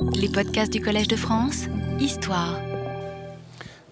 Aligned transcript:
Les 0.00 0.28
podcasts 0.28 0.72
du 0.72 0.80
Collège 0.80 1.08
de 1.08 1.16
France, 1.16 1.64
Histoire. 2.00 2.58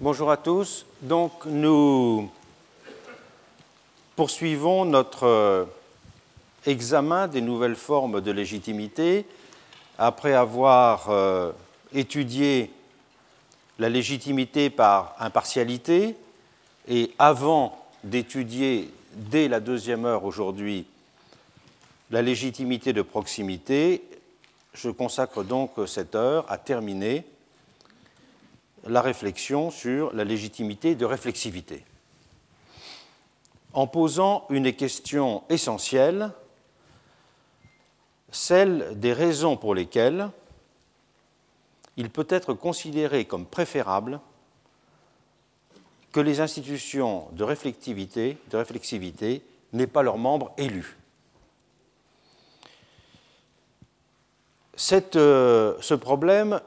Bonjour 0.00 0.30
à 0.30 0.36
tous. 0.36 0.86
Donc 1.02 1.32
nous 1.46 2.30
poursuivons 4.14 4.84
notre 4.84 5.24
euh, 5.24 5.64
examen 6.66 7.28
des 7.28 7.40
nouvelles 7.40 7.76
formes 7.76 8.20
de 8.20 8.30
légitimité 8.30 9.26
après 9.98 10.34
avoir 10.34 11.10
euh, 11.10 11.52
étudié 11.92 12.70
la 13.78 13.88
légitimité 13.88 14.70
par 14.70 15.14
impartialité 15.18 16.16
et 16.88 17.12
avant 17.18 17.76
d'étudier 18.04 18.90
dès 19.12 19.48
la 19.48 19.60
deuxième 19.60 20.04
heure 20.04 20.24
aujourd'hui 20.24 20.86
la 22.10 22.22
légitimité 22.22 22.92
de 22.92 23.02
proximité, 23.02 24.02
je 24.76 24.90
consacre 24.90 25.42
donc 25.42 25.72
cette 25.86 26.14
heure 26.14 26.44
à 26.50 26.58
terminer 26.58 27.24
la 28.84 29.00
réflexion 29.00 29.70
sur 29.70 30.14
la 30.14 30.22
légitimité 30.22 30.94
de 30.94 31.04
réflexivité. 31.04 31.82
En 33.72 33.86
posant 33.86 34.46
une 34.50 34.72
question 34.72 35.42
essentielle, 35.48 36.30
celle 38.30 38.98
des 39.00 39.12
raisons 39.12 39.56
pour 39.56 39.74
lesquelles 39.74 40.30
il 41.96 42.10
peut 42.10 42.26
être 42.28 42.52
considéré 42.52 43.24
comme 43.24 43.46
préférable 43.46 44.20
que 46.12 46.20
les 46.20 46.40
institutions 46.40 47.28
de 47.32 47.44
réflexivité, 47.44 48.36
de 48.50 48.56
réflexivité 48.58 49.42
n'aient 49.72 49.86
pas 49.86 50.02
leurs 50.02 50.18
membres 50.18 50.52
élus. 50.58 50.96
Euh, 55.16 55.74
ce 55.80 55.94
problème 55.94 56.60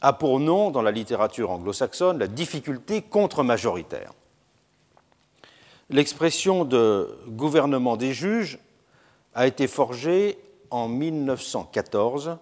a 0.00 0.12
pour 0.12 0.40
nom, 0.40 0.70
dans 0.70 0.82
la 0.82 0.90
littérature 0.90 1.50
anglo-saxonne, 1.50 2.18
la 2.18 2.26
difficulté 2.26 3.02
contre-majoritaire. 3.02 4.12
L'expression 5.90 6.64
de 6.64 7.08
gouvernement 7.28 7.96
des 7.96 8.12
juges 8.12 8.58
a 9.34 9.46
été 9.46 9.66
forgée 9.66 10.38
en 10.70 10.88
1914 10.88 12.36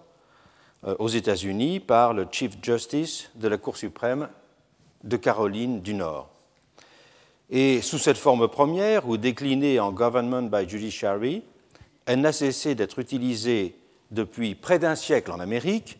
euh, 0.85 0.95
aux 0.99 1.07
États-Unis 1.07 1.79
par 1.79 2.13
le 2.13 2.27
Chief 2.29 2.51
Justice 2.61 3.29
de 3.35 3.47
la 3.47 3.57
Cour 3.57 3.77
suprême 3.77 4.29
de 5.03 5.17
Caroline 5.17 5.81
du 5.81 5.93
Nord. 5.93 6.29
Et 7.49 7.81
sous 7.81 7.97
cette 7.97 8.17
forme 8.17 8.47
première, 8.49 9.07
ou 9.07 9.15
déclinée 9.15 9.79
en 9.79 9.91
Government 9.91 10.49
by 10.49 10.67
Judiciary, 10.67 11.43
elle 12.05 12.21
n'a 12.21 12.33
cessé 12.33 12.75
d'être 12.75 12.99
utilisée 12.99 13.75
depuis 14.11 14.55
près 14.55 14.79
d'un 14.79 14.95
siècle 14.95 15.31
en 15.31 15.39
Amérique 15.39 15.99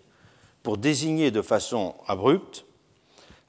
pour 0.64 0.78
désigner 0.78 1.32
de 1.32 1.42
façon 1.42 1.96
abrupte 2.08 2.66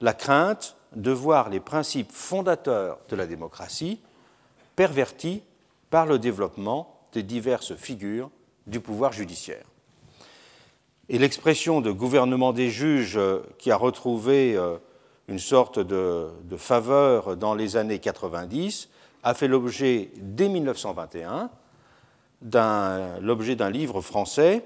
la 0.00 0.12
crainte 0.12 0.76
de 0.94 1.10
voir 1.10 1.50
les 1.50 1.60
principes 1.60 2.12
fondateurs 2.12 2.98
de 3.08 3.16
la 3.16 3.26
démocratie 3.26 4.00
pervertis 4.76 5.42
par 5.90 6.06
le 6.06 6.18
développement 6.18 7.00
des 7.12 7.22
diverses 7.22 7.74
figures 7.74 8.30
du 8.66 8.80
pouvoir 8.80 9.12
judiciaire. 9.12 9.64
Et 11.08 11.18
l'expression 11.18 11.80
de 11.80 11.90
gouvernement 11.90 12.52
des 12.52 12.70
juges 12.70 13.16
euh, 13.16 13.40
qui 13.58 13.70
a 13.70 13.76
retrouvé 13.76 14.54
euh, 14.56 14.76
une 15.26 15.38
sorte 15.38 15.78
de, 15.78 16.28
de 16.44 16.56
faveur 16.56 17.36
dans 17.36 17.54
les 17.54 17.76
années 17.76 17.98
90 17.98 18.88
a 19.22 19.34
fait 19.34 19.48
l'objet 19.48 20.10
dès 20.16 20.48
1921 20.48 21.50
l'objet 22.42 23.56
d'un 23.56 23.70
livre 23.70 24.00
français 24.00 24.64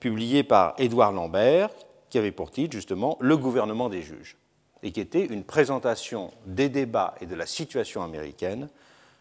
publié 0.00 0.42
par 0.42 0.74
Édouard 0.78 1.12
Lambert, 1.12 1.70
qui 2.10 2.18
avait 2.18 2.32
pour 2.32 2.50
titre 2.50 2.72
justement 2.72 3.16
Le 3.20 3.36
gouvernement 3.36 3.88
des 3.88 4.02
juges, 4.02 4.36
et 4.82 4.92
qui 4.92 5.00
était 5.00 5.24
une 5.24 5.44
présentation 5.44 6.32
des 6.46 6.68
débats 6.68 7.14
et 7.20 7.26
de 7.26 7.34
la 7.34 7.46
situation 7.46 8.02
américaine 8.02 8.68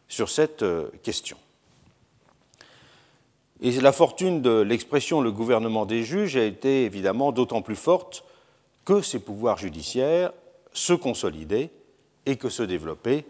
sur 0.08 0.30
cette 0.30 0.64
euh, 0.64 0.89
question. 1.04 1.38
Et 3.61 3.71
la 3.80 3.92
fortune 3.92 4.42
de 4.42 4.60
l'expression 4.61 5.21
le 5.21 5.32
gouvernement 5.32 5.86
des 5.86 6.04
juges 6.04 6.36
a 6.36 6.43
été 6.43 6.83
évidemment 6.83 7.32
d'autant 7.32 7.61
plus 7.61 7.76
forte 7.76 8.26
que 8.86 9.02
ces 9.02 9.20
pouvoirs 9.20 9.60
judiciaires 9.60 10.33
se 10.73 10.93
consolidaient 10.93 11.70
et 12.26 12.37
que 12.37 12.49
se 12.49 12.64
développait 12.64 13.23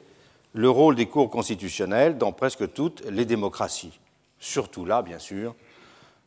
le 0.53 0.69
rôle 0.69 0.95
des 0.95 1.05
cours 1.05 1.29
constitutionnelles 1.29 2.17
dans 2.17 2.31
presque 2.31 2.73
toutes 2.73 3.03
les 3.09 3.25
démocraties 3.25 3.99
surtout 4.41 4.83
là, 4.83 5.01
bien 5.01 5.19
sûr, 5.19 5.55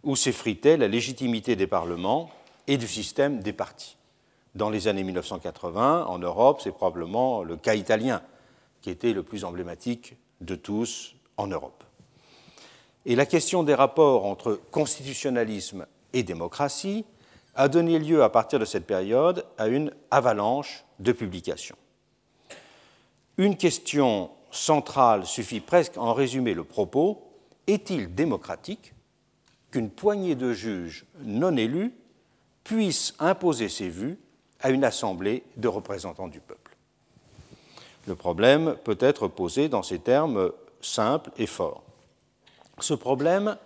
où 0.03 0.17
s'effritait 0.17 0.79
la 0.79 0.89
légitimité 0.89 1.57
des 1.57 1.67
parlements 1.67 2.31
et 2.67 2.79
du 2.79 2.89
système 2.89 3.41
des 3.41 3.53
partis. 3.53 3.97
Dans 4.55 4.71
les 4.71 4.89
années 4.89 5.03
1980, 5.03 6.07
en 6.07 6.19
Europe, 6.19 6.61
c'est 6.63 6.73
probablement 6.73 7.43
le 7.43 7.57
cas 7.57 7.75
italien 7.75 8.23
qui 8.81 8.89
était 8.89 9.13
le 9.13 9.23
plus 9.23 9.45
emblématique 9.45 10.17
de 10.41 10.55
tous 10.55 11.17
en 11.37 11.49
Europe. 11.49 11.85
Et 13.05 13.17
la 13.17 13.27
question 13.27 13.63
des 13.65 13.75
rapports 13.75 14.25
entre 14.25 14.61
constitutionnalisme 14.71 15.87
et 16.13 16.23
démocratie 16.23 17.05
a 17.57 17.69
donné 17.69 17.99
lieu 17.99 18.23
à 18.23 18.31
partir 18.31 18.59
de 18.59 18.65
cette 18.65 18.87
période 18.87 19.45
à 19.59 19.67
une 19.67 19.93
avalanche 20.11 20.85
de 21.01 21.13
publications. 21.13 21.77
Une 23.37 23.57
question 23.57 24.31
centrale 24.51 25.27
suffit 25.27 25.61
presque 25.61 25.97
à 25.97 26.01
en 26.01 26.15
résumer 26.15 26.55
le 26.55 26.65
propos 26.65 27.34
est-il 27.67 28.15
démocratique 28.15 28.95
qu'une 29.71 29.91
poignée 29.91 30.35
de 30.35 30.53
juges 30.53 31.05
non 31.21 31.57
élus 31.57 31.93
puisse 32.63 33.15
imposer 33.19 33.69
ses 33.69 33.89
vues 33.89 34.19
à 34.61 34.71
une 34.71 34.85
assemblée 34.85 35.43
de 35.57 35.69
représentants 35.69 36.29
du 36.29 36.41
peuple? 36.41 36.77
Le 38.07 38.15
problème 38.15 38.77
peut 38.85 38.99
être 39.01 39.29
posé 39.29 39.69
dans 39.69 39.83
ces 39.83 39.99
termes 39.99 40.51
simples 40.81 41.31
et 41.39 41.47
forts. 41.47 41.83
Ce 42.81 42.95
problème, 42.95 43.57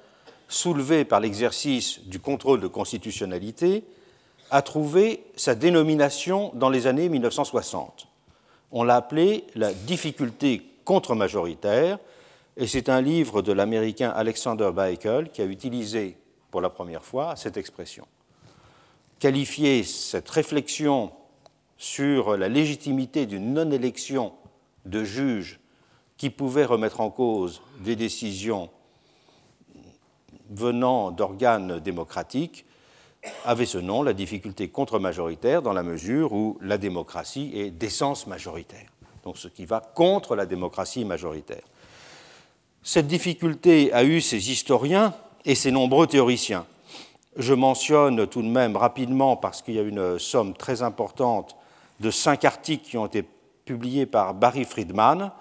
soulevé 0.49 1.05
par 1.05 1.21
l'exercice 1.21 2.01
du 2.07 2.21
contrôle 2.21 2.61
de 2.61 2.69
constitutionnalité, 2.69 3.85
a 4.51 4.63
trouvé 4.63 5.25
sa 5.37 5.55
dénomination 5.55 6.53
dans 6.55 6.71
les 6.71 6.87
années 6.87 7.09
1960. 7.09 8.09
On 8.71 8.83
l'a 8.83 8.97
appelé 8.97 9.45
la 9.55 9.73
difficulté 9.73 10.63
contre-majoritaire 10.85 11.99
et 12.59 12.67
c'est 12.67 12.89
un 12.89 13.01
livre 13.01 13.41
de 13.41 13.53
l'américain 13.53 14.11
Alexander 14.11 14.73
Beichel 14.75 15.31
qui 15.31 15.41
a 15.41 15.45
utilisé 15.45 16.19
pour 16.51 16.61
la 16.61 16.69
première 16.69 17.05
fois 17.05 17.37
cette 17.37 17.57
expression. 17.57 18.05
Qualifier 19.21 19.85
cette 19.85 20.29
réflexion 20.29 21.13
sur 21.77 22.37
la 22.37 22.49
légitimité 22.49 23.27
d'une 23.27 23.55
non-élection 23.55 24.33
de 24.87 25.05
juges 25.05 25.61
qui 26.17 26.31
pouvait 26.31 26.65
remettre 26.65 27.01
en 27.01 27.11
cause 27.11 27.63
des 27.79 27.95
décisions 27.95 28.71
venant 30.51 31.13
d'organes 31.13 31.79
démocratiques 31.79 32.65
avait 33.45 33.67
ce 33.67 33.79
nom, 33.79 34.03
la 34.03 34.15
difficulté 34.15 34.69
contre-majoritaire, 34.69 35.63
dans 35.63 35.73
la 35.73 35.85
mesure 35.85 36.33
où 36.33 36.59
la 36.61 36.79
démocratie 36.79 37.53
est 37.55 37.71
d'essence 37.71 38.27
majoritaire, 38.27 38.91
donc 39.23 39.39
ce 39.39 39.47
qui 39.47 39.65
va 39.65 39.81
contre 39.81 40.35
la 40.35 40.47
démocratie 40.47 41.05
majoritaire. 41.05 41.63
Cette 42.91 43.07
difficulté 43.07 43.93
a 43.93 44.03
eu 44.03 44.23
ses 44.23 44.51
historiens 44.51 45.13
et 45.45 45.55
ses 45.55 45.71
nombreux 45.71 46.07
théoriciens. 46.07 46.65
Je 47.37 47.53
mentionne 47.53 48.27
tout 48.27 48.41
de 48.41 48.49
même 48.49 48.79
rapidement, 48.79 49.37
parce 49.37 49.61
qu'il 49.61 49.75
y 49.75 49.79
a 49.79 49.83
une 49.83 50.19
somme 50.19 50.55
très 50.55 50.81
importante 50.81 51.55
de 52.01 52.11
cinq 52.11 52.47
articles 52.47 52.89
qui 52.89 52.97
ont 52.97 53.05
été 53.05 53.27
publiés 53.67 54.07
par 54.07 54.33
Barry 54.33 54.65
Friedman 54.65 55.33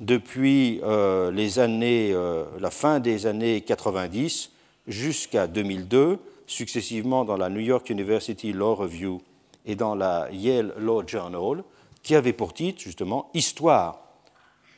depuis 0.00 0.80
euh, 0.82 1.30
les 1.30 1.60
années, 1.60 2.10
euh, 2.12 2.44
la 2.58 2.72
fin 2.72 2.98
des 2.98 3.26
années 3.26 3.60
90 3.60 4.50
jusqu'à 4.88 5.46
2002, 5.46 6.18
successivement 6.48 7.24
dans 7.24 7.36
la 7.36 7.50
New 7.50 7.60
York 7.60 7.88
University 7.88 8.52
Law 8.52 8.74
Review 8.74 9.22
et 9.64 9.76
dans 9.76 9.94
la 9.94 10.26
Yale 10.32 10.74
Law 10.76 11.06
Journal, 11.06 11.62
qui 12.02 12.16
avaient 12.16 12.32
pour 12.32 12.52
titre 12.52 12.80
justement 12.80 13.30
Histoire 13.32 14.00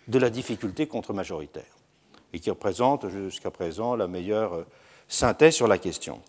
de 0.09 0.19
la 0.19 0.29
difficulté 0.29 0.87
contre-majoritaire 0.87 1.76
et 2.37 2.39
qui 2.39 2.51
représente 2.51 3.09
jusqu'à 3.09 3.51
présent 3.51 3.97
la 3.97 4.07
meilleure 4.07 4.55
euh, 4.55 4.67
synthèse 5.09 5.55
sur 5.55 5.67
la 5.67 5.79
question. 5.79 6.21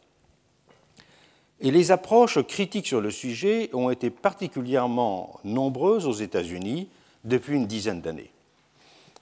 Et 1.59 1.69
les 1.69 1.91
approches 1.91 2.41
critiques 2.43 2.87
sur 2.87 3.01
le 3.01 3.11
sujet 3.11 3.69
ont 3.73 3.89
été 3.89 4.09
particulièrement 4.09 5.37
nombreuses 5.43 6.07
aux 6.07 6.13
États-Unis 6.13 6.87
depuis 7.25 7.55
une 7.55 7.67
dizaine 7.67 7.99
d'années. 7.99 8.31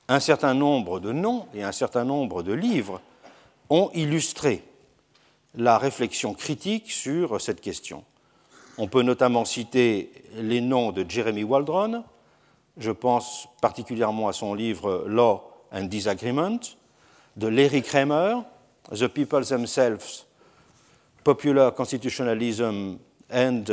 Un 0.09 0.19
certain 0.19 0.53
nombre 0.53 0.99
de 0.99 1.11
noms 1.11 1.47
et 1.55 1.63
un 1.63 1.71
certain 1.71 2.03
nombre 2.03 2.43
de 2.43 2.53
livres 2.53 3.01
ont 3.71 3.89
illustré 3.95 4.61
la 5.55 5.79
réflexion 5.79 6.35
critique 6.35 6.91
sur 6.91 7.41
cette 7.41 7.61
question. 7.61 8.03
On 8.77 8.87
peut 8.87 9.01
notamment 9.01 9.43
citer 9.43 10.11
les 10.35 10.61
noms 10.61 10.91
de 10.91 11.03
Jeremy 11.09 11.43
Waldron, 11.43 12.03
je 12.77 12.91
pense 12.91 13.47
particulièrement 13.59 14.27
à 14.27 14.33
son 14.33 14.53
livre 14.53 15.05
Law 15.07 15.54
and 15.71 15.85
Disagreement, 15.85 16.77
de 17.35 17.47
Larry 17.47 17.81
Kramer, 17.81 18.43
The 18.91 19.07
People 19.07 19.43
Themselves 19.43 20.25
Popular 21.23 21.71
Constitutionalism 21.71 22.97
and 23.31 23.63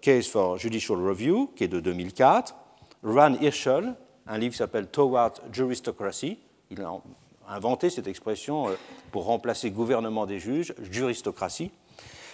Case 0.00 0.28
for 0.28 0.58
Judicial 0.58 0.96
Review, 0.96 1.50
qui 1.54 1.64
est 1.64 1.68
de 1.68 1.80
2004. 1.80 2.54
Ran 3.02 3.34
Hirschel, 3.34 3.94
un 4.26 4.38
livre 4.38 4.52
qui 4.52 4.58
s'appelle 4.58 4.86
Toward 4.86 5.40
Juristocracy. 5.52 6.38
Il 6.70 6.80
a 6.80 7.00
inventé 7.48 7.90
cette 7.90 8.06
expression 8.06 8.68
pour 9.12 9.26
remplacer 9.26 9.70
gouvernement 9.70 10.24
des 10.24 10.38
juges, 10.38 10.74
juristocratie. 10.90 11.70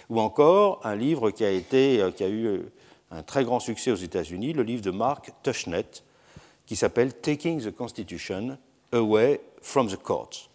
Ou 0.09 0.19
encore 0.19 0.79
un 0.85 0.95
livre 0.95 1.31
qui 1.31 1.43
a, 1.43 1.51
été, 1.51 2.01
qui 2.15 2.23
a 2.23 2.29
eu 2.29 2.61
un 3.11 3.23
très 3.23 3.43
grand 3.43 3.59
succès 3.59 3.91
aux 3.91 3.95
États-Unis, 3.95 4.53
le 4.53 4.63
livre 4.63 4.81
de 4.81 4.91
Mark 4.91 5.31
Tushnet, 5.43 6.03
qui 6.65 6.77
s'appelle 6.77 7.13
Taking 7.13 7.61
the 7.61 7.75
Constitution 7.75 8.57
Away 8.91 9.39
from 9.61 9.87
the 9.87 9.97
Courts. 9.97 10.49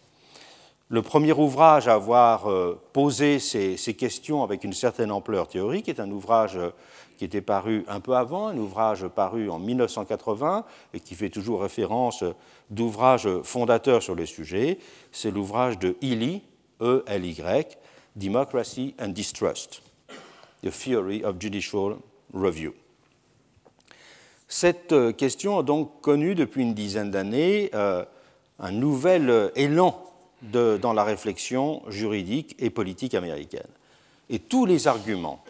Le 0.89 1.01
premier 1.01 1.33
ouvrage 1.33 1.87
à 1.87 1.95
avoir 1.95 2.49
euh, 2.49 2.79
posé 2.93 3.39
ces, 3.39 3.77
questions 3.97 4.43
avec 4.43 4.63
une 4.63 4.73
certaine 4.73 5.11
ampleur 5.11 5.47
théorique 5.47 5.89
est 5.89 5.99
un 5.99 6.09
ouvrage 6.09 6.55
euh, 6.55 6.69
qui 7.17 7.25
était 7.25 7.41
paru 7.41 7.83
un 7.89 7.99
peu 7.99 8.15
avant, 8.15 8.47
un 8.47 8.57
ouvrage 8.57 9.05
paru 9.07 9.49
en 9.49 9.59
1980 9.59 10.63
et 10.93 10.99
qui 10.99 11.15
fait 11.15 11.29
toujours 11.29 11.61
référence 11.61 12.23
d'ouvrages 12.69 13.27
fondateurs 13.43 14.01
sur 14.01 14.15
le 14.15 14.25
sujet. 14.25 14.79
C'est 15.11 15.31
l'ouvrage 15.31 15.77
de 15.79 15.97
Ely, 16.01 16.41
E-L-Y, 16.81 17.77
Democracy 18.15 18.95
and 18.99 19.09
Distrust, 19.09 19.81
The 20.63 20.71
Theory 20.71 21.23
of 21.25 21.35
Judicial 21.39 21.97
Review. 22.33 22.73
Cette 24.47 24.93
euh, 24.93 25.11
question 25.11 25.59
a 25.59 25.63
donc 25.63 25.99
connu 26.01 26.33
depuis 26.33 26.61
une 26.61 26.73
dizaine 26.73 27.11
d'années 27.11 27.69
euh, 27.73 28.05
un 28.59 28.71
nouvel 28.71 29.51
élan 29.55 30.03
dans 30.41 30.93
la 30.93 31.03
réflexion 31.03 31.83
juridique 31.89 32.55
et 32.59 32.69
politique 32.69 33.13
américaine. 33.13 33.67
Et 34.29 34.39
tous 34.39 34.65
les 34.65 34.87
arguments 34.87 35.43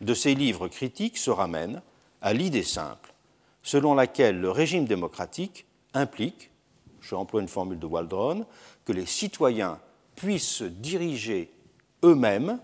de 0.00 0.14
ces 0.14 0.34
livres 0.34 0.68
critiques 0.68 1.18
se 1.18 1.30
ramènent 1.30 1.80
à 2.20 2.32
l'idée 2.32 2.62
simple 2.62 3.12
selon 3.66 3.94
laquelle 3.94 4.40
le 4.40 4.50
régime 4.52 4.84
démocratique 4.84 5.66
implique, 5.92 6.50
je 7.00 7.16
emploie 7.16 7.40
une 7.40 7.48
formule 7.48 7.80
de 7.80 7.86
Waldron, 7.86 8.46
que 8.84 8.92
les 8.92 9.06
citoyens 9.06 9.80
puissent 10.14 10.48
se 10.48 10.64
diriger 10.64 11.50
eux-mêmes 12.04 12.60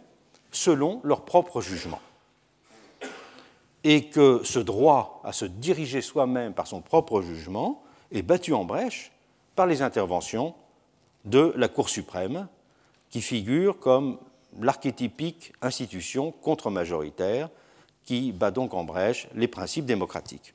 selon 0.52 1.00
leur 1.02 1.24
propre 1.24 1.60
jugement 1.60 2.00
et 3.82 4.04
que 4.10 4.42
ce 4.44 4.60
droit 4.60 5.20
à 5.24 5.32
se 5.32 5.44
diriger 5.44 6.02
soi-même 6.02 6.54
par 6.54 6.68
son 6.68 6.80
propre 6.80 7.20
jugement 7.20 7.82
est 8.12 8.22
battu 8.22 8.54
en 8.54 8.64
brèche 8.64 9.10
par 9.62 9.68
les 9.68 9.82
interventions 9.82 10.54
de 11.24 11.54
la 11.56 11.68
Cour 11.68 11.88
suprême, 11.88 12.48
qui 13.10 13.22
figure 13.22 13.78
comme 13.78 14.18
l'archétypique 14.60 15.52
institution 15.62 16.32
contre-majoritaire 16.32 17.48
qui 18.04 18.32
bat 18.32 18.50
donc 18.50 18.74
en 18.74 18.82
brèche 18.82 19.28
les 19.36 19.46
principes 19.46 19.86
démocratiques. 19.86 20.54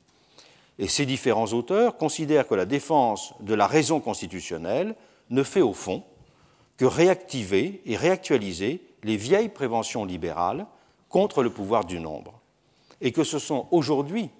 Et 0.77 0.89
ces 0.89 1.05
différents 1.05 1.53
auteurs 1.53 1.95
considèrent 1.95 2.49
que 2.49 2.55
la 2.55 2.65
défense 2.65 3.33
de 3.39 3.53
la 3.53 3.65
raison 3.65 4.01
constitutionnelle 4.01 4.93
ne 5.29 5.43
fait 5.43 5.61
au 5.61 5.71
fond 5.71 6.03
que 6.75 6.83
réactiver 6.83 7.81
et 7.85 7.95
réactualiser 7.95 8.81
les 9.03 9.15
vieilles 9.15 9.47
préventions 9.47 10.03
libérales 10.03 10.65
contre 11.07 11.43
le 11.43 11.49
pouvoir 11.49 11.85
du 11.85 12.01
nombre 12.01 12.41
et 12.99 13.13
que 13.13 13.23
ce 13.23 13.39
sont 13.39 13.69
aujourd'hui 13.71 14.31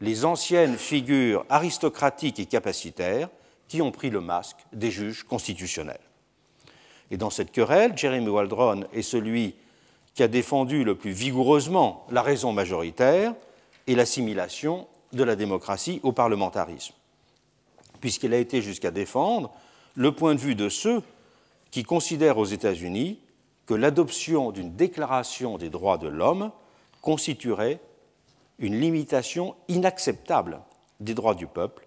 les 0.00 0.24
anciennes 0.24 0.78
figures 0.78 1.44
aristocratiques 1.50 2.38
et 2.38 2.46
capacitaires 2.46 3.28
qui 3.68 3.82
ont 3.82 3.90
pris 3.90 4.10
le 4.10 4.20
masque 4.20 4.58
des 4.72 4.90
juges 4.90 5.24
constitutionnels. 5.24 6.00
Et 7.10 7.16
dans 7.16 7.30
cette 7.30 7.52
querelle, 7.52 7.96
Jeremy 7.96 8.28
Waldron 8.28 8.84
est 8.92 9.02
celui 9.02 9.54
qui 10.14 10.22
a 10.22 10.28
défendu 10.28 10.82
le 10.82 10.94
plus 10.94 11.10
vigoureusement 11.10 12.06
la 12.10 12.22
raison 12.22 12.52
majoritaire 12.52 13.34
et 13.86 13.94
l'assimilation 13.94 14.86
de 15.12 15.22
la 15.22 15.36
démocratie 15.36 16.00
au 16.02 16.12
parlementarisme, 16.12 16.94
puisqu'il 18.00 18.34
a 18.34 18.38
été 18.38 18.62
jusqu'à 18.62 18.90
défendre 18.90 19.52
le 19.94 20.12
point 20.12 20.34
de 20.34 20.40
vue 20.40 20.54
de 20.54 20.68
ceux 20.68 21.02
qui 21.70 21.82
considèrent 21.82 22.38
aux 22.38 22.44
États-Unis 22.44 23.20
que 23.66 23.74
l'adoption 23.74 24.52
d'une 24.52 24.74
déclaration 24.74 25.58
des 25.58 25.70
droits 25.70 25.98
de 25.98 26.08
l'homme 26.08 26.50
constituerait 27.02 27.80
une 28.58 28.80
limitation 28.80 29.54
inacceptable 29.68 30.60
des 31.00 31.14
droits 31.14 31.34
du 31.34 31.46
peuple 31.46 31.85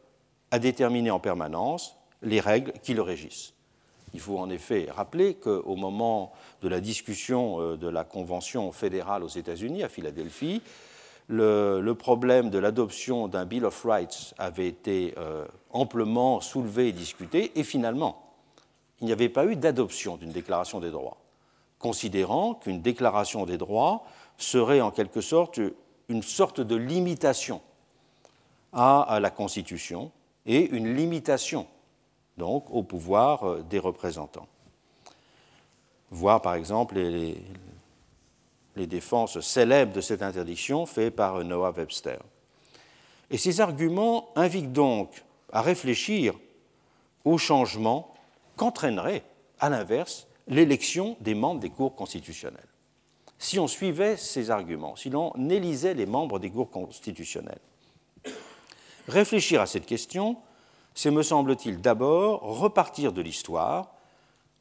à 0.52 0.60
déterminer 0.60 1.12
en 1.12 1.20
permanence 1.20 1.96
les 2.22 2.40
règles 2.40 2.74
qui 2.84 2.94
le 2.94 3.02
régissent. 3.02 3.54
Il 4.14 4.20
faut 4.20 4.40
en 4.40 4.50
effet 4.50 4.88
rappeler 4.92 5.36
qu'au 5.36 5.76
moment 5.76 6.32
de 6.62 6.68
la 6.68 6.80
discussion 6.80 7.62
euh, 7.62 7.78
de 7.78 7.88
la 7.88 8.04
Convention 8.04 8.72
fédérale 8.72 9.24
aux 9.24 9.28
États-Unis, 9.28 9.84
à 9.84 9.90
Philadelphie, 9.90 10.62
le, 11.28 11.94
problème 11.94 12.50
de 12.50 12.58
l'adoption 12.58 13.28
d'un 13.28 13.46
Bill 13.46 13.66
of 13.66 13.86
Rights 13.86 14.34
avait 14.40 14.68
été 14.68 15.14
euh, 15.18 15.46
amplement 15.70 16.42
soulevé 16.42 16.88
et 16.88 16.92
discuté, 16.92 17.52
et 17.56 17.64
finalement, 17.64 18.34
il 19.00 19.06
n'y 19.06 19.14
avait 19.14 19.30
pas 19.30 19.46
eu 19.46 19.56
d'adoption 19.56 20.18
d'une 20.18 20.32
déclaration 20.32 20.80
des 20.80 20.90
droits, 20.90 21.18
considérant 21.78 22.56
qu'une 22.56 22.82
déclaration 22.82 23.46
des 23.46 23.60
droits 23.60 24.04
serait 24.38 24.82
en 24.82 24.90
quelque 24.90 25.22
sorte 25.22 25.60
une 26.10 26.24
sorte 26.24 26.62
de 26.62 26.76
limitation 26.76 27.62
à 28.74 29.20
la 29.22 29.30
Constitution 29.30 30.12
et 30.46 30.70
une 30.70 30.96
limitation 30.96 31.68
donc 32.38 32.66
au 32.70 32.84
pouvoir 32.84 33.44
euh, 33.48 33.64
des 33.70 33.80
représentants. 33.80 34.48
Voir 36.12 36.42
par 36.42 36.56
exemple 36.56 36.96
les, 36.96 37.36
défenses 38.88 39.42
célèbres 39.42 39.92
de 39.92 40.00
cette 40.00 40.22
interdiction 40.22 40.86
faites 40.86 41.14
par 41.14 41.44
Noah 41.44 41.72
Webster. 41.72 42.20
Et 43.30 43.38
ces 43.38 43.60
arguments 43.60 44.30
invitent 44.38 44.72
donc 44.72 45.24
à 45.52 45.62
réfléchir 45.62 46.34
au 47.26 47.38
changement 47.38 48.14
qu'entraînerait, 48.56 49.24
à 49.60 49.70
l'inverse, 49.70 50.28
l'élection 50.48 51.18
des 51.20 51.36
membres 51.36 51.60
des 51.60 51.70
cours 51.70 51.94
constitutionnelles 51.94 52.70
si 53.40 53.58
on 53.58 53.68
suivait 53.68 54.18
ces 54.18 54.52
arguments, 54.52 54.98
si 54.98 55.10
l'on 55.10 55.32
élisait 55.50 55.94
les 55.94 56.06
membres 56.06 56.40
des 56.40 56.52
cours 56.52 56.70
constitutionnels. 56.70 57.62
Réfléchir 59.08 59.62
à 59.62 59.66
cette 59.66 59.86
question, 59.86 60.38
c'est, 60.94 61.12
me 61.12 61.24
semble-t-il, 61.24 61.82
d'abord 61.82 62.42
repartir 62.42 63.14
de 63.14 63.22
l'histoire, 63.22 63.92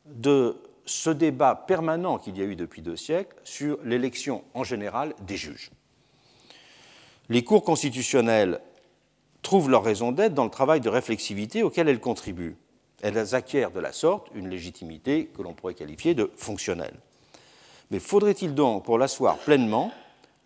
de 0.07 0.57
ce 0.87 1.11
débat 1.11 1.55
permanent 1.55 2.19
qu'il 2.19 2.39
y 2.39 2.43
a 2.43 2.45
eu 2.45 2.57
depuis 2.57 2.83
deux 2.83 2.97
siècles 2.97 3.37
sur 3.45 3.79
l'élection 3.85 4.43
en 4.55 4.65
général 4.65 5.15
des 5.27 5.37
juges. 5.37 5.71
Les 7.29 7.45
cours 7.45 7.63
constitutionnelles 7.63 8.61
trouvent 9.43 9.71
leur 9.71 9.85
raison 9.85 10.13
d'être 10.13 10.35
dans 10.35 10.45
le 10.45 10.51
travail 10.51 10.81
de 10.81 10.89
réflexivité 10.89 11.63
auquel 11.63 11.89
elles 11.89 12.01
contribuent. 12.01 12.57
Elles 13.03 13.35
acquièrent 13.35 13.71
de 13.71 13.81
la 13.81 13.93
sorte 13.93 14.29
une 14.35 14.49
légitimité 14.49 15.27
que 15.27 15.43
l'on 15.43 15.53
pourrait 15.53 15.75
qualifier 15.75 16.15
de 16.15 16.31
fonctionnelle. 16.37 16.97
Mais 17.91 18.01
faudrait-il 18.01 18.55
donc, 18.55 18.85
pour 18.85 18.99
l'asseoir 18.99 19.37
pleinement, 19.39 19.93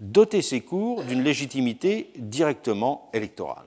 doter 0.00 0.42
ces 0.42 0.60
cours 0.60 1.02
d'une 1.04 1.22
légitimité 1.22 2.10
directement 2.16 3.08
électorale? 3.12 3.66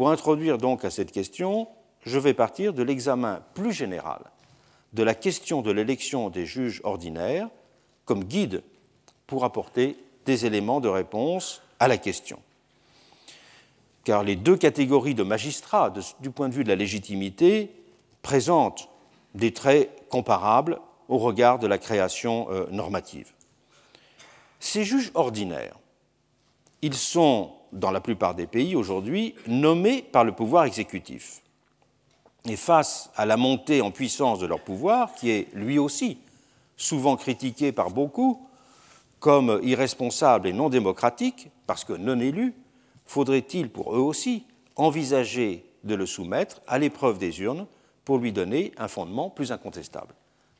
Pour 0.00 0.08
introduire 0.08 0.56
donc 0.56 0.86
à 0.86 0.90
cette 0.90 1.12
question, 1.12 1.68
je 2.06 2.18
vais 2.18 2.32
partir 2.32 2.72
de 2.72 2.82
l'examen 2.82 3.42
plus 3.52 3.74
général 3.74 4.22
de 4.94 5.02
la 5.02 5.14
question 5.14 5.60
de 5.60 5.70
l'élection 5.70 6.30
des 6.30 6.46
juges 6.46 6.80
ordinaires 6.84 7.50
comme 8.06 8.24
guide 8.24 8.62
pour 9.26 9.44
apporter 9.44 9.98
des 10.24 10.46
éléments 10.46 10.80
de 10.80 10.88
réponse 10.88 11.60
à 11.78 11.86
la 11.86 11.98
question. 11.98 12.40
Car 14.04 14.22
les 14.22 14.36
deux 14.36 14.56
catégories 14.56 15.14
de 15.14 15.22
magistrats, 15.22 15.92
du 16.20 16.30
point 16.30 16.48
de 16.48 16.54
vue 16.54 16.64
de 16.64 16.70
la 16.70 16.76
légitimité, 16.76 17.70
présentent 18.22 18.88
des 19.34 19.52
traits 19.52 20.08
comparables 20.08 20.80
au 21.10 21.18
regard 21.18 21.58
de 21.58 21.66
la 21.66 21.76
création 21.76 22.50
euh, 22.50 22.64
normative. 22.70 23.34
Ces 24.60 24.82
juges 24.82 25.10
ordinaires, 25.12 25.76
ils 26.80 26.94
sont, 26.94 27.52
dans 27.72 27.90
la 27.90 28.00
plupart 28.00 28.34
des 28.34 28.46
pays 28.46 28.76
aujourd'hui, 28.76 29.34
nommés 29.46 30.02
par 30.02 30.24
le 30.24 30.32
pouvoir 30.32 30.64
exécutif. 30.64 31.42
Et 32.46 32.56
face 32.56 33.10
à 33.16 33.26
la 33.26 33.36
montée 33.36 33.80
en 33.82 33.90
puissance 33.90 34.38
de 34.38 34.46
leur 34.46 34.62
pouvoir, 34.62 35.14
qui 35.14 35.30
est 35.30 35.48
lui 35.54 35.78
aussi 35.78 36.18
souvent 36.76 37.16
critiqué 37.16 37.72
par 37.72 37.90
beaucoup 37.90 38.46
comme 39.18 39.60
irresponsable 39.62 40.48
et 40.48 40.52
non 40.52 40.70
démocratique, 40.70 41.50
parce 41.66 41.84
que 41.84 41.92
non 41.92 42.18
élu, 42.18 42.54
faudrait-il 43.04 43.68
pour 43.68 43.94
eux 43.94 44.00
aussi 44.00 44.46
envisager 44.76 45.66
de 45.84 45.94
le 45.94 46.06
soumettre 46.06 46.62
à 46.66 46.78
l'épreuve 46.78 47.18
des 47.18 47.40
urnes 47.40 47.66
pour 48.04 48.16
lui 48.16 48.32
donner 48.32 48.72
un 48.78 48.88
fondement 48.88 49.28
plus 49.28 49.52
incontestable? 49.52 50.14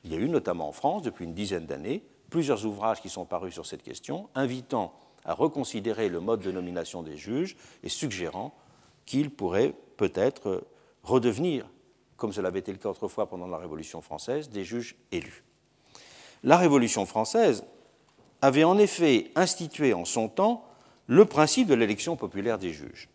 Il 0.05 0.13
y 0.13 0.15
a 0.15 0.19
eu 0.19 0.29
notamment 0.29 0.69
en 0.69 0.73
France, 0.73 1.03
depuis 1.03 1.25
une 1.25 1.35
dizaine 1.35 1.67
d'années, 1.67 2.03
plusieurs 2.29 2.67
ouvrages 2.67 3.01
qui 3.01 3.09
sont 3.09 3.25
parus 3.25 3.55
sur 3.55 3.67
cette 3.67 3.83
question, 3.83 4.29
invitant 4.35 4.93
à 5.25 5.35
reconsidérer 5.35 6.09
le 6.09 6.21
mode 6.21 6.41
de 6.41 6.51
nomination 6.51 7.03
des 7.03 7.17
juges 7.17 7.57
et 7.83 7.89
suggérant 7.89 8.55
qu'ils 9.07 9.31
pourraient 9.31 9.75
peut-être 9.97 10.65
redevenir, 11.03 11.67
comme 12.17 12.33
cela 12.33 12.49
avait 12.49 12.61
été 12.61 12.73
le 12.73 12.79
cas 12.79 12.91
autrefois 12.91 13.29
pendant 13.29 13.47
la 13.47 13.59
Révolution 13.59 14.01
française, 14.01 14.51
des 14.51 14.65
juges 14.65 14.97
élus. 15.13 15.45
La 16.43 16.57
Révolution 16.57 17.07
française 17.07 17.65
avait 18.43 18.65
en 18.65 18.79
effet 18.79 19.31
institué 19.37 19.93
en 19.93 20.05
son 20.05 20.29
temps 20.29 20.65
le 21.07 21.25
principe 21.25 21.67
de 21.69 21.75
l'élection 21.75 22.17
populaire 22.17 22.59
des 22.59 22.73
juges. 22.73 23.09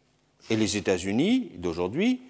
Et 0.50 0.56
les 0.56 0.78
États-Unis 0.78 1.52
d'aujourd'hui 1.58 2.22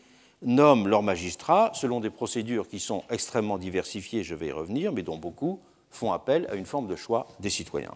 nomment 0.41 0.87
leurs 0.87 1.03
magistrats 1.03 1.71
selon 1.73 1.99
des 1.99 2.09
procédures 2.09 2.67
qui 2.67 2.79
sont 2.79 3.03
extrêmement 3.09 3.57
diversifiées, 3.57 4.23
je 4.23 4.35
vais 4.35 4.47
y 4.47 4.51
revenir, 4.51 4.93
mais 4.93 5.01
dont 5.01 5.17
beaucoup 5.17 5.59
font 5.89 6.11
appel 6.11 6.47
à 6.49 6.55
une 6.55 6.65
forme 6.65 6.87
de 6.87 6.95
choix 6.95 7.27
des 7.39 7.49
citoyens. 7.49 7.95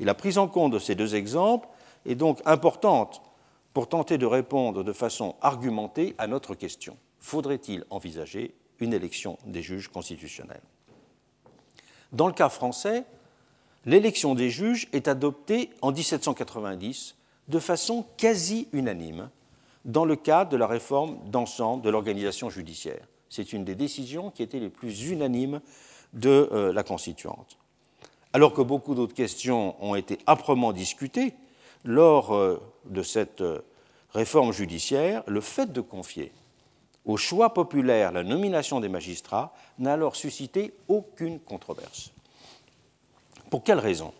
Et 0.00 0.04
la 0.04 0.14
prise 0.14 0.38
en 0.38 0.48
compte 0.48 0.72
de 0.72 0.78
ces 0.78 0.94
deux 0.94 1.14
exemples 1.14 1.68
est 2.06 2.14
donc 2.14 2.40
importante 2.46 3.22
pour 3.74 3.88
tenter 3.88 4.18
de 4.18 4.26
répondre 4.26 4.82
de 4.82 4.92
façon 4.92 5.36
argumentée 5.42 6.14
à 6.18 6.26
notre 6.26 6.54
question. 6.54 6.96
Faudrait-il 7.20 7.84
envisager 7.90 8.54
une 8.80 8.94
élection 8.94 9.38
des 9.44 9.62
juges 9.62 9.88
constitutionnels? 9.88 10.62
Dans 12.12 12.26
le 12.26 12.32
cas 12.32 12.48
français, 12.48 13.04
l'élection 13.84 14.34
des 14.34 14.50
juges 14.50 14.88
est 14.92 15.06
adoptée 15.06 15.70
en 15.82 15.92
1790 15.92 17.14
de 17.48 17.58
façon 17.58 18.06
quasi 18.16 18.68
unanime 18.72 19.28
dans 19.84 20.04
le 20.04 20.16
cadre 20.16 20.50
de 20.50 20.56
la 20.56 20.66
réforme 20.66 21.18
d'ensemble 21.30 21.82
de 21.82 21.90
l'organisation 21.90 22.48
judiciaire. 22.50 23.06
C'est 23.28 23.52
une 23.52 23.64
des 23.64 23.74
décisions 23.74 24.30
qui 24.30 24.42
étaient 24.42 24.58
les 24.58 24.70
plus 24.70 25.10
unanimes 25.10 25.60
de 26.12 26.48
euh, 26.52 26.72
la 26.72 26.82
constituante. 26.82 27.59
Alors 28.32 28.52
que 28.52 28.62
beaucoup 28.62 28.94
d'autres 28.94 29.14
questions 29.14 29.74
ont 29.84 29.94
été 29.94 30.18
âprement 30.26 30.72
discutées 30.72 31.34
lors 31.84 32.34
euh, 32.34 32.60
de 32.84 33.02
cette 33.02 33.40
euh, 33.40 33.60
réforme 34.12 34.52
judiciaire, 34.52 35.22
le 35.26 35.40
fait 35.40 35.72
de 35.72 35.80
confier 35.80 36.32
au 37.04 37.16
choix 37.16 37.54
populaire 37.54 38.12
la 38.12 38.22
nomination 38.22 38.80
des 38.80 38.88
magistrats 38.88 39.52
n'a 39.78 39.94
alors 39.94 40.16
suscité 40.16 40.74
aucune 40.88 41.40
controverse. 41.40 42.12
Pour 43.50 43.64
quelle 43.64 43.78
raison? 43.78 44.12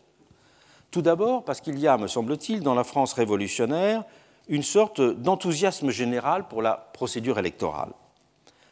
Tout 0.90 1.02
d'abord 1.02 1.44
parce 1.44 1.60
qu'il 1.60 1.78
y 1.78 1.86
a, 1.86 1.96
me 1.98 2.08
semble-t-il, 2.08 2.62
dans 2.62 2.74
la 2.74 2.84
France 2.84 3.12
révolutionnaire, 3.12 4.04
une 4.48 4.62
sorte 4.62 5.00
d'enthousiasme 5.00 5.90
général 5.90 6.48
pour 6.48 6.62
la 6.62 6.74
procédure 6.74 7.38
électorale. 7.38 7.92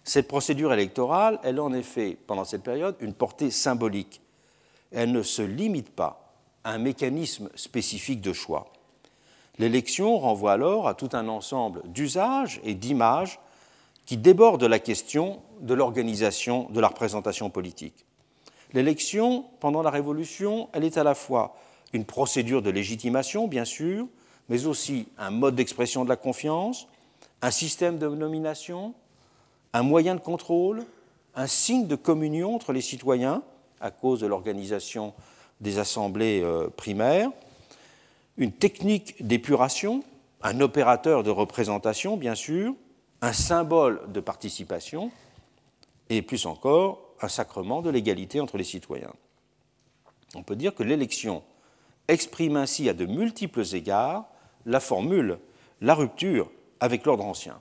Cette 0.02 0.26
procédure 0.26 0.72
électorale, 0.72 1.38
elle 1.44 1.58
a 1.58 1.62
en 1.62 1.72
effet, 1.72 2.16
pendant 2.26 2.44
cette 2.44 2.64
période, 2.64 2.96
une 3.00 3.14
portée 3.14 3.50
symbolique. 3.50 4.20
Elle 4.92 5.12
ne 5.12 5.22
se 5.22 5.42
limite 5.42 5.90
pas 5.90 6.34
à 6.64 6.72
un 6.72 6.78
mécanisme 6.78 7.48
spécifique 7.54 8.20
de 8.20 8.32
choix. 8.32 8.72
L'élection 9.58 10.18
renvoie 10.18 10.52
alors 10.52 10.88
à 10.88 10.94
tout 10.94 11.10
un 11.12 11.28
ensemble 11.28 11.82
d'usages 11.86 12.60
et 12.64 12.74
d'images 12.74 13.40
qui 14.06 14.16
débordent 14.16 14.64
la 14.64 14.78
question 14.78 15.42
de 15.60 15.74
l'organisation 15.74 16.68
de 16.70 16.80
la 16.80 16.88
représentation 16.88 17.50
politique. 17.50 18.06
L'élection, 18.72 19.44
pendant 19.60 19.82
la 19.82 19.90
Révolution, 19.90 20.68
elle 20.72 20.84
est 20.84 20.96
à 20.96 21.02
la 21.02 21.14
fois 21.14 21.56
une 21.92 22.04
procédure 22.04 22.62
de 22.62 22.70
légitimation, 22.70 23.48
bien 23.48 23.64
sûr, 23.64 24.06
mais 24.48 24.66
aussi 24.66 25.08
un 25.18 25.30
mode 25.30 25.56
d'expression 25.56 26.04
de 26.04 26.08
la 26.08 26.16
confiance, 26.16 26.86
un 27.42 27.50
système 27.50 27.98
de 27.98 28.08
nomination, 28.08 28.94
un 29.72 29.82
moyen 29.82 30.14
de 30.14 30.20
contrôle, 30.20 30.84
un 31.34 31.46
signe 31.46 31.86
de 31.86 31.96
communion 31.96 32.54
entre 32.54 32.72
les 32.72 32.80
citoyens 32.80 33.42
à 33.80 33.90
cause 33.90 34.20
de 34.20 34.26
l'organisation 34.26 35.14
des 35.60 35.78
assemblées 35.78 36.40
euh, 36.42 36.68
primaires, 36.68 37.30
une 38.36 38.52
technique 38.52 39.26
d'épuration, 39.26 40.04
un 40.42 40.60
opérateur 40.60 41.22
de 41.22 41.30
représentation, 41.30 42.16
bien 42.16 42.34
sûr, 42.34 42.74
un 43.20 43.32
symbole 43.32 44.00
de 44.12 44.20
participation, 44.20 45.10
et 46.08 46.22
plus 46.22 46.46
encore, 46.46 47.00
un 47.20 47.28
sacrement 47.28 47.82
de 47.82 47.90
l'égalité 47.90 48.40
entre 48.40 48.56
les 48.56 48.64
citoyens. 48.64 49.12
On 50.34 50.42
peut 50.42 50.56
dire 50.56 50.74
que 50.74 50.82
l'élection 50.82 51.42
exprime 52.06 52.56
ainsi 52.56 52.88
à 52.88 52.94
de 52.94 53.06
multiples 53.06 53.64
égards 53.74 54.26
la 54.66 54.80
formule, 54.80 55.38
la 55.80 55.94
rupture 55.94 56.50
avec 56.80 57.04
l'ordre 57.04 57.24
ancien. 57.24 57.60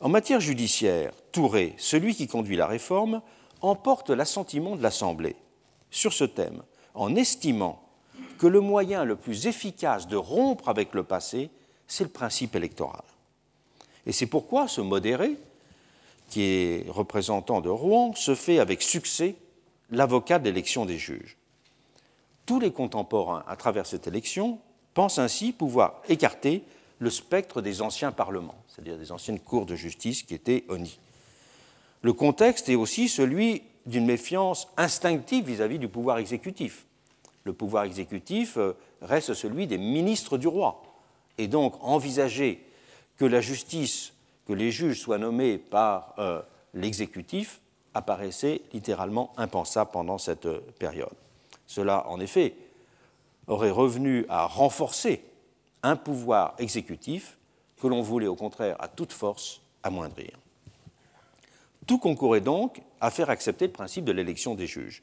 En 0.00 0.08
matière 0.08 0.40
judiciaire, 0.40 1.12
Touré, 1.30 1.74
celui 1.78 2.14
qui 2.14 2.26
conduit 2.26 2.56
la 2.56 2.66
réforme, 2.66 3.22
emporte 3.62 4.10
l'assentiment 4.10 4.76
de 4.76 4.82
l'Assemblée 4.82 5.36
sur 5.90 6.12
ce 6.12 6.24
thème, 6.24 6.62
en 6.94 7.14
estimant 7.14 7.82
que 8.38 8.46
le 8.46 8.60
moyen 8.60 9.04
le 9.04 9.16
plus 9.16 9.46
efficace 9.46 10.08
de 10.08 10.16
rompre 10.16 10.68
avec 10.68 10.94
le 10.94 11.04
passé, 11.04 11.50
c'est 11.86 12.04
le 12.04 12.10
principe 12.10 12.56
électoral. 12.56 13.02
Et 14.06 14.12
c'est 14.12 14.26
pourquoi 14.26 14.68
ce 14.68 14.80
modéré, 14.80 15.36
qui 16.28 16.42
est 16.42 16.90
représentant 16.90 17.60
de 17.60 17.68
Rouen, 17.68 18.14
se 18.14 18.34
fait 18.34 18.58
avec 18.58 18.82
succès 18.82 19.36
l'avocat 19.90 20.38
d'élection 20.38 20.86
des 20.86 20.98
juges. 20.98 21.36
Tous 22.46 22.58
les 22.58 22.72
contemporains, 22.72 23.44
à 23.46 23.56
travers 23.56 23.86
cette 23.86 24.06
élection, 24.06 24.58
pensent 24.94 25.18
ainsi 25.18 25.52
pouvoir 25.52 26.02
écarter 26.08 26.64
le 26.98 27.10
spectre 27.10 27.60
des 27.60 27.82
anciens 27.82 28.12
parlements, 28.12 28.62
c'est-à-dire 28.68 28.98
des 28.98 29.12
anciennes 29.12 29.40
cours 29.40 29.66
de 29.66 29.76
justice 29.76 30.22
qui 30.22 30.34
étaient 30.34 30.64
honnies. 30.68 30.98
Le 32.02 32.12
contexte 32.12 32.68
est 32.68 32.74
aussi 32.74 33.08
celui 33.08 33.62
d'une 33.86 34.06
méfiance 34.06 34.68
instinctive 34.76 35.46
vis-à-vis 35.46 35.78
du 35.78 35.88
pouvoir 35.88 36.18
exécutif. 36.18 36.86
Le 37.44 37.52
pouvoir 37.52 37.84
exécutif 37.84 38.56
euh, 38.56 38.76
reste 39.00 39.34
celui 39.34 39.66
des 39.66 39.78
ministres 39.78 40.36
du 40.36 40.48
roi. 40.48 40.82
Et 41.38 41.48
donc 41.48 41.74
envisager 41.80 42.64
que 43.16 43.24
la 43.24 43.40
justice, 43.40 44.12
que 44.46 44.52
les 44.52 44.70
juges 44.70 45.00
soient 45.00 45.18
nommés 45.18 45.58
par 45.58 46.14
euh, 46.18 46.42
l'exécutif 46.74 47.60
apparaissait 47.94 48.62
littéralement 48.72 49.32
impensable 49.36 49.90
pendant 49.92 50.18
cette 50.18 50.46
euh, 50.46 50.60
période. 50.78 51.14
Cela, 51.66 52.08
en 52.08 52.20
effet, 52.20 52.54
aurait 53.46 53.70
revenu 53.70 54.26
à 54.28 54.46
renforcer 54.46 55.22
un 55.82 55.96
pouvoir 55.96 56.54
exécutif 56.58 57.38
que 57.80 57.86
l'on 57.86 58.02
voulait 58.02 58.26
au 58.26 58.36
contraire 58.36 58.76
à 58.80 58.88
toute 58.88 59.12
force 59.12 59.60
amoindrir. 59.82 60.41
Tout 61.92 61.98
concourait 61.98 62.40
donc 62.40 62.80
à 63.02 63.10
faire 63.10 63.28
accepter 63.28 63.66
le 63.66 63.72
principe 63.72 64.06
de 64.06 64.12
l'élection 64.12 64.54
des 64.54 64.66
juges. 64.66 65.02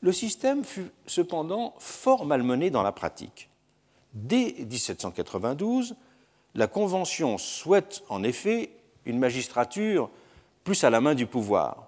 Le 0.00 0.10
système 0.10 0.64
fut 0.64 0.90
cependant 1.06 1.72
fort 1.78 2.26
malmené 2.26 2.70
dans 2.70 2.82
la 2.82 2.90
pratique. 2.90 3.48
Dès 4.12 4.56
1792, 4.58 5.94
la 6.56 6.66
Convention 6.66 7.38
souhaite 7.38 8.02
en 8.08 8.24
effet 8.24 8.70
une 9.06 9.20
magistrature 9.20 10.10
plus 10.64 10.82
à 10.82 10.90
la 10.90 11.00
main 11.00 11.14
du 11.14 11.26
pouvoir, 11.26 11.86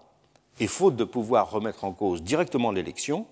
et 0.61 0.69
faute 0.69 0.95
de 0.95 1.03
pouvoir 1.03 1.51
remettre 1.51 1.83
en 1.83 1.91
cause 1.91 2.23
directement 2.23 2.71
l'élection, 2.71 3.27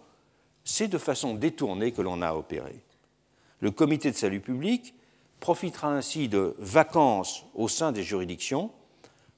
c'est 0.65 0.89
de 0.89 0.99
façon 0.99 1.35
détournée 1.35 1.93
que 1.93 2.03
l'on 2.03 2.21
a 2.21 2.35
opéré. 2.35 2.83
Le 3.61 3.71
comité 3.71 4.11
de 4.11 4.17
salut 4.17 4.41
public 4.41 4.93
profitera 5.39 5.93
ainsi 5.93 6.27
de 6.27 6.57
vacances 6.59 7.45
au 7.55 7.69
sein 7.69 7.93
des 7.93 8.03
juridictions 8.03 8.73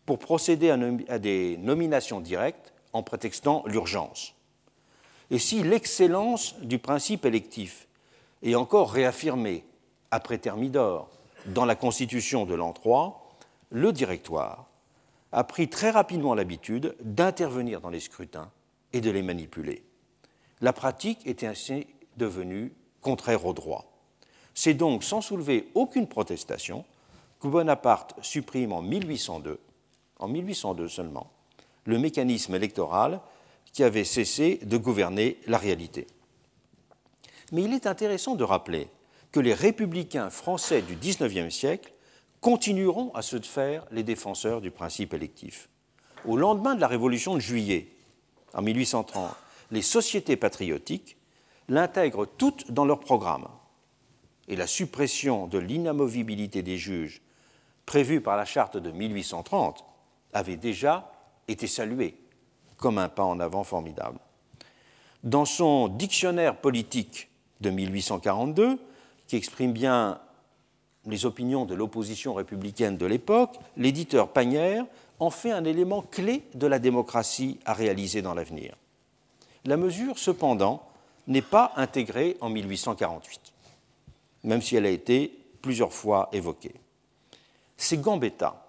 pour 0.06 0.18
procéder 0.18 0.70
à 1.08 1.18
des 1.18 1.56
nominations 1.58 2.20
directes 2.20 2.72
en 2.92 3.02
prétextant 3.02 3.62
l'urgence. 3.66 4.34
Et 5.30 5.38
si 5.38 5.62
l'excellence 5.62 6.58
du 6.60 6.78
principe 6.78 7.24
électif 7.24 7.88
est 8.42 8.54
encore 8.54 8.92
réaffirmée 8.92 9.64
après 10.10 10.38
Thermidor 10.38 11.08
dans 11.46 11.64
la 11.64 11.74
Constitution 11.74 12.44
de 12.44 12.54
l'an 12.54 12.72
3, 12.72 13.36
le 13.70 13.92
directoire 13.92 14.66
a 15.32 15.44
pris 15.44 15.68
très 15.68 15.90
rapidement 15.90 16.34
l'habitude 16.34 16.94
d'intervenir 17.00 17.80
dans 17.80 17.88
les 17.88 18.00
scrutins 18.00 18.50
et 18.92 19.00
de 19.00 19.10
les 19.10 19.22
manipuler. 19.22 19.82
La 20.60 20.72
pratique 20.72 21.26
était 21.26 21.46
ainsi 21.46 21.86
devenue 22.18 22.72
contraire 23.00 23.46
au 23.46 23.54
droit. 23.54 23.90
C'est 24.54 24.74
donc 24.74 25.02
sans 25.02 25.22
soulever 25.22 25.70
aucune 25.74 26.06
protestation 26.06 26.84
que 27.40 27.48
Bonaparte 27.48 28.14
supprime 28.20 28.72
en 28.72 28.82
1802, 28.82 29.58
en 30.22 30.28
1802 30.28 30.88
seulement, 30.88 31.30
le 31.84 31.98
mécanisme 31.98 32.54
électoral 32.54 33.20
qui 33.72 33.82
avait 33.82 34.04
cessé 34.04 34.60
de 34.62 34.76
gouverner 34.76 35.38
la 35.46 35.58
réalité. 35.58 36.06
Mais 37.50 37.62
il 37.62 37.72
est 37.72 37.86
intéressant 37.86 38.36
de 38.36 38.44
rappeler 38.44 38.88
que 39.32 39.40
les 39.40 39.54
républicains 39.54 40.30
français 40.30 40.82
du 40.82 40.94
XIXe 40.94 41.52
siècle 41.52 41.92
continueront 42.40 43.12
à 43.14 43.22
se 43.22 43.40
faire 43.40 43.84
les 43.90 44.04
défenseurs 44.04 44.60
du 44.60 44.70
principe 44.70 45.12
électif. 45.12 45.68
Au 46.24 46.36
lendemain 46.36 46.74
de 46.74 46.80
la 46.80 46.86
Révolution 46.86 47.34
de 47.34 47.40
juillet, 47.40 47.88
en 48.54 48.62
1830, 48.62 49.34
les 49.72 49.82
sociétés 49.82 50.36
patriotiques 50.36 51.16
l'intègrent 51.68 52.26
toutes 52.26 52.70
dans 52.70 52.84
leur 52.84 53.00
programme 53.00 53.48
et 54.46 54.56
la 54.56 54.66
suppression 54.66 55.46
de 55.46 55.58
l'inamovibilité 55.58 56.62
des 56.62 56.76
juges 56.76 57.22
prévue 57.86 58.20
par 58.20 58.36
la 58.36 58.44
charte 58.44 58.76
de 58.76 58.90
1830 58.90 59.84
avait 60.32 60.56
déjà 60.56 61.10
été 61.48 61.66
saluée 61.66 62.16
comme 62.76 62.98
un 62.98 63.08
pas 63.08 63.24
en 63.24 63.38
avant 63.40 63.64
formidable. 63.64 64.18
Dans 65.22 65.44
son 65.44 65.88
dictionnaire 65.88 66.56
politique 66.56 67.28
de 67.60 67.70
1842, 67.70 68.78
qui 69.28 69.36
exprime 69.36 69.72
bien 69.72 70.20
les 71.06 71.26
opinions 71.26 71.64
de 71.64 71.74
l'opposition 71.74 72.34
républicaine 72.34 72.96
de 72.96 73.06
l'époque, 73.06 73.56
l'éditeur 73.76 74.28
Pagnère 74.28 74.84
en 75.20 75.30
fait 75.30 75.52
un 75.52 75.64
élément 75.64 76.02
clé 76.02 76.42
de 76.54 76.66
la 76.66 76.78
démocratie 76.78 77.58
à 77.64 77.72
réaliser 77.72 78.22
dans 78.22 78.34
l'avenir. 78.34 78.76
La 79.64 79.76
mesure, 79.76 80.18
cependant, 80.18 80.82
n'est 81.28 81.42
pas 81.42 81.72
intégrée 81.76 82.36
en 82.40 82.48
1848, 82.48 83.40
même 84.42 84.60
si 84.60 84.74
elle 84.74 84.86
a 84.86 84.90
été 84.90 85.38
plusieurs 85.60 85.92
fois 85.92 86.28
évoquée. 86.32 86.74
C'est 87.76 88.00
Gambetta 88.00 88.61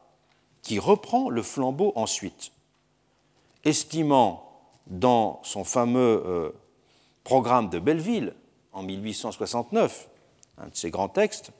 qui 0.63 0.79
reprend 0.79 1.29
le 1.29 1.43
flambeau 1.43 1.91
ensuite, 1.96 2.51
estimant 3.65 4.50
dans 4.88 5.39
son 5.43 5.63
fameux 5.63 6.24
euh, 6.25 6.50
programme 7.24 7.70
de 7.70 7.79
Belleville 7.79 8.34
en 8.72 8.82
1869, 8.82 10.10
un 10.58 10.67
de 10.67 10.75
ses 10.75 10.89
grands 10.89 11.10
textes, 11.10 11.51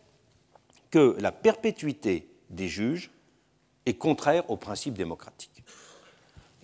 que 0.90 1.16
la 1.20 1.32
perpétuité 1.32 2.28
des 2.50 2.68
juges 2.68 3.12
est 3.86 3.96
contraire 3.96 4.50
au 4.50 4.58
principe 4.58 4.94
démocratique. 4.96 5.64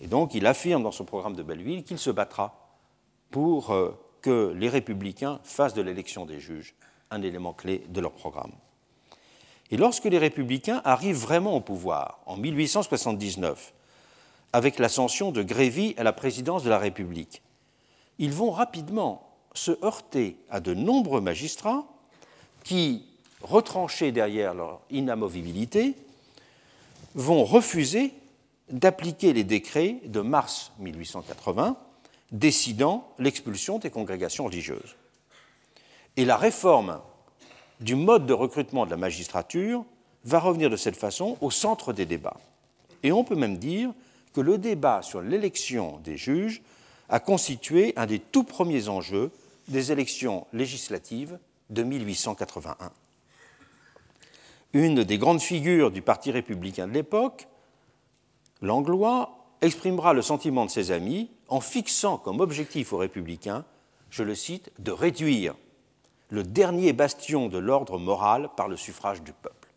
Et 0.00 0.06
donc 0.06 0.34
il 0.34 0.46
affirme 0.46 0.82
dans 0.82 0.92
son 0.92 1.04
programme 1.04 1.36
de 1.36 1.42
Belleville 1.42 1.84
qu'il 1.84 1.98
se 1.98 2.10
battra 2.10 2.70
pour 3.30 3.70
euh, 3.70 3.90
que 4.22 4.52
les 4.56 4.68
républicains 4.68 5.40
fassent 5.44 5.74
de 5.74 5.82
l'élection 5.82 6.26
des 6.26 6.40
juges 6.40 6.74
un 7.10 7.22
élément 7.22 7.52
clé 7.52 7.84
de 7.88 8.00
leur 8.00 8.12
programme. 8.12 8.52
Et 9.70 9.76
lorsque 9.76 10.04
les 10.04 10.18
républicains 10.18 10.82
arrivent 10.84 11.16
vraiment 11.16 11.54
au 11.54 11.60
pouvoir, 11.60 12.20
en 12.26 12.36
1879, 12.36 13.72
avec 14.52 14.78
l'ascension 14.78 15.30
de 15.30 15.42
Grévy 15.42 15.94
à 15.96 16.02
la 16.02 16.12
présidence 16.12 16.64
de 16.64 16.70
la 16.70 16.78
République, 16.78 17.42
ils 18.18 18.32
vont 18.32 18.50
rapidement 18.50 19.30
se 19.54 19.72
heurter 19.84 20.36
à 20.50 20.60
de 20.60 20.74
nombreux 20.74 21.20
magistrats 21.20 21.84
qui, 22.64 23.06
retranchés 23.42 24.12
derrière 24.12 24.54
leur 24.54 24.80
inamovibilité, 24.90 25.94
vont 27.14 27.44
refuser 27.44 28.12
d'appliquer 28.70 29.32
les 29.32 29.44
décrets 29.44 29.96
de 30.04 30.20
mars 30.20 30.72
1880 30.78 31.76
décidant 32.32 33.08
l'expulsion 33.18 33.78
des 33.78 33.90
congrégations 33.90 34.44
religieuses. 34.44 34.96
Et 36.16 36.24
la 36.24 36.36
réforme 36.36 37.00
du 37.80 37.94
mode 37.94 38.26
de 38.26 38.32
recrutement 38.32 38.84
de 38.84 38.90
la 38.90 38.96
magistrature 38.96 39.84
va 40.24 40.38
revenir 40.38 40.70
de 40.70 40.76
cette 40.76 40.96
façon 40.96 41.36
au 41.40 41.50
centre 41.50 41.92
des 41.92 42.06
débats. 42.06 42.36
Et 43.02 43.12
on 43.12 43.24
peut 43.24 43.34
même 43.34 43.56
dire 43.56 43.92
que 44.34 44.40
le 44.40 44.58
débat 44.58 45.02
sur 45.02 45.22
l'élection 45.22 45.98
des 46.04 46.16
juges 46.16 46.62
a 47.08 47.20
constitué 47.20 47.92
un 47.96 48.06
des 48.06 48.18
tout 48.18 48.44
premiers 48.44 48.88
enjeux 48.88 49.30
des 49.68 49.92
élections 49.92 50.46
législatives 50.52 51.38
de 51.70 51.82
1881. 51.82 52.92
Une 54.72 55.02
des 55.02 55.18
grandes 55.18 55.40
figures 55.40 55.90
du 55.90 56.02
Parti 56.02 56.30
républicain 56.30 56.86
de 56.86 56.92
l'époque, 56.92 57.48
Langlois, 58.62 59.36
exprimera 59.62 60.12
le 60.12 60.22
sentiment 60.22 60.64
de 60.64 60.70
ses 60.70 60.90
amis 60.90 61.30
en 61.48 61.60
fixant 61.60 62.18
comme 62.18 62.40
objectif 62.40 62.92
aux 62.92 62.98
républicains, 62.98 63.64
je 64.10 64.22
le 64.22 64.34
cite, 64.34 64.70
de 64.78 64.92
réduire 64.92 65.54
le 66.30 66.42
dernier 66.42 66.92
bastion 66.92 67.48
de 67.48 67.58
l'ordre 67.58 67.98
moral 67.98 68.48
par 68.56 68.68
le 68.68 68.76
suffrage 68.76 69.22
du 69.22 69.32
peuple. 69.32 69.68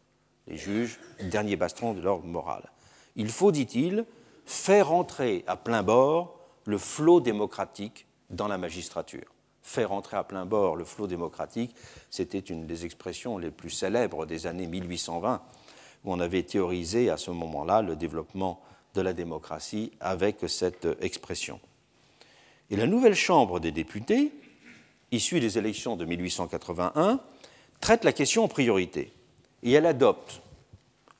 Les 0.47 0.57
juges, 0.57 0.99
dernier 1.21 1.55
bastion 1.55 1.93
de 1.93 2.01
l'ordre 2.01 2.25
moral. 2.25 2.71
Il 3.15 3.29
faut, 3.29 3.51
dit-il, 3.51 4.05
faire 4.45 4.91
entrer 4.91 5.43
à 5.47 5.57
plein 5.57 5.83
bord 5.83 6.39
le 6.65 6.77
flot 6.77 7.19
démocratique 7.19 8.07
dans 8.29 8.47
la 8.47 8.57
magistrature. 8.57 9.33
Faire 9.61 9.91
entrer 9.91 10.17
à 10.17 10.23
plein 10.23 10.45
bord 10.45 10.75
le 10.75 10.83
flot 10.83 11.07
démocratique, 11.07 11.75
c'était 12.09 12.39
une 12.39 12.67
des 12.67 12.85
expressions 12.85 13.37
les 13.37 13.51
plus 13.51 13.69
célèbres 13.69 14.25
des 14.25 14.45
années 14.45 14.67
1820, 14.67 15.41
où 16.03 16.13
on 16.13 16.19
avait 16.19 16.43
théorisé 16.43 17.09
à 17.09 17.17
ce 17.17 17.31
moment-là 17.31 17.81
le 17.81 17.95
développement 17.95 18.61
de 18.93 19.01
la 19.01 19.13
démocratie 19.13 19.91
avec 20.01 20.37
cette 20.47 20.87
expression. 21.01 21.59
Et 22.69 22.75
la 22.75 22.87
nouvelle 22.87 23.15
Chambre 23.15 23.59
des 23.59 23.71
députés, 23.71 24.33
issue 25.13 25.39
des 25.39 25.57
élections 25.57 25.95
de 25.95 26.05
1881, 26.05 27.19
traite 27.79 28.03
la 28.03 28.13
question 28.13 28.43
en 28.43 28.47
priorité. 28.47 29.11
Et 29.63 29.71
elle 29.71 29.85
adopte, 29.85 30.41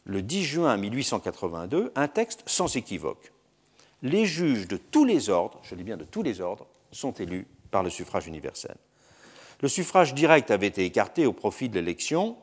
le 0.05 0.21
10 0.21 0.43
juin 0.43 0.77
1882, 0.77 1.91
un 1.95 2.07
texte 2.07 2.43
sans 2.45 2.75
équivoque. 2.75 3.31
Les 4.01 4.25
juges 4.25 4.67
de 4.67 4.77
tous 4.77 5.05
les 5.05 5.29
ordres, 5.29 5.59
je 5.63 5.75
dis 5.75 5.83
bien 5.83 5.97
de 5.97 6.03
tous 6.03 6.23
les 6.23 6.41
ordres, 6.41 6.67
sont 6.91 7.13
élus 7.13 7.47
par 7.71 7.83
le 7.83 7.89
suffrage 7.89 8.27
universel. 8.27 8.75
Le 9.61 9.69
suffrage 9.69 10.13
direct 10.13 10.51
avait 10.51 10.67
été 10.67 10.83
écarté 10.83 11.25
au 11.25 11.31
profit 11.31 11.69
de 11.69 11.75
l'élection 11.75 12.35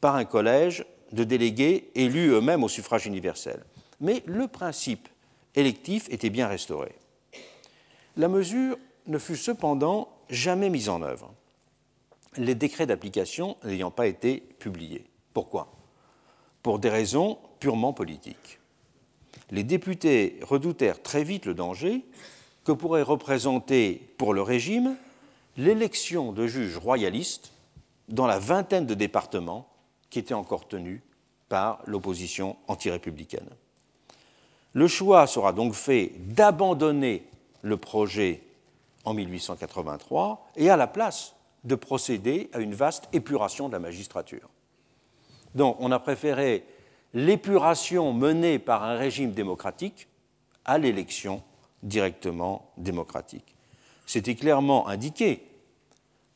par 0.00 0.14
un 0.14 0.24
collège 0.24 0.86
de 1.12 1.24
délégués 1.24 1.90
élus 1.94 2.30
eux-mêmes 2.30 2.64
au 2.64 2.68
suffrage 2.68 3.06
universel 3.06 3.62
mais 4.00 4.22
le 4.26 4.48
principe 4.48 5.08
électif 5.54 6.08
était 6.10 6.30
bien 6.30 6.48
restauré. 6.48 6.94
La 8.16 8.28
mesure 8.28 8.76
ne 9.06 9.18
fut 9.18 9.36
cependant 9.36 10.08
jamais 10.30 10.70
mise 10.70 10.88
en 10.88 11.02
œuvre, 11.02 11.32
les 12.36 12.54
décrets 12.54 12.86
d'application 12.86 13.56
n'ayant 13.64 13.90
pas 13.90 14.06
été 14.06 14.40
publiés. 14.58 15.04
Pourquoi? 15.34 15.72
Pour 16.62 16.78
des 16.78 16.90
raisons 16.90 17.38
purement 17.60 17.92
politiques. 17.92 18.58
Les 19.50 19.64
députés 19.64 20.38
redoutèrent 20.42 21.02
très 21.02 21.24
vite 21.24 21.46
le 21.46 21.54
danger 21.54 22.04
que 22.64 22.72
pourrait 22.72 23.02
représenter 23.02 24.12
pour 24.18 24.34
le 24.34 24.42
régime 24.42 24.96
l'élection 25.56 26.32
de 26.32 26.46
juges 26.46 26.76
royalistes 26.76 27.52
dans 28.08 28.26
la 28.26 28.38
vingtaine 28.38 28.86
de 28.86 28.94
départements 28.94 29.68
qui 30.10 30.18
étaient 30.18 30.34
encore 30.34 30.68
tenus 30.68 31.00
par 31.48 31.82
l'opposition 31.86 32.56
antirépublicaine. 32.68 33.48
Le 34.74 34.86
choix 34.86 35.26
sera 35.26 35.52
donc 35.52 35.72
fait 35.72 36.12
d'abandonner 36.18 37.24
le 37.62 37.76
projet 37.76 38.42
en 39.08 39.14
1883 39.14 40.50
et 40.56 40.70
à 40.70 40.76
la 40.76 40.86
place 40.86 41.34
de 41.64 41.74
procéder 41.74 42.50
à 42.52 42.60
une 42.60 42.74
vaste 42.74 43.08
épuration 43.12 43.68
de 43.68 43.72
la 43.72 43.78
magistrature. 43.78 44.48
Donc 45.54 45.76
on 45.80 45.90
a 45.90 45.98
préféré 45.98 46.64
l'épuration 47.14 48.12
menée 48.12 48.58
par 48.58 48.84
un 48.84 48.96
régime 48.96 49.32
démocratique 49.32 50.08
à 50.64 50.78
l'élection 50.78 51.42
directement 51.82 52.70
démocratique. 52.76 53.56
C'était 54.06 54.34
clairement 54.34 54.88
indiqué 54.88 55.42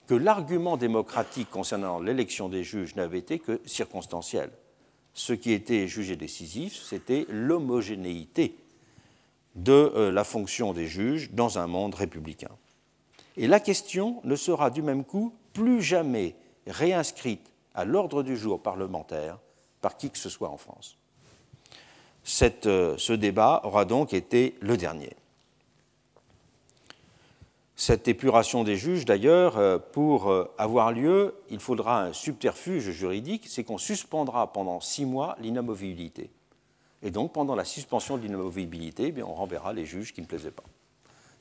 que 0.06 0.14
l'argument 0.14 0.76
démocratique 0.76 1.50
concernant 1.50 2.00
l'élection 2.00 2.48
des 2.48 2.64
juges 2.64 2.96
n'avait 2.96 3.18
été 3.18 3.38
que 3.38 3.60
circonstanciel 3.64 4.50
ce 5.14 5.32
qui 5.32 5.52
était 5.52 5.86
jugé 5.88 6.16
décisif, 6.16 6.82
c'était 6.82 7.26
l'homogénéité 7.28 8.56
de 9.54 9.72
euh, 9.72 10.10
la 10.10 10.24
fonction 10.24 10.72
des 10.72 10.86
juges 10.86 11.30
dans 11.32 11.58
un 11.58 11.66
monde 11.66 11.94
républicain. 11.94 12.50
Et 13.36 13.46
la 13.46 13.60
question 13.60 14.20
ne 14.24 14.36
sera 14.36 14.70
du 14.70 14.82
même 14.82 15.04
coup 15.04 15.34
plus 15.52 15.82
jamais 15.82 16.34
réinscrite 16.66 17.52
à 17.74 17.84
l'ordre 17.84 18.22
du 18.22 18.36
jour 18.36 18.62
parlementaire 18.62 19.38
par 19.80 19.96
qui 19.96 20.10
que 20.10 20.18
ce 20.18 20.28
soit 20.28 20.48
en 20.48 20.56
France. 20.56 20.96
Euh, 22.66 22.94
ce 22.98 23.12
débat 23.12 23.60
aura 23.64 23.84
donc 23.84 24.14
été 24.14 24.54
le 24.60 24.76
dernier. 24.76 25.10
Cette 27.74 28.06
épuration 28.06 28.62
des 28.62 28.76
juges, 28.76 29.04
d'ailleurs, 29.04 29.58
euh, 29.58 29.78
pour 29.78 30.30
euh, 30.30 30.48
avoir 30.56 30.92
lieu, 30.92 31.34
il 31.50 31.58
faudra 31.58 32.04
un 32.04 32.12
subterfuge 32.12 32.90
juridique, 32.90 33.46
c'est 33.48 33.64
qu'on 33.64 33.78
suspendra 33.78 34.52
pendant 34.52 34.80
six 34.80 35.04
mois 35.04 35.36
l'inamovibilité. 35.40 36.30
Et 37.02 37.10
donc, 37.10 37.32
pendant 37.32 37.56
la 37.56 37.64
suspension 37.64 38.16
de 38.16 38.22
l'inamovibilité, 38.22 39.12
eh 39.16 39.22
on 39.24 39.34
renverra 39.34 39.72
les 39.72 39.84
juges 39.84 40.12
qui 40.12 40.20
ne 40.20 40.26
plaisaient 40.26 40.52
pas. 40.52 40.62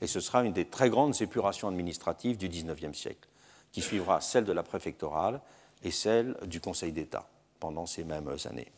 Et 0.02 0.08
ce 0.08 0.20
sera 0.20 0.44
une 0.44 0.54
des 0.54 0.66
très 0.66 0.90
grandes 0.90 1.22
épurations 1.22 1.68
administratives 1.68 2.38
du 2.38 2.50
XIXe 2.50 2.98
siècle, 2.98 3.28
qui 3.72 3.82
suivra 3.82 4.20
celle 4.20 4.46
de 4.46 4.52
la 4.52 4.64
préfectorale 4.64 5.40
et 5.84 5.92
celle 5.92 6.36
du 6.46 6.60
Conseil 6.60 6.92
d'État 6.92 7.28
pendant 7.60 7.86
ces 7.86 8.04
mêmes 8.04 8.36
années. 8.46 8.72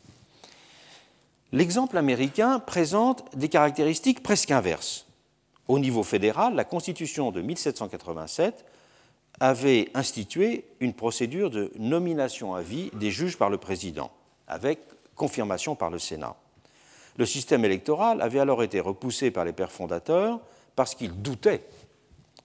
L'exemple 1.52 1.98
américain 1.98 2.60
présente 2.60 3.24
des 3.36 3.48
caractéristiques 3.48 4.24
presque 4.24 4.52
inverses. 4.52 5.06
Au 5.68 5.80
niveau 5.80 6.04
fédéral, 6.04 6.56
la 6.56 6.66
Constitution 6.66 7.32
de 7.32 7.42
1787 7.42 8.66
avait 9.40 9.90
institué 9.94 10.66
une 10.80 10.94
procédure 10.94 11.50
de 11.50 11.72
nomination 11.78 12.54
à 12.54 12.62
vie 12.62 12.92
des 12.94 13.12
juges 13.12 13.38
par 13.38 13.50
le 13.50 13.58
président, 13.58 14.12
avec 14.48 14.80
confirmation 15.16 15.76
par 15.76 15.90
le 15.90 16.00
Sénat. 16.00 16.36
Le 17.18 17.26
système 17.26 17.64
électoral 17.64 18.22
avait 18.22 18.40
alors 18.40 18.64
été 18.64 18.80
repoussé 18.80 19.32
par 19.32 19.46
les 19.46 19.54
pères 19.54 19.72
fondateurs 19.72 20.40
parce 20.76 20.96
qu'ils 20.96 21.22
doutaient 21.22 21.64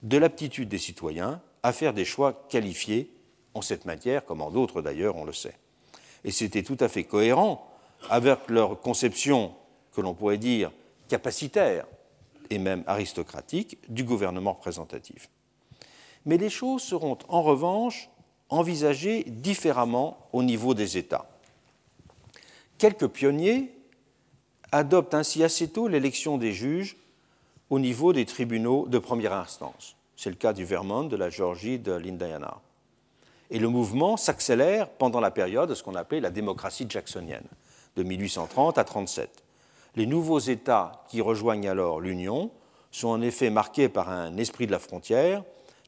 de 0.03 0.17
l'aptitude 0.17 0.69
des 0.69 0.77
citoyens 0.77 1.41
à 1.63 1.73
faire 1.73 1.93
des 1.93 2.05
choix 2.05 2.45
qualifiés 2.49 3.11
en 3.53 3.61
cette 3.61 3.85
matière, 3.85 4.25
comme 4.25 4.41
en 4.41 4.51
d'autres 4.51 4.81
d'ailleurs, 4.81 5.15
on 5.15 5.25
le 5.25 5.33
sait. 5.33 5.57
Et 6.23 6.31
c'était 6.31 6.63
tout 6.63 6.77
à 6.79 6.87
fait 6.87 7.03
cohérent 7.03 7.65
avec 8.09 8.47
leur 8.47 8.79
conception, 8.79 9.53
que 9.93 10.01
l'on 10.01 10.13
pourrait 10.13 10.37
dire 10.37 10.71
capacitaire, 11.07 11.85
et 12.49 12.57
même 12.57 12.83
aristocratique 12.87 13.77
du 13.89 14.03
gouvernement 14.03 14.53
représentatif. 14.53 15.29
Mais 16.25 16.37
les 16.37 16.49
choses 16.49 16.81
seront 16.81 17.17
en 17.27 17.41
revanche 17.41 18.09
envisagées 18.49 19.23
différemment 19.27 20.17
au 20.33 20.41
niveau 20.43 20.73
des 20.73 20.97
États. 20.97 21.29
Quelques 22.77 23.07
pionniers 23.07 23.71
adoptent 24.71 25.13
ainsi 25.13 25.43
assez 25.43 25.67
tôt 25.67 25.87
l'élection 25.87 26.37
des 26.37 26.53
juges 26.53 26.97
au 27.69 27.79
niveau 27.79 28.13
des 28.13 28.25
tribunaux 28.25 28.87
de 28.87 28.99
première 28.99 29.33
instance, 29.33 29.95
C'est 30.15 30.29
le 30.29 30.35
cas 30.35 30.53
du 30.53 30.65
Vermont, 30.65 31.03
de 31.03 31.15
la 31.15 31.29
Géorgie, 31.29 31.79
de 31.79 31.93
l'Indiana. 31.93 32.59
Et 33.51 33.59
le 33.59 33.69
mouvement 33.69 34.17
s'accélère 34.17 34.89
pendant 34.89 35.21
la 35.21 35.31
période 35.31 35.69
de 35.69 35.75
ce 35.75 35.81
qu'on 35.81 35.95
appelait 35.95 36.19
la 36.19 36.29
démocratie 36.29 36.87
jacksonienne, 36.89 37.47
de 37.95 38.03
1830 38.03 38.77
à 38.77 38.81
1837. 38.81 39.43
Les 39.95 40.05
nouveaux 40.05 40.39
États 40.39 41.05
qui 41.07 41.21
rejoignent 41.21 41.69
alors 41.69 42.01
l'Union 42.01 42.51
sont 42.91 43.09
en 43.09 43.21
effet 43.21 43.49
marqués 43.49 43.87
par 43.87 44.09
un 44.09 44.35
esprit 44.37 44.67
de 44.67 44.71
la 44.71 44.79
frontière 44.79 45.43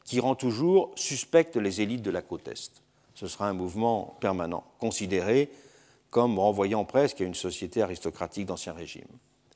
qui 0.06 0.20
rend 0.20 0.36
toujours 0.36 0.92
suspectes 0.96 1.58
les 1.58 1.82
élites 1.82 2.02
de 2.02 2.12
la 2.12 2.22
côte 2.22 2.48
Est. 2.48 2.82
Ce 3.16 3.28
sera 3.28 3.48
un 3.48 3.54
mouvement 3.54 4.16
permanent, 4.20 4.64
considéré 4.80 5.52
comme 6.10 6.40
renvoyant 6.40 6.86
presque 6.86 7.22
à 7.22 7.26
une 7.26 7.36
société 7.36 7.82
aristocratique 7.82 8.46
d'Ancien 8.46 8.74
Régime. 8.74 9.08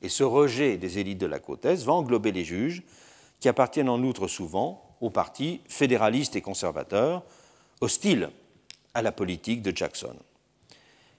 Et 0.01 0.09
ce 0.09 0.23
rejet 0.23 0.77
des 0.77 0.99
élites 0.99 1.17
de 1.17 1.25
la 1.25 1.39
côte 1.39 1.65
Est 1.65 1.83
va 1.83 1.93
englober 1.93 2.31
les 2.31 2.43
juges, 2.43 2.83
qui 3.39 3.49
appartiennent 3.49 3.89
en 3.89 4.01
outre 4.03 4.27
souvent 4.27 4.95
aux 5.01 5.09
partis 5.09 5.61
fédéralistes 5.67 6.35
et 6.35 6.41
conservateurs, 6.41 7.23
hostiles 7.81 8.29
à 8.93 9.01
la 9.01 9.11
politique 9.11 9.61
de 9.61 9.75
Jackson. 9.75 10.15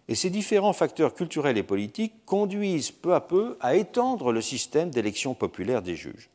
Et 0.09 0.15
ces 0.15 0.31
différents 0.31 0.73
facteurs 0.73 1.15
culturels 1.15 1.59
et 1.59 1.63
politiques 1.63 2.25
conduisent 2.25 2.93
peu 2.93 3.15
à 3.15 3.21
peu 3.21 3.57
à 3.61 3.75
étendre 3.75 4.33
le 4.33 4.41
système 4.41 4.91
d'élection 4.91 5.35
populaire 5.35 5.83
des 5.83 5.97
juges. 5.97 6.31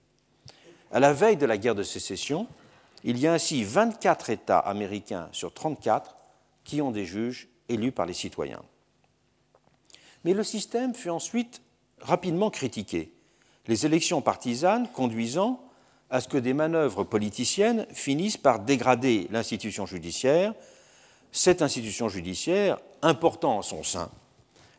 À 0.92 1.00
la 1.00 1.14
veille 1.14 1.38
de 1.38 1.46
la 1.46 1.58
guerre 1.58 1.76
de 1.76 1.84
sécession, 1.84 2.48
il 3.04 3.18
y 3.18 3.28
a 3.28 3.34
ainsi 3.34 3.64
24 3.64 4.30
États 4.30 4.60
américains 4.60 5.30
sur 5.32 5.54
34 5.54 6.16
qui 6.64 6.82
ont 6.82 6.92
des 6.92 7.06
juges 7.06 7.48
élus 7.70 7.94
par 7.94 8.06
les 8.06 8.14
citoyens. 8.14 8.62
Mais 10.26 10.34
le 10.34 10.44
système 10.44 10.94
fut 10.94 11.10
ensuite 11.10 11.62
rapidement 12.02 12.50
critiqué, 12.50 13.12
les 13.68 13.86
élections 13.86 14.22
partisanes 14.22 14.88
conduisant 14.92 15.64
à 16.10 16.20
ce 16.20 16.28
que 16.28 16.38
des 16.38 16.54
manœuvres 16.54 17.04
politiciennes 17.04 17.86
finissent 17.94 18.38
par 18.38 18.60
dégrader 18.60 19.28
l'institution 19.32 19.86
judiciaire, 19.86 20.54
cette 21.32 21.62
institution 21.62 22.10
judiciaire 22.10 22.80
important 23.02 23.58
en 23.58 23.62
son 23.62 23.84
sein 23.84 24.10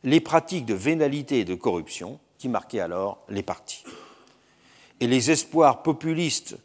les 0.05 0.21
pratiques 0.21 0.67
de 0.67 0.75
vénalité 0.75 1.41
et 1.41 1.45
de 1.45 1.55
corruption 1.55 2.21
qui 2.39 2.49
marquaient 2.49 2.81
alors 2.81 3.25
les 3.29 3.43
partis. 3.43 3.85
Et 5.01 5.07
les 5.07 5.31
espoirs 5.31 5.83
populistes 5.83 6.57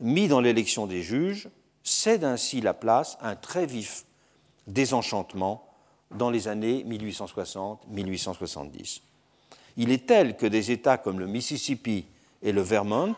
mis 0.00 0.28
dans 0.28 0.40
l'élection 0.40 0.86
des 0.86 1.02
juges 1.02 1.48
cèdent 1.82 2.24
ainsi 2.24 2.60
la 2.60 2.74
place 2.74 3.16
à 3.20 3.30
un 3.30 3.36
très 3.36 3.64
vif 3.66 4.04
désenchantement 4.66 5.68
dans 6.10 6.30
les 6.30 6.48
années 6.48 6.84
1860-1870. 6.88 9.02
Il 9.76 9.90
est 9.90 10.06
tel 10.06 10.36
que 10.36 10.46
des 10.46 10.70
États 10.70 10.98
comme 10.98 11.18
le 11.18 11.26
Mississippi 11.26 12.06
et 12.42 12.52
le 12.52 12.60
Vermont 12.60 13.16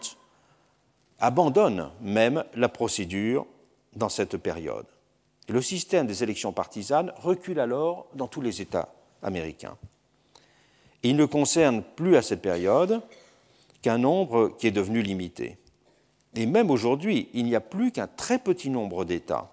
abandonnent 1.19 1.91
même 2.01 2.45
la 2.55 2.69
procédure 2.69 3.47
dans 3.95 4.09
cette 4.09 4.37
période. 4.37 4.87
le 5.49 5.63
système 5.63 6.07
des 6.07 6.23
élections 6.23 6.53
partisanes 6.53 7.13
recule 7.17 7.61
alors 7.61 8.09
dans 8.15 8.27
tous 8.27 8.41
les 8.41 8.61
États 8.61 8.93
américains. 9.23 9.77
il 11.03 11.17
ne 11.17 11.25
concerne 11.25 11.83
plus 11.83 12.17
à 12.17 12.23
cette 12.23 12.43
période 12.43 13.01
qu'un 13.81 13.99
nombre 13.99 14.49
qui 14.59 14.67
est 14.67 14.73
devenu 14.73 15.03
limité. 15.03 15.59
Et 16.35 16.47
même 16.47 16.71
aujourd'hui, 16.71 17.29
il 17.33 17.45
n'y 17.45 17.55
a 17.55 17.61
plus 17.61 17.93
qu'un 17.93 18.09
très 18.09 18.39
petit 18.39 18.69
nombre 18.69 19.05
d'États, 19.05 19.51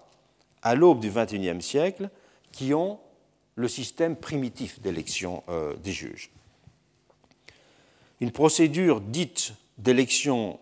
à 0.62 0.74
l'aube 0.74 1.00
du 1.00 1.10
XXIe 1.10 1.62
siècle, 1.62 2.10
qui 2.52 2.74
ont 2.74 2.98
le 3.54 3.68
système 3.68 4.16
primitif 4.16 4.80
d'élection 4.80 5.42
euh, 5.48 5.74
des 5.76 5.92
juges. 5.92 6.30
Une 8.20 8.30
procédure 8.30 9.00
dite 9.00 9.54
d'élection 9.78 10.58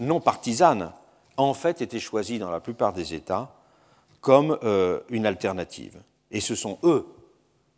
non 0.00 0.20
partisane 0.20 0.92
a 1.36 1.42
en 1.42 1.54
fait 1.54 1.82
été 1.82 1.98
choisie 1.98 2.38
dans 2.38 2.50
la 2.50 2.60
plupart 2.60 2.92
des 2.92 3.14
États 3.14 3.54
comme 4.20 4.58
euh, 4.62 5.00
une 5.10 5.26
alternative. 5.26 6.00
Et 6.30 6.40
ce 6.40 6.54
sont 6.54 6.78
eux, 6.84 7.06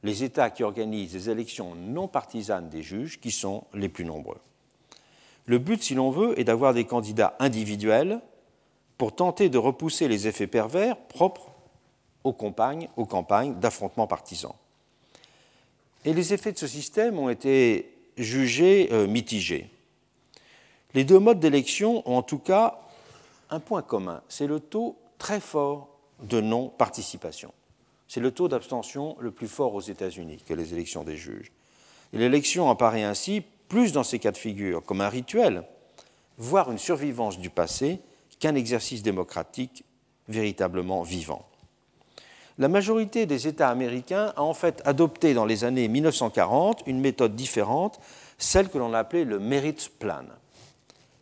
les 0.03 0.23
États 0.23 0.51
qui 0.51 0.63
organisent 0.63 1.13
des 1.13 1.31
élections 1.31 1.75
non 1.75 2.07
partisanes 2.07 2.69
des 2.69 2.83
juges, 2.83 3.19
qui 3.21 3.31
sont 3.31 3.65
les 3.73 3.89
plus 3.89 4.05
nombreux. 4.05 4.39
Le 5.47 5.59
but, 5.59 5.83
si 5.83 5.95
l'on 5.95 6.11
veut, 6.11 6.39
est 6.39 6.45
d'avoir 6.45 6.75
des 6.75 6.85
candidats 6.85 7.35
individuels 7.39 8.21
pour 8.99 9.15
tenter 9.15 9.49
de 9.49 9.59
repousser 9.59 10.09
les 10.09 10.29
effets 10.29 10.47
pervers 10.47 10.97
propres 10.97 11.51
aux 12.23 12.33
campagnes, 12.33 12.89
aux 12.97 13.07
campagnes 13.07 13.55
partisans. 14.09 14.55
Et 16.05 16.13
les 16.13 16.33
effets 16.35 16.53
de 16.53 16.59
ce 16.59 16.67
système 16.67 17.19
ont 17.19 17.31
été 17.31 17.94
jugés 18.16 18.88
euh, 18.92 19.07
mitigés. 19.07 19.70
Les 20.94 21.05
deux 21.05 21.18
modes 21.18 21.40
d'élection 21.40 22.09
ont 22.09 22.16
en 22.16 22.22
tout 22.22 22.38
cas 22.38 22.81
un 23.50 23.61
point 23.61 23.83
commun, 23.83 24.22
c'est 24.29 24.46
le 24.46 24.61
taux 24.61 24.96
très 25.18 25.40
fort 25.40 25.88
de 26.22 26.40
non-participation. 26.40 27.53
C'est 28.09 28.20
le 28.20 28.31
taux 28.31 28.48
d'abstention 28.48 29.16
le 29.18 29.31
plus 29.31 29.48
fort 29.48 29.74
aux 29.74 29.81
États-Unis 29.81 30.42
que 30.46 30.55
les 30.55 30.72
élections 30.72 31.05
des 31.05 31.16
juges. 31.16 31.53
L'élection 32.12 32.70
apparaît 32.70 33.03
ainsi 33.03 33.42
plus 33.68 33.92
dans 33.92 34.05
ces 34.05 34.18
cas 34.18 34.31
de 34.31 34.37
figure 34.37 34.85
comme 34.85 35.00
un 35.00 35.09
rituel, 35.09 35.64
voire 36.38 36.70
une 36.70 36.79
survivance 36.79 37.38
du 37.38 37.50
passé, 37.50 38.00
qu'un 38.38 38.55
exercice 38.55 39.03
démocratique 39.03 39.85
véritablement 40.29 41.03
vivant. 41.03 41.46
La 42.57 42.69
majorité 42.69 43.27
des 43.27 43.49
États 43.49 43.69
américains 43.69 44.33
a 44.37 44.43
en 44.43 44.55
fait 44.55 44.81
adopté 44.85 45.35
dans 45.35 45.45
les 45.45 45.64
années 45.64 45.88
1940 45.88 46.85
une 46.87 47.01
méthode 47.01 47.35
différente, 47.35 47.99
celle 48.38 48.69
que 48.69 48.79
l'on 48.79 48.95
appelait 48.95 49.25
le 49.25 49.40
Merit 49.40 49.90
Plan, 49.99 50.25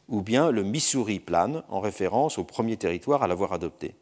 ou 0.09 0.21
bien 0.21 0.51
le 0.51 0.63
Missouri 0.63 1.21
Plan, 1.21 1.63
en 1.71 1.81
référence 1.81 2.37
au 2.37 2.45
premier 2.45 2.77
territoire 2.77 3.23
à 3.23 3.29
l'avoir 3.29 3.55
adopté. 3.55 3.95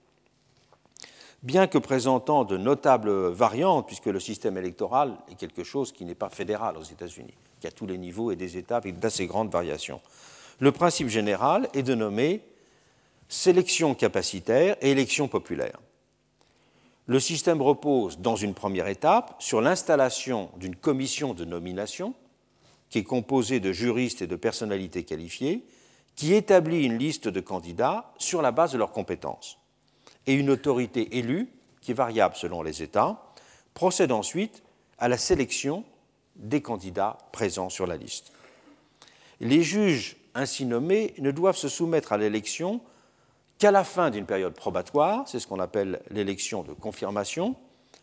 Bien 1.44 1.68
que 1.68 1.78
présentant 1.78 2.44
de 2.44 2.56
notables 2.56 3.28
variantes, 3.28 3.86
puisque 3.86 4.06
le 4.06 4.20
système 4.20 4.58
électoral 4.58 5.16
est 5.30 5.36
quelque 5.36 5.62
chose 5.62 5.92
qui 5.92 6.04
n'est 6.04 6.16
pas 6.16 6.30
fédéral 6.30 6.76
aux 6.76 6.82
États-Unis, 6.82 7.34
qui 7.60 7.68
a 7.68 7.70
tous 7.70 7.86
les 7.86 7.96
niveaux 7.96 8.32
et 8.32 8.36
des 8.36 8.56
États 8.56 8.76
avec 8.76 8.98
d'assez 8.98 9.26
grandes 9.26 9.52
variations. 9.52 10.00
Le 10.58 10.72
principe 10.72 11.08
général 11.08 11.68
est 11.74 11.84
de 11.84 11.94
nommer 11.94 12.42
sélection 13.28 13.94
capacitaire 13.94 14.76
et 14.82 14.90
élection 14.90 15.28
populaire. 15.28 15.78
Le 17.10 17.18
système 17.18 17.60
repose, 17.60 18.20
dans 18.20 18.36
une 18.36 18.54
première 18.54 18.86
étape, 18.86 19.34
sur 19.40 19.60
l'installation 19.60 20.48
d'une 20.58 20.76
commission 20.76 21.34
de 21.34 21.44
nomination, 21.44 22.14
qui 22.88 22.98
est 22.98 23.02
composée 23.02 23.58
de 23.58 23.72
juristes 23.72 24.22
et 24.22 24.28
de 24.28 24.36
personnalités 24.36 25.02
qualifiées, 25.02 25.64
qui 26.14 26.34
établit 26.34 26.84
une 26.84 26.98
liste 26.98 27.26
de 27.26 27.40
candidats 27.40 28.12
sur 28.18 28.42
la 28.42 28.52
base 28.52 28.70
de 28.70 28.78
leurs 28.78 28.92
compétences. 28.92 29.58
Et 30.28 30.34
une 30.34 30.50
autorité 30.50 31.18
élue, 31.18 31.48
qui 31.80 31.90
est 31.90 31.94
variable 31.94 32.36
selon 32.36 32.62
les 32.62 32.80
États, 32.80 33.20
procède 33.74 34.12
ensuite 34.12 34.62
à 34.96 35.08
la 35.08 35.18
sélection 35.18 35.82
des 36.36 36.62
candidats 36.62 37.18
présents 37.32 37.70
sur 37.70 37.88
la 37.88 37.96
liste. 37.96 38.30
Les 39.40 39.64
juges 39.64 40.16
ainsi 40.36 40.64
nommés 40.64 41.14
ne 41.18 41.32
doivent 41.32 41.56
se 41.56 41.68
soumettre 41.68 42.12
à 42.12 42.18
l'élection 42.18 42.80
qu'à 43.60 43.70
la 43.70 43.84
fin 43.84 44.10
d'une 44.10 44.24
période 44.24 44.54
probatoire, 44.54 45.28
c'est 45.28 45.38
ce 45.38 45.46
qu'on 45.46 45.60
appelle 45.60 46.00
l'élection 46.10 46.62
de 46.62 46.72
confirmation, 46.72 47.54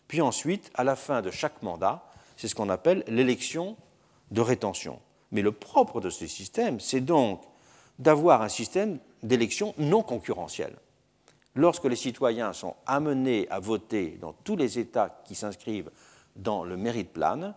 puis 0.07 0.21
ensuite 0.21 0.71
à 0.75 0.83
la 0.83 0.95
fin 0.95 1.23
de 1.23 1.31
chaque 1.31 1.63
mandat, 1.63 2.05
c'est 2.37 2.47
ce 2.47 2.53
qu'on 2.53 2.69
appelle 2.69 3.03
l'élection 3.07 3.75
de 4.29 4.39
rétention. 4.39 4.99
Mais 5.31 5.41
le 5.41 5.51
propre 5.51 5.99
de 5.99 6.11
ce 6.11 6.27
système, 6.27 6.79
c'est 6.79 7.01
donc 7.01 7.41
d'avoir 7.97 8.43
un 8.43 8.49
système 8.49 8.99
d'élection 9.23 9.73
non 9.79 10.03
concurrentiel. 10.03 10.75
Lorsque 11.55 11.85
les 11.85 11.95
citoyens 11.95 12.53
sont 12.53 12.75
amenés 12.85 13.47
à 13.49 13.59
voter 13.59 14.19
dans 14.21 14.33
tous 14.33 14.55
les 14.55 14.77
États 14.77 15.23
qui 15.25 15.33
s'inscrivent 15.33 15.89
dans 16.35 16.63
le 16.63 16.77
mérite 16.77 17.11
plan, 17.11 17.55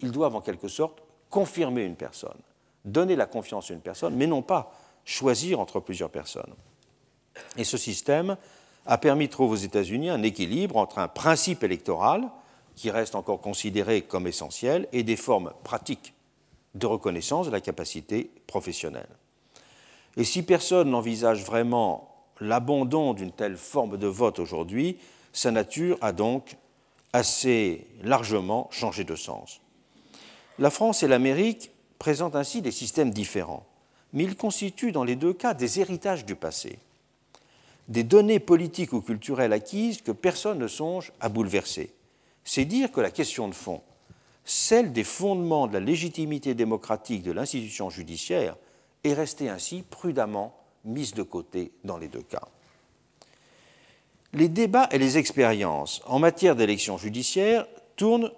ils 0.00 0.12
doivent 0.12 0.36
en 0.36 0.42
quelque 0.42 0.68
sorte 0.68 1.02
confirmer 1.30 1.84
une 1.84 1.96
personne, 1.96 2.38
donner 2.84 3.16
la 3.16 3.24
confiance 3.24 3.70
à 3.70 3.74
une 3.74 3.80
personne, 3.80 4.14
mais 4.14 4.26
non 4.26 4.42
pas 4.42 4.74
choisir 5.06 5.58
entre 5.58 5.80
plusieurs 5.80 6.10
personnes. 6.10 6.54
Et 7.56 7.64
ce 7.64 7.76
système 7.76 8.36
a 8.86 8.98
permis 8.98 9.26
de 9.26 9.32
trouver 9.32 9.54
aux 9.54 9.64
États-Unis 9.64 10.10
un 10.10 10.22
équilibre 10.22 10.76
entre 10.76 10.98
un 10.98 11.08
principe 11.08 11.62
électoral, 11.62 12.28
qui 12.76 12.90
reste 12.90 13.14
encore 13.14 13.40
considéré 13.40 14.02
comme 14.02 14.26
essentiel, 14.26 14.88
et 14.92 15.02
des 15.02 15.16
formes 15.16 15.52
pratiques 15.64 16.14
de 16.74 16.86
reconnaissance 16.86 17.46
de 17.46 17.52
la 17.52 17.60
capacité 17.60 18.30
professionnelle. 18.46 19.08
Et 20.16 20.24
si 20.24 20.42
personne 20.42 20.90
n'envisage 20.90 21.44
vraiment 21.44 22.08
l'abandon 22.40 23.12
d'une 23.12 23.32
telle 23.32 23.56
forme 23.56 23.96
de 23.96 24.06
vote 24.06 24.38
aujourd'hui, 24.38 24.98
sa 25.32 25.50
nature 25.50 25.98
a 26.00 26.12
donc 26.12 26.56
assez 27.12 27.86
largement 28.02 28.68
changé 28.70 29.04
de 29.04 29.16
sens. 29.16 29.60
La 30.58 30.70
France 30.70 31.02
et 31.02 31.08
l'Amérique 31.08 31.70
présentent 31.98 32.36
ainsi 32.36 32.62
des 32.62 32.70
systèmes 32.70 33.10
différents, 33.10 33.66
mais 34.12 34.24
ils 34.24 34.36
constituent 34.36 34.92
dans 34.92 35.04
les 35.04 35.16
deux 35.16 35.32
cas 35.32 35.54
des 35.54 35.80
héritages 35.80 36.24
du 36.24 36.34
passé, 36.34 36.78
des 37.90 38.04
données 38.04 38.38
politiques 38.38 38.92
ou 38.92 39.02
culturelles 39.02 39.52
acquises 39.52 40.00
que 40.00 40.12
personne 40.12 40.58
ne 40.58 40.68
songe 40.68 41.12
à 41.20 41.28
bouleverser. 41.28 41.92
C'est 42.44 42.64
dire 42.64 42.92
que 42.92 43.00
la 43.00 43.10
question 43.10 43.48
de 43.48 43.54
fond, 43.54 43.82
celle 44.44 44.92
des 44.92 45.04
fondements 45.04 45.66
de 45.66 45.74
la 45.74 45.80
légitimité 45.80 46.54
démocratique 46.54 47.24
de 47.24 47.32
l'institution 47.32 47.90
judiciaire, 47.90 48.56
est 49.02 49.12
restée 49.12 49.48
ainsi 49.48 49.82
prudemment 49.82 50.56
mise 50.84 51.14
de 51.14 51.24
côté 51.24 51.72
dans 51.84 51.98
les 51.98 52.08
deux 52.08 52.22
cas. 52.22 52.48
Les 54.34 54.48
débats 54.48 54.88
et 54.92 54.98
les 54.98 55.18
expériences 55.18 56.00
en 56.06 56.20
matière 56.20 56.54
d'élection 56.54 56.96
judiciaire 56.96 57.66
tournent 57.96 58.30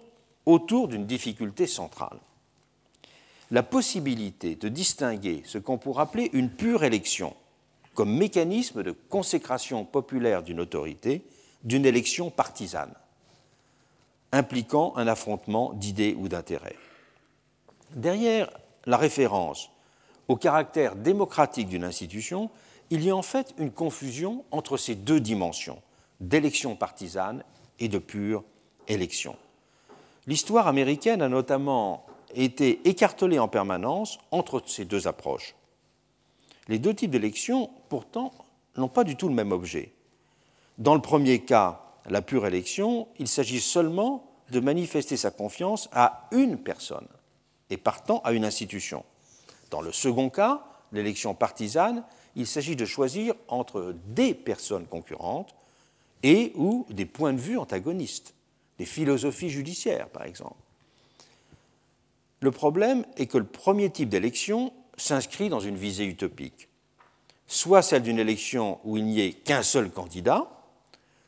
autour 0.47 0.89
d'une 0.89 1.07
difficulté 1.07 1.67
centrale. 1.67 2.19
La 3.51 3.63
possibilité 3.63 4.57
de 4.57 4.71
distinguer 4.71 5.43
ce 5.45 5.59
qu'on 5.59 5.77
pourrait 5.77 6.05
appeler 6.05 6.31
une 6.33 6.49
pure 6.49 6.85
élection 6.85 7.37
comme 7.95 8.17
mécanisme 8.17 8.83
de 8.83 8.93
consécration 8.93 9.85
populaire 9.85 10.43
d'une 10.43 10.61
autorité 10.61 11.25
d'une 11.65 11.87
élection 11.87 12.31
partisane, 12.31 12.93
impliquant 14.33 14.95
un 14.97 15.07
affrontement 15.07 15.73
d'idées 15.75 16.17
ou 16.19 16.29
d'intérêts. 16.29 16.77
Derrière 17.95 18.51
la 18.87 18.97
référence 18.97 19.71
au 20.29 20.37
caractère 20.37 20.97
démocratique 20.97 21.69
d'une 21.69 21.85
institution, 21.85 22.51
il 22.91 23.05
y 23.05 23.11
a 23.11 23.17
en 23.17 23.23
fait 23.23 23.55
une 23.59 23.71
confusion 23.71 24.45
entre 24.51 24.77
ces 24.77 24.95
deux 24.95 25.21
dimensions, 25.21 25.81
d'élection 26.21 26.75
partisane 26.77 27.45
et 27.79 27.89
de 27.89 27.99
pure 27.99 28.45
élection. 28.89 29.37
L'histoire 30.27 30.69
américaine 30.69 31.23
a 31.23 31.29
notamment 31.29 32.07
été 32.35 32.81
écartelée 32.89 33.39
en 33.39 33.49
permanence 33.49 34.19
entre 34.31 34.63
ces 34.67 34.85
deux 34.85 35.07
approches. 35.07 35.55
Les 36.73 36.79
deux 36.79 36.95
types 36.95 37.11
d'élections, 37.11 37.69
pourtant, 37.91 38.33
n'ont 38.79 38.89
pas 38.89 39.05
du 39.05 39.15
tout 39.15 39.29
le 39.29 39.35
même 39.35 39.53
objet. 39.53 39.93
Dans 40.79 40.95
le 40.95 41.03
premier 41.03 41.41
cas, 41.41 41.83
la 42.09 42.23
pure 42.23 42.47
élection, 42.47 43.09
il 43.19 43.29
s'agit 43.29 43.61
seulement 43.61 44.25
de 44.51 44.59
manifester 44.59 45.19
sa 45.19 45.31
confiance 45.31 45.91
à 45.93 46.29
une 46.31 46.57
personne 46.57 47.07
et 47.69 47.77
partant 47.77 48.23
à 48.25 48.33
une 48.33 48.47
institution. 48.47 49.05
Dans 49.71 49.83
le 49.83 49.93
second 49.93 50.31
cas, 50.31 50.65
l'élection 50.93 51.35
partisane, 51.35 52.05
il 52.37 52.47
s'agit 52.47 52.75
de 52.75 52.87
choisir 52.87 53.35
entre 53.49 53.95
des 54.07 54.33
personnes 54.33 54.87
concurrentes 54.87 55.55
et 56.23 56.53
ou 56.55 56.87
des 56.89 57.05
points 57.05 57.35
de 57.35 57.39
vue 57.39 57.59
antagonistes, 57.59 58.33
des 58.79 58.87
philosophies 58.87 59.51
judiciaires 59.51 60.09
par 60.09 60.25
exemple. 60.25 60.57
Le 62.41 62.51
problème 62.51 63.05
est 63.19 63.27
que 63.27 63.37
le 63.37 63.45
premier 63.45 63.91
type 63.91 64.09
d'élection 64.09 64.73
s'inscrit 64.97 65.49
dans 65.49 65.61
une 65.61 65.77
visée 65.77 66.05
utopique, 66.05 66.69
soit 67.47 67.83
celle 67.83 68.03
d'une 68.03 68.19
élection 68.19 68.79
où 68.85 68.97
il 68.97 69.05
n'y 69.05 69.21
ait 69.21 69.33
qu'un 69.33 69.63
seul 69.63 69.91
candidat, 69.91 70.49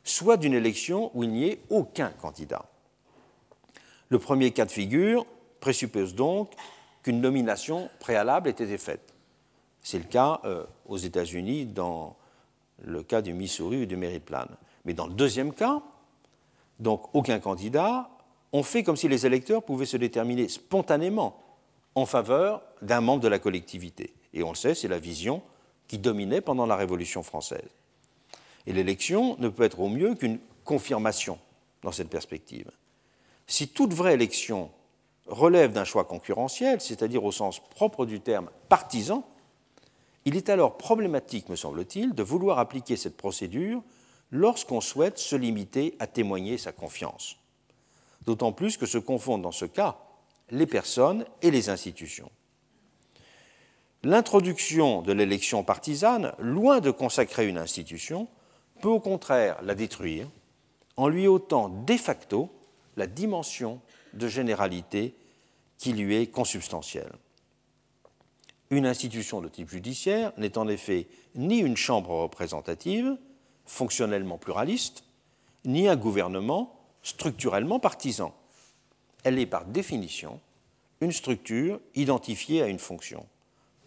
soit 0.05 0.37
d'une 0.37 0.55
élection 0.55 1.11
où 1.15 1.25
il 1.25 1.31
n'y 1.31 1.45
ait 1.45 1.61
aucun 1.71 2.11
candidat. 2.11 2.67
Le 4.11 4.19
premier 4.19 4.51
cas 4.51 4.67
de 4.67 4.71
figure 4.71 5.27
présuppose 5.61 6.15
donc 6.15 6.53
qu'une 7.03 7.21
nomination 7.21 7.89
préalable 8.01 8.49
ait 8.49 8.53
été 8.53 8.79
faite. 8.79 9.15
C'est 9.83 9.99
le 9.99 10.05
cas 10.05 10.41
euh, 10.45 10.65
aux 10.87 10.97
États-Unis 10.97 11.67
dans 11.67 12.17
le 12.83 13.03
cas 13.03 13.23
du 13.23 13.35
Missouri 13.35 13.83
ou 13.83 13.87
du 13.87 13.97
Maryland. 13.97 14.49
Mais 14.85 14.95
dans 14.95 15.07
le 15.07 15.15
deuxième 15.15 15.53
cas, 15.53 15.83
donc 16.79 17.15
aucun 17.15 17.39
candidat, 17.39 18.09
on 18.53 18.63
fait 18.63 18.83
comme 18.83 18.97
si 18.97 19.09
les 19.09 19.27
électeurs 19.27 19.63
pouvaient 19.63 19.87
se 19.87 19.97
déterminer 19.97 20.49
spontanément 20.49 21.43
en 21.95 22.07
faveur 22.07 22.63
d'un 22.85 23.01
membre 23.01 23.23
de 23.23 23.29
la 23.29 23.39
collectivité. 23.39 24.15
Et 24.33 24.43
on 24.43 24.51
le 24.51 24.57
sait, 24.57 24.75
c'est 24.75 24.89
la 24.89 24.99
vision 24.99 25.43
qui 25.89 25.99
dominait 25.99 26.41
pendant 26.41 26.67
la 26.67 26.77
Révolution 26.77 27.23
française. 27.23 27.69
Et 28.67 28.73
l'élection 28.73 29.37
ne 29.39 29.49
peut 29.49 29.65
être 29.65 29.81
au 29.81 29.89
mieux 29.89 30.15
qu'une 30.15 30.39
confirmation 30.65 31.39
dans 31.83 31.93
cette 31.93 32.09
perspective. 32.09 32.71
Si 33.47 33.69
toute 33.69 33.93
vraie 33.93 34.15
élection 34.15 34.71
relève 35.27 35.73
d'un 35.73 35.85
choix 35.85 36.05
concurrentiel, 36.05 36.81
c'est-à-dire 36.81 37.25
au 37.25 37.33
sens 37.33 37.61
propre 37.61 38.07
du 38.07 38.21
terme 38.21 38.51
partisan, 38.69 39.27
il 40.25 40.37
est 40.37 40.49
alors 40.49 40.79
problématique, 40.79 41.49
me 41.49 41.57
semble-t-il, 41.57 42.15
de 42.15 42.23
vouloir 42.23 42.59
appliquer 42.59 42.97
cette 42.97 43.17
procédure 43.17 43.83
lorsqu'on 44.31 44.81
souhaite 44.81 45.19
se 45.19 45.37
limiter 45.37 45.95
à 45.99 46.07
témoigner 46.07 46.57
sa 46.57 46.73
confiance. 46.73 47.37
D'autant 48.25 48.53
plus 48.53 48.79
que 48.79 48.87
se 48.87 48.99
confondent 48.99 49.43
dans 49.43 49.53
ce 49.53 49.67
cas 49.67 49.99
les 50.51 50.67
personnes 50.67 51.27
et 51.43 51.51
les 51.51 51.69
institutions. 51.69 52.31
L'introduction 54.05 55.01
de 55.01 55.15
l'élection 55.15 55.65
partisane, 55.65 56.35
loin 56.39 56.81
de 56.81 56.91
consacrer 56.91 57.49
une 57.49 57.57
institution, 57.57 58.29
peut 58.83 58.89
au 58.91 59.01
contraire 59.01 59.57
la 59.63 59.75
détruire 59.75 60.29
en 60.99 61.09
lui 61.09 61.27
ôtant 61.27 61.71
de 61.71 61.97
facto 61.97 62.51
la 62.99 63.07
dimension 63.07 63.81
de 64.13 64.29
généralité 64.29 65.15
qui 65.79 65.95
lui 65.95 66.17
est 66.17 66.27
consubstantielle. 66.27 67.13
Une 68.69 68.85
institution 68.85 69.41
de 69.41 69.49
type 69.49 69.71
judiciaire 69.71 70.35
n'est 70.37 70.59
en 70.59 70.69
effet 70.69 71.07
ni 71.35 71.61
une 71.61 71.79
chambre 71.79 72.11
représentative, 72.11 73.17
fonctionnellement 73.65 74.37
pluraliste, 74.37 75.05
ni 75.65 75.89
un 75.89 75.97
gouvernement 75.97 76.79
structurellement 77.03 77.81
partisan. 77.81 78.35
Elle 79.25 79.39
est 79.39 79.47
par 79.47 79.65
définition 79.65 80.41
une 81.01 81.13
structure 81.13 81.81
identifiée 81.95 82.61
à 82.61 82.69
une 82.69 82.79
fonction. 82.79 83.27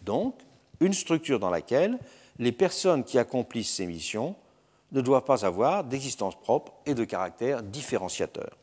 Donc, 0.02 0.34
une 0.80 0.92
structure 0.92 1.38
dans 1.38 1.50
laquelle 1.50 1.98
les 2.38 2.52
personnes 2.52 3.04
qui 3.04 3.18
accomplissent 3.18 3.74
ces 3.74 3.86
missions 3.86 4.36
ne 4.92 5.00
doivent 5.00 5.24
pas 5.24 5.44
avoir 5.44 5.84
d'existence 5.84 6.34
propre 6.36 6.72
et 6.86 6.94
de 6.94 7.04
caractère 7.04 7.62
différenciateur. 7.62 8.56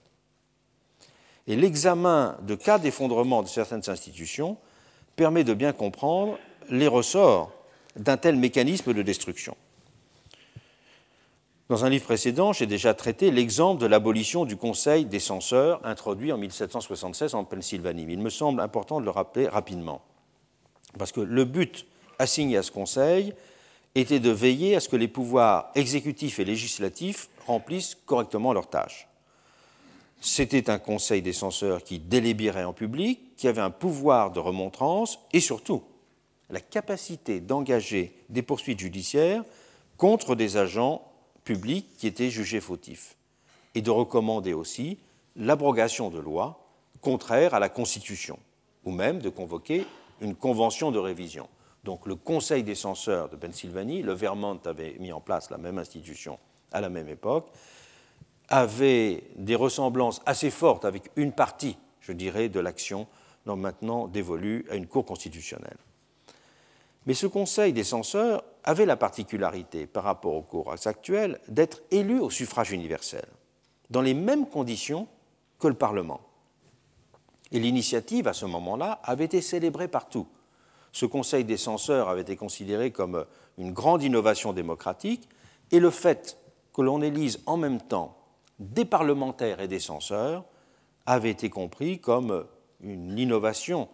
Et 1.47 1.55
l'examen 1.55 2.37
de 2.41 2.55
cas 2.55 2.79
d'effondrement 2.79 3.43
de 3.43 3.47
certaines 3.47 3.87
institutions 3.89 4.57
permet 5.15 5.43
de 5.43 5.53
bien 5.53 5.73
comprendre 5.73 6.39
les 6.69 6.87
ressorts 6.87 7.51
d'un 7.95 8.17
tel 8.17 8.35
mécanisme 8.35 8.93
de 8.93 9.01
destruction. 9.01 9.55
Dans 11.69 11.83
un 11.83 11.89
livre 11.89 12.05
précédent, 12.05 12.53
j'ai 12.53 12.67
déjà 12.67 12.93
traité 12.93 13.31
l'exemple 13.31 13.81
de 13.81 13.87
l'abolition 13.87 14.45
du 14.45 14.55
Conseil 14.55 15.05
des 15.05 15.19
censeurs 15.19 15.83
introduit 15.83 16.31
en 16.31 16.37
1776 16.37 17.33
en 17.33 17.43
Pennsylvanie. 17.43 18.05
il 18.07 18.19
me 18.19 18.29
semble 18.29 18.61
important 18.61 18.99
de 18.99 19.05
le 19.05 19.11
rappeler 19.11 19.47
rapidement, 19.47 20.01
parce 20.97 21.11
que 21.11 21.21
le 21.21 21.45
but 21.45 21.85
assigné 22.19 22.57
à 22.57 22.63
ce 22.63 22.71
Conseil 22.71 23.33
était 23.95 24.19
de 24.19 24.29
veiller 24.29 24.75
à 24.75 24.79
ce 24.79 24.89
que 24.89 24.95
les 24.95 25.07
pouvoirs 25.07 25.71
exécutifs 25.75 26.39
et 26.39 26.45
législatifs 26.45 27.29
remplissent 27.47 27.97
correctement 28.05 28.53
leurs 28.53 28.69
tâches. 28.69 29.07
C'était 30.21 30.69
un 30.69 30.79
conseil 30.79 31.21
des 31.21 31.33
censeurs 31.33 31.83
qui 31.83 31.99
délibérait 31.99 32.63
en 32.63 32.73
public, 32.73 33.19
qui 33.37 33.47
avait 33.47 33.61
un 33.61 33.69
pouvoir 33.69 34.31
de 34.31 34.39
remontrance 34.39 35.19
et 35.33 35.39
surtout 35.39 35.83
la 36.49 36.59
capacité 36.59 37.39
d'engager 37.39 38.15
des 38.29 38.41
poursuites 38.41 38.79
judiciaires 38.79 39.43
contre 39.97 40.35
des 40.35 40.57
agents 40.57 41.07
publics 41.43 41.87
qui 41.97 42.07
étaient 42.07 42.29
jugés 42.29 42.59
fautifs 42.59 43.15
et 43.75 43.81
de 43.81 43.91
recommander 43.91 44.53
aussi 44.53 44.97
l'abrogation 45.35 46.09
de 46.09 46.19
lois 46.19 46.65
contraires 47.01 47.53
à 47.53 47.59
la 47.59 47.69
Constitution 47.69 48.39
ou 48.83 48.91
même 48.91 49.19
de 49.19 49.29
convoquer 49.29 49.85
une 50.21 50.35
convention 50.35 50.91
de 50.91 50.99
révision. 50.99 51.47
Donc 51.83 52.07
le 52.07 52.15
Conseil 52.15 52.63
des 52.63 52.75
censeurs 52.75 53.29
de 53.29 53.35
Pennsylvanie, 53.35 54.01
le 54.01 54.13
Vermont 54.13 54.59
avait 54.65 54.95
mis 54.99 55.11
en 55.11 55.21
place 55.21 55.49
la 55.49 55.57
même 55.57 55.77
institution 55.77 56.39
à 56.71 56.81
la 56.81 56.89
même 56.89 57.09
époque, 57.09 57.47
avait 58.49 59.23
des 59.35 59.55
ressemblances 59.55 60.21
assez 60.25 60.49
fortes 60.49 60.85
avec 60.85 61.11
une 61.15 61.31
partie, 61.31 61.77
je 61.99 62.11
dirais, 62.11 62.49
de 62.49 62.59
l'action 62.59 63.07
maintenant 63.55 64.07
dévolue 64.07 64.65
à 64.71 64.75
une 64.75 64.87
Cour 64.87 65.05
constitutionnelle. 65.05 65.77
Mais 67.05 67.13
ce 67.13 67.27
Conseil 67.27 67.71
des 67.71 67.83
censeurs 67.83 68.43
avait 68.63 68.87
la 68.87 68.97
particularité, 68.97 69.85
par 69.85 70.03
rapport 70.03 70.33
aux 70.33 70.41
cours 70.41 70.73
actuelles, 70.87 71.39
d'être 71.47 71.83
élu 71.91 72.19
au 72.19 72.31
suffrage 72.31 72.71
universel, 72.71 73.25
dans 73.91 74.01
les 74.01 74.15
mêmes 74.15 74.47
conditions 74.47 75.07
que 75.59 75.67
le 75.67 75.75
Parlement. 75.75 76.21
Et 77.55 77.59
l'initiative, 77.59 78.27
à 78.27 78.33
ce 78.33 78.45
moment-là, 78.45 78.99
avait 79.01 79.23
été 79.23 79.39
célébrée 79.39 79.87
partout. 79.87 80.27
Ce 80.91 81.05
Conseil 81.05 81.45
des 81.45 81.55
censeurs 81.55 82.09
avait 82.09 82.23
été 82.23 82.35
considéré 82.35 82.91
comme 82.91 83.25
une 83.57 83.71
grande 83.71 84.03
innovation 84.03 84.51
démocratique, 84.51 85.29
et 85.71 85.79
le 85.79 85.89
fait 85.89 86.37
que 86.73 86.81
l'on 86.81 87.01
élise 87.01 87.39
en 87.45 87.55
même 87.55 87.79
temps 87.79 88.17
des 88.59 88.83
parlementaires 88.83 89.61
et 89.61 89.69
des 89.69 89.79
censeurs 89.79 90.43
avait 91.05 91.29
été 91.29 91.49
compris 91.49 91.99
comme 91.99 92.45
une 92.81 93.17
innovation 93.17 93.87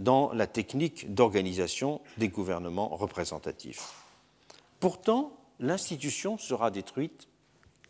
dans 0.00 0.32
la 0.32 0.48
technique 0.48 1.14
d'organisation 1.14 2.00
des 2.18 2.28
gouvernements 2.28 2.88
représentatifs. 2.88 3.92
Pourtant, 4.80 5.30
l'institution 5.60 6.36
sera 6.36 6.72
détruite 6.72 7.28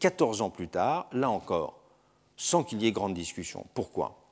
14 0.01 0.43
ans 0.43 0.51
plus 0.51 0.69
tard, 0.69 1.09
là 1.13 1.31
encore, 1.31 1.81
sans 2.37 2.63
qu'il 2.63 2.83
y 2.83 2.87
ait 2.87 2.93
grande 2.93 3.15
discussion. 3.15 3.65
Pourquoi? 3.73 4.24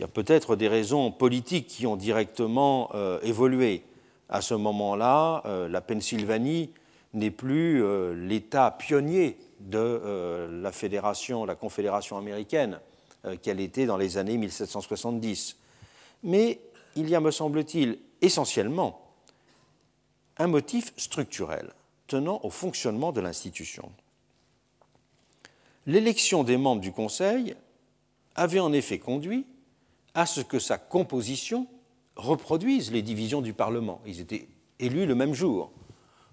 Il 0.00 0.04
y 0.04 0.04
a 0.04 0.08
peut-être 0.08 0.56
des 0.56 0.66
raisons 0.66 1.12
politiques 1.12 1.66
qui 1.66 1.86
ont 1.86 1.94
directement 1.94 2.90
euh, 2.94 3.20
évolué. 3.20 3.82
À 4.30 4.40
ce 4.40 4.54
moment-là, 4.54 5.42
euh, 5.44 5.68
la 5.68 5.82
Pennsylvanie 5.82 6.70
n'est 7.12 7.30
plus 7.30 7.84
euh, 7.84 8.14
l'État 8.14 8.70
pionnier 8.70 9.36
de 9.60 10.48
la 10.50 10.72
fédération, 10.72 11.44
la 11.44 11.54
confédération 11.54 12.16
américaine 12.16 12.80
qu'elle 13.42 13.60
était 13.60 13.84
dans 13.84 13.98
les 13.98 14.16
années 14.16 14.38
1770. 14.38 15.58
Mais 16.22 16.60
il 16.96 17.10
y 17.10 17.14
a, 17.14 17.20
me 17.20 17.30
semble-t-il, 17.30 17.98
essentiellement 18.22 19.02
un 20.38 20.46
motif 20.46 20.94
structurel 20.96 21.74
tenant 22.06 22.40
au 22.42 22.48
fonctionnement 22.48 23.12
de 23.12 23.20
l'institution. 23.20 23.92
L'élection 25.84 26.42
des 26.42 26.56
membres 26.56 26.80
du 26.80 26.90
Conseil 26.90 27.54
avait 28.34 28.60
en 28.60 28.72
effet 28.72 28.98
conduit 28.98 29.44
à 30.14 30.26
ce 30.26 30.40
que 30.40 30.58
sa 30.58 30.78
composition 30.78 31.66
reproduise 32.16 32.92
les 32.92 33.02
divisions 33.02 33.40
du 33.40 33.52
Parlement. 33.52 34.00
Ils 34.06 34.20
étaient 34.20 34.48
élus 34.78 35.06
le 35.06 35.14
même 35.14 35.34
jour. 35.34 35.70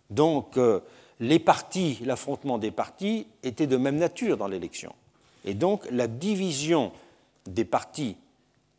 Donc 0.09 0.57
euh, 0.57 0.81
les 1.19 1.39
partis, 1.39 1.99
l'affrontement 2.03 2.57
des 2.57 2.71
partis 2.71 3.27
était 3.43 3.67
de 3.67 3.77
même 3.77 3.97
nature 3.97 4.37
dans 4.37 4.47
l'élection. 4.47 4.93
Et 5.45 5.53
donc 5.53 5.87
la 5.91 6.07
division 6.07 6.91
des 7.45 7.65
partis 7.65 8.17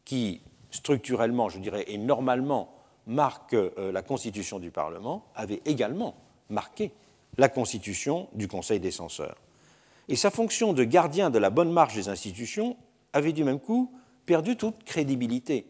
qui 0.04 0.40
structurellement, 0.70 1.48
je 1.48 1.58
dirais, 1.58 1.84
et 1.88 1.98
normalement 1.98 2.74
marque 3.06 3.54
euh, 3.54 3.90
la 3.92 4.02
constitution 4.02 4.58
du 4.58 4.70
Parlement 4.70 5.24
avait 5.34 5.62
également 5.64 6.14
marqué 6.50 6.92
la 7.38 7.48
constitution 7.48 8.28
du 8.34 8.48
Conseil 8.48 8.80
des 8.80 8.90
censeurs. 8.90 9.36
Et 10.08 10.16
sa 10.16 10.30
fonction 10.30 10.72
de 10.72 10.84
gardien 10.84 11.30
de 11.30 11.38
la 11.38 11.50
bonne 11.50 11.70
marche 11.70 11.94
des 11.94 12.08
institutions 12.08 12.76
avait 13.12 13.32
du 13.32 13.44
même 13.44 13.60
coup 13.60 13.92
perdu 14.28 14.58
toute 14.58 14.84
crédibilité, 14.84 15.64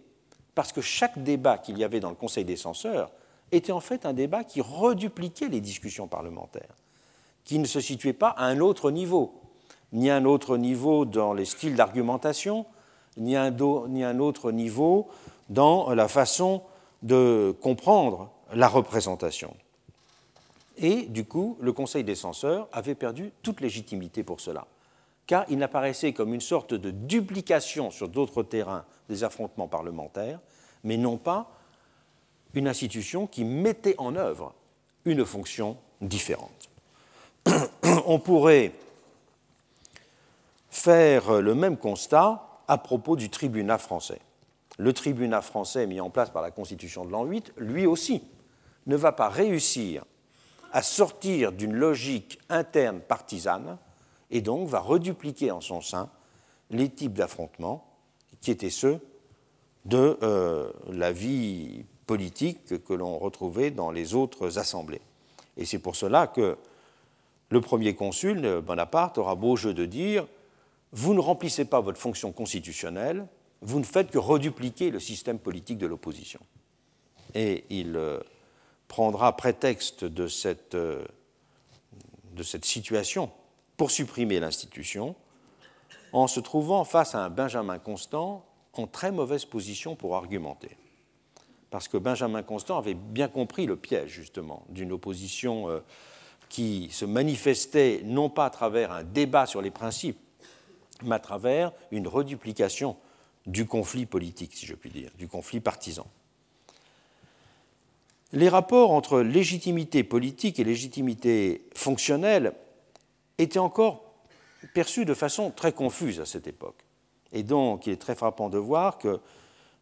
parce 0.57 0.73
que 0.73 0.81
chaque 0.81 1.23
débat 1.23 1.59
qu'il 1.59 1.79
y 1.79 1.85
avait 1.85 2.01
dans 2.01 2.09
le 2.11 2.16
Conseil 2.16 2.44
des 2.44 2.57
censeurs 2.57 3.12
était 3.53 3.71
en 3.71 3.79
fait 3.79 4.05
un 4.05 4.12
débat 4.12 4.42
qui 4.42 4.61
redupliquait 4.61 5.47
les 5.47 5.61
discussions 5.61 6.09
parlementaires, 6.09 6.77
qui 7.44 7.61
ne 7.61 7.66
se 7.66 7.79
situait 7.81 8.12
pas 8.12 8.31
à 8.31 8.47
un 8.47 8.59
autre 8.59 8.90
niveau, 8.90 9.40
ni 9.92 10.11
à 10.11 10.16
un 10.16 10.25
autre 10.25 10.57
niveau 10.57 11.05
dans 11.05 11.35
les 11.35 11.44
styles 11.44 11.77
d'argumentation, 11.77 12.66
ni 13.16 13.37
à 13.37 13.44
un 13.44 14.18
autre 14.18 14.51
niveau 14.51 15.07
dans 15.49 15.94
la 15.94 16.09
façon 16.09 16.62
de 17.03 17.57
comprendre 17.62 18.29
la 18.53 18.66
représentation. 18.66 19.55
Et 20.79 21.03
du 21.03 21.25
coup, 21.25 21.57
le 21.61 21.73
Conseil 21.73 22.03
des 22.03 22.16
censeurs 22.16 22.66
avait 22.73 22.97
perdu 22.97 23.31
toute 23.44 23.61
légitimité 23.61 24.25
pour 24.25 24.40
cela, 24.40 24.66
car 25.28 25.44
il 25.50 25.62
apparaissait 25.62 26.14
comme 26.14 26.32
une 26.32 26.40
sorte 26.40 26.72
de 26.72 26.90
duplication 26.90 27.92
sur 27.92 28.08
d'autres 28.08 28.42
terrains 28.42 28.84
des 29.10 29.22
affrontements 29.24 29.68
parlementaires, 29.68 30.40
mais 30.82 30.96
non 30.96 31.18
pas 31.18 31.52
une 32.54 32.66
institution 32.66 33.26
qui 33.26 33.44
mettait 33.44 33.94
en 33.98 34.16
œuvre 34.16 34.54
une 35.04 35.24
fonction 35.26 35.76
différente. 36.00 36.70
On 38.06 38.18
pourrait 38.18 38.72
faire 40.70 41.42
le 41.42 41.54
même 41.54 41.76
constat 41.76 42.62
à 42.66 42.78
propos 42.78 43.14
du 43.14 43.28
tribunat 43.28 43.78
français. 43.78 44.20
Le 44.78 44.94
tribunat 44.94 45.42
français 45.42 45.86
mis 45.86 46.00
en 46.00 46.08
place 46.08 46.30
par 46.30 46.40
la 46.40 46.50
Constitution 46.50 47.04
de 47.04 47.10
l'an 47.10 47.24
8, 47.24 47.52
lui 47.58 47.84
aussi, 47.84 48.22
ne 48.86 48.96
va 48.96 49.12
pas 49.12 49.28
réussir 49.28 50.06
à 50.72 50.80
sortir 50.80 51.52
d'une 51.52 51.74
logique 51.74 52.38
interne 52.48 53.00
partisane 53.00 53.76
et 54.30 54.40
donc 54.40 54.68
va 54.68 54.80
redupliquer 54.80 55.50
en 55.50 55.60
son 55.60 55.80
sein 55.80 56.10
les 56.70 56.88
types 56.88 57.14
d'affrontements 57.14 57.86
qui 58.40 58.50
étaient 58.50 58.70
ceux 58.70 59.00
de 59.84 60.18
euh, 60.22 60.70
la 60.90 61.12
vie 61.12 61.84
politique 62.06 62.84
que 62.84 62.92
l'on 62.92 63.18
retrouvait 63.18 63.70
dans 63.70 63.90
les 63.90 64.14
autres 64.14 64.58
assemblées. 64.58 65.00
Et 65.56 65.64
c'est 65.64 65.78
pour 65.78 65.96
cela 65.96 66.26
que 66.26 66.56
le 67.50 67.60
premier 67.60 67.94
consul, 67.94 68.60
Bonaparte, 68.60 69.18
aura 69.18 69.34
beau 69.34 69.56
jeu 69.56 69.72
de 69.72 69.86
dire 69.86 70.26
Vous 70.92 71.14
ne 71.14 71.20
remplissez 71.20 71.64
pas 71.64 71.80
votre 71.80 71.98
fonction 71.98 72.32
constitutionnelle, 72.32 73.26
vous 73.62 73.78
ne 73.78 73.84
faites 73.84 74.10
que 74.10 74.18
redupliquer 74.18 74.90
le 74.90 75.00
système 75.00 75.38
politique 75.38 75.78
de 75.78 75.86
l'opposition. 75.86 76.40
Et 77.34 77.64
il 77.70 77.96
euh, 77.96 78.20
prendra 78.86 79.36
prétexte 79.36 80.04
euh, 80.04 81.04
de 82.32 82.42
cette 82.42 82.64
situation 82.64 83.30
pour 83.78 83.90
supprimer 83.90 84.40
l'institution 84.40 85.14
en 86.12 86.26
se 86.26 86.40
trouvant 86.40 86.84
face 86.84 87.14
à 87.14 87.24
un 87.24 87.30
Benjamin 87.30 87.78
Constant 87.78 88.44
en 88.74 88.86
très 88.86 89.10
mauvaise 89.10 89.46
position 89.46 89.96
pour 89.96 90.16
argumenter. 90.16 90.76
Parce 91.70 91.88
que 91.88 91.96
Benjamin 91.96 92.42
Constant 92.42 92.76
avait 92.76 92.94
bien 92.94 93.28
compris 93.28 93.64
le 93.64 93.76
piège, 93.76 94.10
justement, 94.10 94.64
d'une 94.68 94.92
opposition 94.92 95.70
euh, 95.70 95.80
qui 96.50 96.88
se 96.90 97.06
manifestait 97.06 98.02
non 98.04 98.28
pas 98.28 98.46
à 98.46 98.50
travers 98.50 98.92
un 98.92 99.04
débat 99.04 99.46
sur 99.46 99.62
les 99.62 99.70
principes, 99.70 100.18
mais 101.04 101.14
à 101.14 101.20
travers 101.20 101.72
une 101.90 102.08
reduplication 102.08 102.96
du 103.46 103.64
conflit 103.64 104.04
politique, 104.04 104.54
si 104.54 104.66
je 104.66 104.74
puis 104.74 104.90
dire, 104.90 105.10
du 105.16 105.28
conflit 105.28 105.60
partisan 105.60 106.06
les 108.32 108.48
rapports 108.48 108.90
entre 108.90 109.20
légitimité 109.20 110.04
politique 110.04 110.60
et 110.60 110.64
légitimité 110.64 111.62
fonctionnelle 111.74 112.52
étaient 113.38 113.59
encore 113.59 114.05
perçus 114.74 115.05
de 115.05 115.14
façon 115.14 115.51
très 115.51 115.72
confuse 115.72 116.20
à 116.20 116.27
cette 116.27 116.46
époque. 116.46 116.85
Et 117.33 117.42
donc, 117.42 117.87
il 117.87 117.92
est 117.92 118.01
très 118.01 118.14
frappant 118.14 118.48
de 118.48 118.59
voir 118.59 118.98
que 118.98 119.20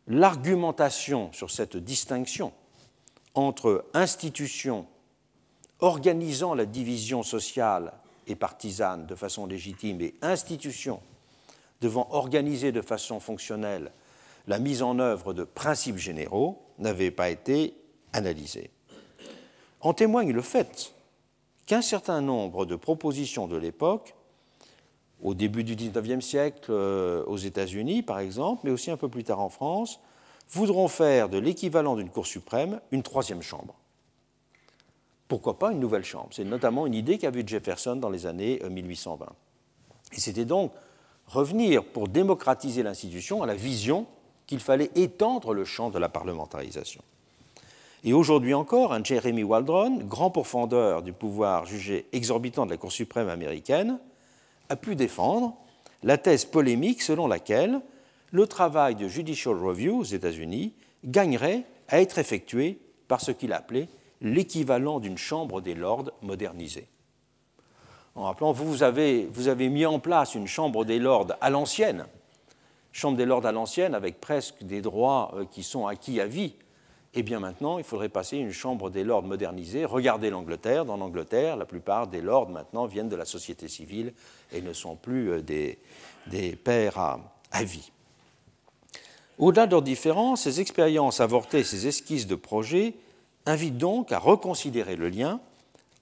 l'argumentation 0.06 1.32
sur 1.32 1.50
cette 1.50 1.76
distinction 1.76 2.52
entre 3.34 3.84
institutions 3.94 4.86
organisant 5.80 6.54
la 6.54 6.64
division 6.64 7.22
sociale 7.22 7.92
et 8.26 8.34
partisane 8.34 9.06
de 9.06 9.14
façon 9.14 9.46
légitime 9.46 10.00
et 10.00 10.14
institutions 10.22 11.00
devant 11.80 12.08
organiser 12.10 12.72
de 12.72 12.80
façon 12.80 13.20
fonctionnelle 13.20 13.92
la 14.46 14.58
mise 14.58 14.82
en 14.82 14.98
œuvre 14.98 15.34
de 15.34 15.44
principes 15.44 15.98
généraux 15.98 16.62
n'avait 16.78 17.10
pas 17.10 17.30
été 17.30 17.74
analysé. 18.12 18.70
En 19.80 19.92
témoigne 19.92 20.32
le 20.32 20.42
fait 20.42 20.94
qu'un 21.66 21.82
certain 21.82 22.20
nombre 22.20 22.64
de 22.64 22.76
propositions 22.76 23.46
de 23.46 23.56
l'époque, 23.56 24.14
au 25.22 25.34
début 25.34 25.64
du 25.64 25.74
XIXe 25.74 26.24
siècle 26.24 26.70
euh, 26.70 27.24
aux 27.26 27.36
États-Unis 27.36 28.02
par 28.02 28.20
exemple, 28.20 28.62
mais 28.64 28.70
aussi 28.70 28.90
un 28.90 28.96
peu 28.96 29.08
plus 29.08 29.24
tard 29.24 29.40
en 29.40 29.48
France, 29.48 30.00
voudront 30.50 30.88
faire 30.88 31.28
de 31.28 31.38
l'équivalent 31.38 31.96
d'une 31.96 32.10
Cour 32.10 32.26
suprême 32.26 32.80
une 32.92 33.02
troisième 33.02 33.42
chambre. 33.42 33.74
Pourquoi 35.28 35.58
pas 35.58 35.72
une 35.72 35.80
nouvelle 35.80 36.04
chambre? 36.04 36.28
C'est 36.30 36.44
notamment 36.44 36.86
une 36.86 36.94
idée 36.94 37.18
qu'a 37.18 37.30
vue 37.30 37.42
Jefferson 37.44 37.96
dans 37.96 38.10
les 38.10 38.26
années 38.26 38.62
1820. 38.68 39.24
Euh, 39.24 39.28
Et 40.12 40.20
c'était 40.20 40.44
donc 40.44 40.72
revenir 41.26 41.84
pour 41.84 42.06
démocratiser 42.06 42.84
l'institution 42.84 43.42
à 43.42 43.46
la 43.46 43.56
vision 43.56 44.06
qu'il 44.46 44.60
fallait 44.60 44.92
étendre 44.94 45.52
le 45.52 45.64
champ 45.64 45.90
de 45.90 45.98
la 45.98 46.08
parlementarisation. 46.08 47.02
Et 48.06 48.12
aujourd'hui 48.12 48.54
encore, 48.54 48.92
un 48.92 49.02
Jeremy 49.02 49.42
Waldron, 49.42 49.98
grand 50.04 50.30
pourfendeur 50.30 51.02
du 51.02 51.12
pouvoir 51.12 51.66
jugé 51.66 52.06
exorbitant 52.12 52.64
de 52.64 52.70
la 52.70 52.76
Cour 52.76 52.92
suprême 52.92 53.28
américaine, 53.28 53.98
a 54.68 54.76
pu 54.76 54.94
défendre 54.94 55.56
la 56.04 56.16
thèse 56.16 56.44
polémique 56.44 57.02
selon 57.02 57.26
laquelle 57.26 57.80
le 58.30 58.46
travail 58.46 58.94
de 58.94 59.08
Judicial 59.08 59.56
Review 59.56 59.98
aux 59.98 60.04
États-Unis 60.04 60.72
gagnerait 61.04 61.64
à 61.88 62.00
être 62.00 62.18
effectué 62.18 62.78
par 63.08 63.20
ce 63.20 63.32
qu'il 63.32 63.52
appelait 63.52 63.88
l'équivalent 64.20 65.00
d'une 65.00 65.18
Chambre 65.18 65.60
des 65.60 65.74
Lords 65.74 66.12
modernisée. 66.22 66.86
En 68.14 68.22
rappelant, 68.22 68.52
vous 68.52 68.84
avez, 68.84 69.26
vous 69.32 69.48
avez 69.48 69.68
mis 69.68 69.84
en 69.84 69.98
place 69.98 70.36
une 70.36 70.46
Chambre 70.46 70.84
des 70.84 71.00
Lords 71.00 71.32
à 71.40 71.50
l'ancienne, 71.50 72.06
Chambre 72.92 73.16
des 73.16 73.26
Lords 73.26 73.46
à 73.46 73.52
l'ancienne 73.52 73.96
avec 73.96 74.20
presque 74.20 74.62
des 74.62 74.80
droits 74.80 75.32
euh, 75.34 75.44
qui 75.50 75.64
sont 75.64 75.88
acquis 75.88 76.20
à 76.20 76.26
vie 76.28 76.54
eh 77.14 77.22
bien 77.22 77.40
maintenant, 77.40 77.78
il 77.78 77.84
faudrait 77.84 78.08
passer 78.08 78.36
une 78.36 78.52
chambre 78.52 78.90
des 78.90 79.04
lords 79.04 79.22
modernisée. 79.22 79.84
Regardez 79.84 80.30
l'Angleterre. 80.30 80.84
Dans 80.84 80.96
l'Angleterre, 80.96 81.56
la 81.56 81.64
plupart 81.64 82.06
des 82.08 82.20
lords 82.20 82.48
maintenant 82.48 82.86
viennent 82.86 83.08
de 83.08 83.16
la 83.16 83.24
société 83.24 83.68
civile 83.68 84.12
et 84.52 84.60
ne 84.60 84.72
sont 84.72 84.96
plus 84.96 85.30
euh, 85.30 85.42
des, 85.42 85.78
des 86.26 86.56
pairs 86.56 86.98
à, 86.98 87.20
à 87.52 87.64
vie. 87.64 87.90
Au-delà 89.38 89.66
de 89.66 89.72
leurs 89.72 89.82
différences, 89.82 90.42
ces 90.42 90.60
expériences 90.60 91.20
avortées, 91.20 91.64
ces 91.64 91.86
esquisses 91.86 92.26
de 92.26 92.34
projets 92.34 92.94
invitent 93.44 93.78
donc 93.78 94.12
à 94.12 94.18
reconsidérer 94.18 94.96
le 94.96 95.08
lien 95.08 95.40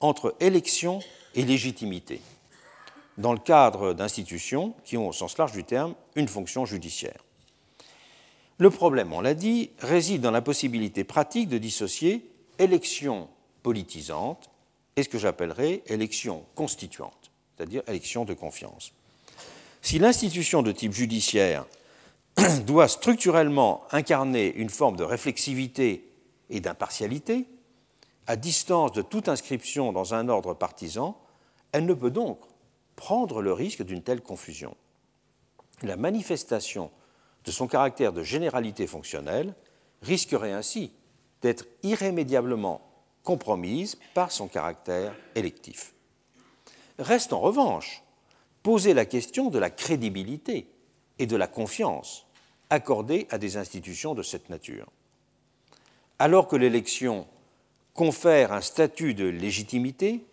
entre 0.01 0.35
élection 0.41 1.01
et 1.35 1.45
légitimité, 1.45 2.21
dans 3.19 3.33
le 3.33 3.39
cadre 3.39 3.93
d'institutions 3.93 4.75
qui 4.85 4.97
ont, 4.97 5.09
au 5.09 5.13
sens 5.13 5.37
large 5.39 5.53
du 5.53 5.65
terme, 5.65 5.95
une 6.15 6.29
fonction 6.29 6.65
judiciaire. 6.65 7.25
Le 8.59 8.71
problème, 8.71 9.13
on 9.13 9.21
l'a 9.21 9.35
dit, 9.35 9.71
réside 9.79 10.21
dans 10.21 10.31
la 10.31 10.43
possibilité 10.43 11.05
pratique 11.05 11.49
de 11.49 11.59
dissocier 11.59 12.31
élection 12.59 13.29
politisante 13.63 14.51
et 14.97 15.03
ce 15.03 15.09
que 15.09 15.19
j'appellerais 15.19 15.83
élection 15.87 16.45
constituante, 16.55 17.33
c'est-à-dire 17.57 17.83
élection 17.89 18.25
de 18.25 18.35
confiance. 18.35 18.93
Si 19.83 19.99
l'institution 19.99 20.63
de 20.63 20.73
type 20.73 20.93
judiciaire 20.93 21.67
doit 22.67 22.89
structurellement 22.89 23.83
incarner 23.91 24.55
une 24.55 24.71
forme 24.71 24.97
de 24.97 25.05
réflexivité 25.05 26.09
et 26.49 26.61
d'impartialité, 26.61 27.47
à 28.27 28.37
distance 28.37 28.93
de 28.93 29.03
toute 29.03 29.29
inscription 29.29 29.93
dans 29.93 30.15
un 30.15 30.29
ordre 30.29 30.55
partisan, 30.55 31.21
elle 31.73 31.87
ne 31.87 31.95
peut 31.95 32.11
donc 32.11 32.39
prendre 32.97 33.43
le 33.43 33.53
risque 33.53 33.83
d'une 33.83 34.03
telle 34.03 34.23
confusion. 34.23 34.77
La 35.83 35.97
manifestation 35.97 36.91
de 37.45 37.51
son 37.51 37.67
caractère 37.67 38.13
de 38.13 38.23
généralité 38.23 38.87
fonctionnelle 38.87 39.55
risquerait 40.03 40.53
ainsi 40.53 40.93
d'être 41.43 41.67
irrémédiablement 41.83 42.81
compromise 43.23 43.97
par 44.15 44.33
son 44.33 44.49
caractère 44.49 45.15
électif. 45.35 45.95
Reste 46.99 47.33
en 47.33 47.41
revanche 47.41 48.03
poser 48.63 48.95
la 48.95 49.05
question 49.05 49.51
de 49.51 49.59
la 49.59 49.71
crédibilité 49.71 50.69
et 51.19 51.27
de 51.27 51.37
la 51.37 51.47
confiance 51.47 52.27
accordée 52.71 53.27
à 53.31 53.39
des 53.39 53.57
institutions 53.57 54.15
de 54.15 54.23
cette 54.23 54.49
nature. 54.49 54.91
Alors 56.19 56.49
que 56.49 56.57
l'élection 56.57 57.27
confère 57.93 58.53
un 58.53 58.61
statut 58.61 59.15
de 59.15 59.27
légitimité, 59.27 60.25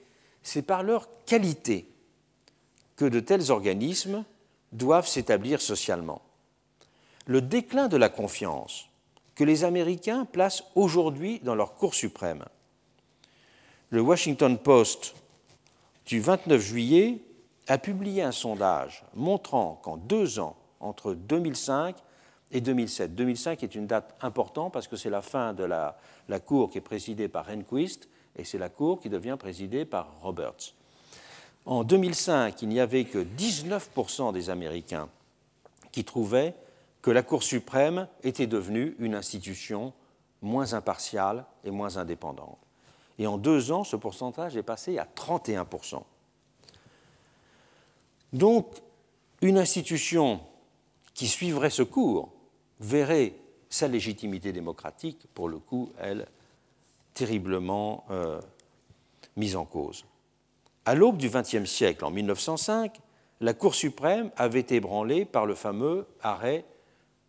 c'est 0.44 0.62
par 0.62 0.84
leur 0.84 1.08
qualité 1.26 1.88
que 2.96 3.06
de 3.06 3.20
tels 3.20 3.52
organismes 3.52 4.24
doivent 4.72 5.08
s'établir 5.08 5.62
socialement. 5.62 6.22
Le 7.26 7.42
déclin 7.42 7.88
de 7.88 7.98
la 7.98 8.10
confiance 8.10 8.90
que 9.36 9.44
les 9.44 9.64
Américains 9.64 10.26
placent 10.26 10.64
aujourd'hui 10.76 11.40
dans 11.40 11.56
leur 11.56 11.76
Cour 11.76 11.94
suprême. 11.94 12.46
Le 13.90 14.02
Washington 14.02 14.58
Post 14.58 15.16
du 16.06 16.20
29 16.20 16.62
juillet 16.62 17.20
a 17.68 17.78
publié 17.78 18.24
un 18.24 18.32
sondage 18.32 19.04
montrant 19.16 19.80
qu'en 19.84 19.98
deux 19.98 20.40
ans, 20.40 20.56
entre 20.80 21.14
2005 21.14 21.96
et 22.52 22.62
2007, 22.62 23.16
2005 23.16 23.64
est 23.64 23.76
une 23.76 23.88
date 23.88 24.16
importante 24.22 24.74
parce 24.74 24.88
que 24.88 24.96
c'est 24.96 25.10
la 25.10 25.22
fin 25.22 25.54
de 25.54 25.64
la, 25.64 25.98
la 26.28 26.40
Cour 26.40 26.70
qui 26.70 26.80
est 26.80 26.82
présidée 26.82 27.28
par 27.28 27.46
Rehnquist 27.46 28.10
et 28.36 28.44
c'est 28.44 28.58
la 28.58 28.70
Cour 28.70 29.00
qui 29.00 29.10
devient 29.10 29.38
présidée 29.40 29.86
par 29.86 30.12
Roberts. 30.22 30.74
En 31.66 31.84
2005, 31.84 32.62
il 32.62 32.70
n'y 32.70 32.80
avait 32.80 33.06
que 33.06 33.20
19% 33.20 34.34
des 34.34 34.50
Américains 34.50 35.10
qui 35.92 36.04
trouvaient 36.04 36.56
que 37.02 37.12
la 37.12 37.24
Cour 37.24 37.44
suprême 37.44 38.08
était 38.24 38.48
devenue 38.48 38.96
une 39.00 39.16
institution 39.16 39.94
moins 40.42 40.74
impartiale 40.74 41.46
et 41.64 41.72
moins 41.72 41.98
indépendante. 41.98 42.58
Et 43.18 43.28
en 43.28 43.38
deux 43.38 43.72
ans, 43.72 43.84
ce 43.84 43.96
pourcentage 43.96 44.58
est 44.58 44.64
passé 44.64 44.98
à 44.98 45.06
31%. 45.16 46.02
Donc, 48.34 48.82
une 49.42 49.58
institution 49.58 50.40
qui 51.14 51.28
suivrait 51.28 51.70
ce 51.70 51.84
cours 51.84 52.32
verrait 52.80 53.36
sa 53.70 53.88
légitimité 53.88 54.52
démocratique, 54.52 55.28
pour 55.34 55.50
le 55.50 55.60
coup, 55.60 55.92
elle, 56.00 56.28
terriblement 57.14 58.06
euh, 58.10 58.40
mise 59.36 59.56
en 59.56 59.66
cause. 59.66 60.06
À 60.86 60.96
l'aube 60.96 61.18
du 61.18 61.30
XXe 61.30 61.66
siècle, 61.66 62.06
en 62.06 62.12
1905, 62.12 63.00
la 63.40 63.54
Cour 63.54 63.76
suprême 63.76 64.32
avait 64.36 64.60
été 64.60 64.76
ébranlée 64.76 65.26
par 65.26 65.46
le 65.46 65.56
fameux 65.56 66.08
arrêt 66.22 66.66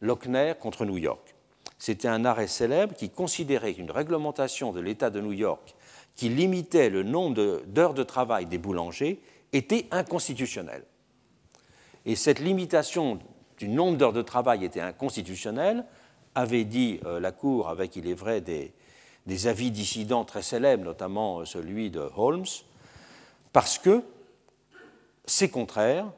Lochner 0.02 0.54
contre 0.60 0.84
New 0.84 0.98
York. 0.98 1.34
C'était 1.78 2.08
un 2.08 2.24
arrêt 2.24 2.46
célèbre 2.46 2.94
qui 2.94 3.10
considérait 3.10 3.74
qu'une 3.74 3.90
réglementation 3.90 4.72
de 4.72 4.80
l'État 4.80 5.10
de 5.10 5.20
New 5.20 5.32
York 5.32 5.74
qui 6.14 6.28
limitait 6.28 6.90
le 6.90 7.02
nombre 7.02 7.62
d'heures 7.66 7.94
de, 7.94 8.02
travail 8.02 8.46
des 8.46 8.58
boulangers 8.58 9.20
était 9.52 9.86
inconstitutionnelle. 9.90 10.84
Et 12.04 12.16
cette 12.16 12.40
limitation 12.40 13.18
du 13.58 13.68
nombre 13.68 13.96
d'heures 13.96 14.12
de 14.12 14.22
travail 14.22 14.64
était 14.64 14.80
inconstitutionnelle, 14.80 15.84
avait 16.34 16.64
dit 16.64 17.00
euh, 17.04 17.20
la 17.20 17.32
Cour, 17.32 17.68
avec, 17.68 17.96
il 17.96 18.08
est 18.08 18.14
vrai, 18.14 18.40
des, 18.40 18.72
avis 19.46 19.70
dissidents 19.70 20.24
très 20.24 20.42
célèbres, 20.42 20.84
notamment 20.84 21.40
euh, 21.40 21.44
celui 21.44 21.90
de 21.90 22.08
Holmes, 22.16 22.46
parce 23.52 23.78
que 23.78 24.02
c'est 25.24 25.48
contraire 25.48 26.10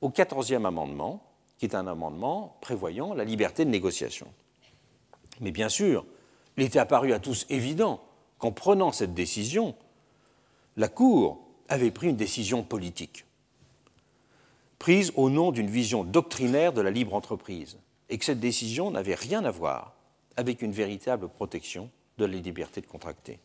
au 0.00 0.10
14e 0.10 0.64
amendement, 0.66 1.22
qui 1.58 1.66
est 1.66 1.74
un 1.74 1.86
amendement 1.86 2.56
prévoyant 2.60 3.14
la 3.14 3.24
liberté 3.24 3.64
de 3.64 3.70
négociation. 3.70 4.28
Mais 5.40 5.50
bien 5.50 5.68
sûr, 5.68 6.06
il 6.56 6.64
était 6.64 6.78
apparu 6.78 7.12
à 7.12 7.18
tous 7.18 7.46
évident 7.48 8.02
qu'en 8.38 8.52
prenant 8.52 8.92
cette 8.92 9.14
décision, 9.14 9.74
la 10.76 10.88
Cour 10.88 11.40
avait 11.68 11.90
pris 11.90 12.08
une 12.08 12.16
décision 12.16 12.62
politique, 12.62 13.24
prise 14.78 15.12
au 15.16 15.28
nom 15.28 15.50
d'une 15.50 15.70
vision 15.70 16.04
doctrinaire 16.04 16.72
de 16.72 16.80
la 16.80 16.90
libre 16.90 17.14
entreprise, 17.14 17.78
et 18.08 18.18
que 18.18 18.24
cette 18.24 18.40
décision 18.40 18.90
n'avait 18.90 19.14
rien 19.14 19.44
à 19.44 19.50
voir 19.50 19.94
avec 20.36 20.62
une 20.62 20.72
véritable 20.72 21.28
protection 21.28 21.90
de 22.16 22.24
la 22.24 22.36
liberté 22.36 22.80
de 22.80 22.86
contracter. 22.86 23.38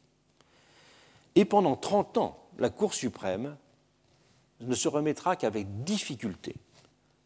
Et 1.35 1.45
pendant 1.45 1.75
30 1.75 2.17
ans, 2.17 2.37
la 2.59 2.69
Cour 2.69 2.93
suprême 2.93 3.57
ne 4.61 4.75
se 4.75 4.87
remettra 4.87 5.35
qu'avec 5.35 5.83
difficulté 5.83 6.55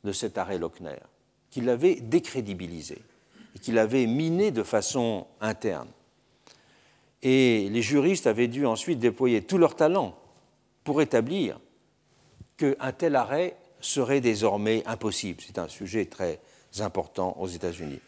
de 0.04 0.12
cet 0.12 0.38
arrêt 0.38 0.58
Lochner, 0.58 1.00
qui 1.50 1.62
l'avait 1.62 1.96
décrédibilisé 1.96 3.02
et 3.56 3.60
qui 3.60 3.72
l'avait 3.72 4.06
miné 4.06 4.52
de 4.52 4.64
façon 4.64 5.28
interne. 5.42 5.90
Et 7.24 7.70
les 7.70 7.82
juristes 7.82 8.28
avaient 8.28 8.48
dû 8.48 8.66
ensuite 8.66 9.00
déployer 9.00 9.42
tout 9.42 9.58
leur 9.58 9.76
talent 9.76 10.18
pour 10.84 11.02
établir 11.02 11.60
qu'un 12.58 12.92
tel 12.92 13.16
arrêt 13.16 13.58
serait 13.82 14.22
désormais 14.22 14.84
impossible. 14.86 15.42
C'est 15.46 15.60
un 15.60 15.68
sujet 15.68 16.06
très 16.06 16.40
important 16.80 17.36
aux 17.40 17.48
États-Unis. 17.48 18.00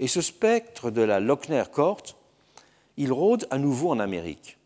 Et 0.00 0.06
ce 0.06 0.20
spectre 0.20 0.90
de 0.90 1.02
la 1.02 1.20
Lochner 1.20 1.64
Court, 1.72 2.02
il 2.96 3.12
rôde 3.12 3.46
à 3.50 3.58
nouveau 3.58 3.90
en 3.90 3.98
Amérique, 3.98 4.58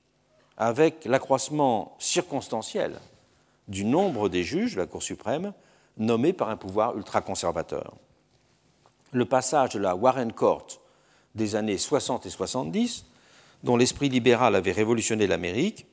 avec 0.57 1.05
l'accroissement 1.05 1.97
circonstanciel 1.99 3.01
du 3.68 3.85
nombre 3.85 4.28
des 4.28 4.43
juges 4.43 4.74
de 4.74 4.80
la 4.80 4.87
Cour 4.87 5.03
suprême 5.03 5.53
nommés 5.97 6.32
par 6.32 6.49
un 6.49 6.57
pouvoir 6.57 6.97
ultra-conservateur. 6.97 7.95
Le 9.12 9.24
passage 9.24 9.70
de 9.70 9.78
la 9.78 9.95
Warren 9.95 10.32
Court 10.32 10.66
des 11.34 11.55
années 11.57 11.78
60 11.78 12.26
et 12.26 12.30
70, 12.30 13.05
dont 13.62 13.76
l'esprit 13.76 14.09
libéral 14.09 14.55
avait 14.55 14.72
révolutionné 14.72 15.26
l'Amérique, 15.26 15.86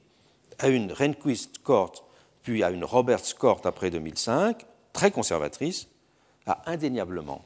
à 0.58 0.68
une 0.68 0.91
Rehnquist 0.91 1.60
Court, 1.64 2.06
puis 2.43 2.64
à 2.64 2.72
une 2.72 2.84
Roberts 2.84 3.36
Court 3.38 3.62
après 3.64 3.89
2005, 3.89 4.66
très 4.93 5.12
conservatrice, 5.12 5.88
a 6.45 6.62
indéniablement 6.66 7.45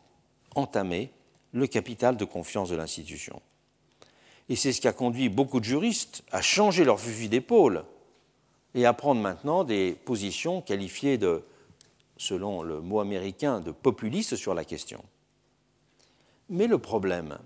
entamé 0.56 1.12
le 1.52 1.68
capital 1.68 2.18
de 2.18 2.26
confiance 2.26 2.70
de 2.70 2.76
l'institution. 2.76 3.42
Et 4.50 4.56
c'est 4.56 4.74
ce 4.74 4.82
qui 4.82 4.88
a 4.88 4.94
conduit 4.94 5.30
beaucoup 5.30 5.60
de 5.60 5.66
juristes 5.66 6.24
à 6.32 6.42
changer 6.42 6.84
leur 6.84 7.00
fusil 7.00 7.30
d'épaule 7.30 7.84
et 8.76 8.86
à 8.86 8.94
prendre 8.94 9.22
maintenant 9.22 9.64
des 9.64 9.94
positions 10.06 10.62
qualifiées 10.62 11.18
de 11.18 11.44
selon 12.18 12.64
le 12.64 12.82
mot 12.82 13.00
américain, 13.00 13.60
de 13.60 13.72
populiste 13.72 14.36
sur 14.36 14.54
la 14.54 14.66
question. 14.66 15.04
Mais 16.50 16.68
le 16.68 16.78
problème 16.78 17.38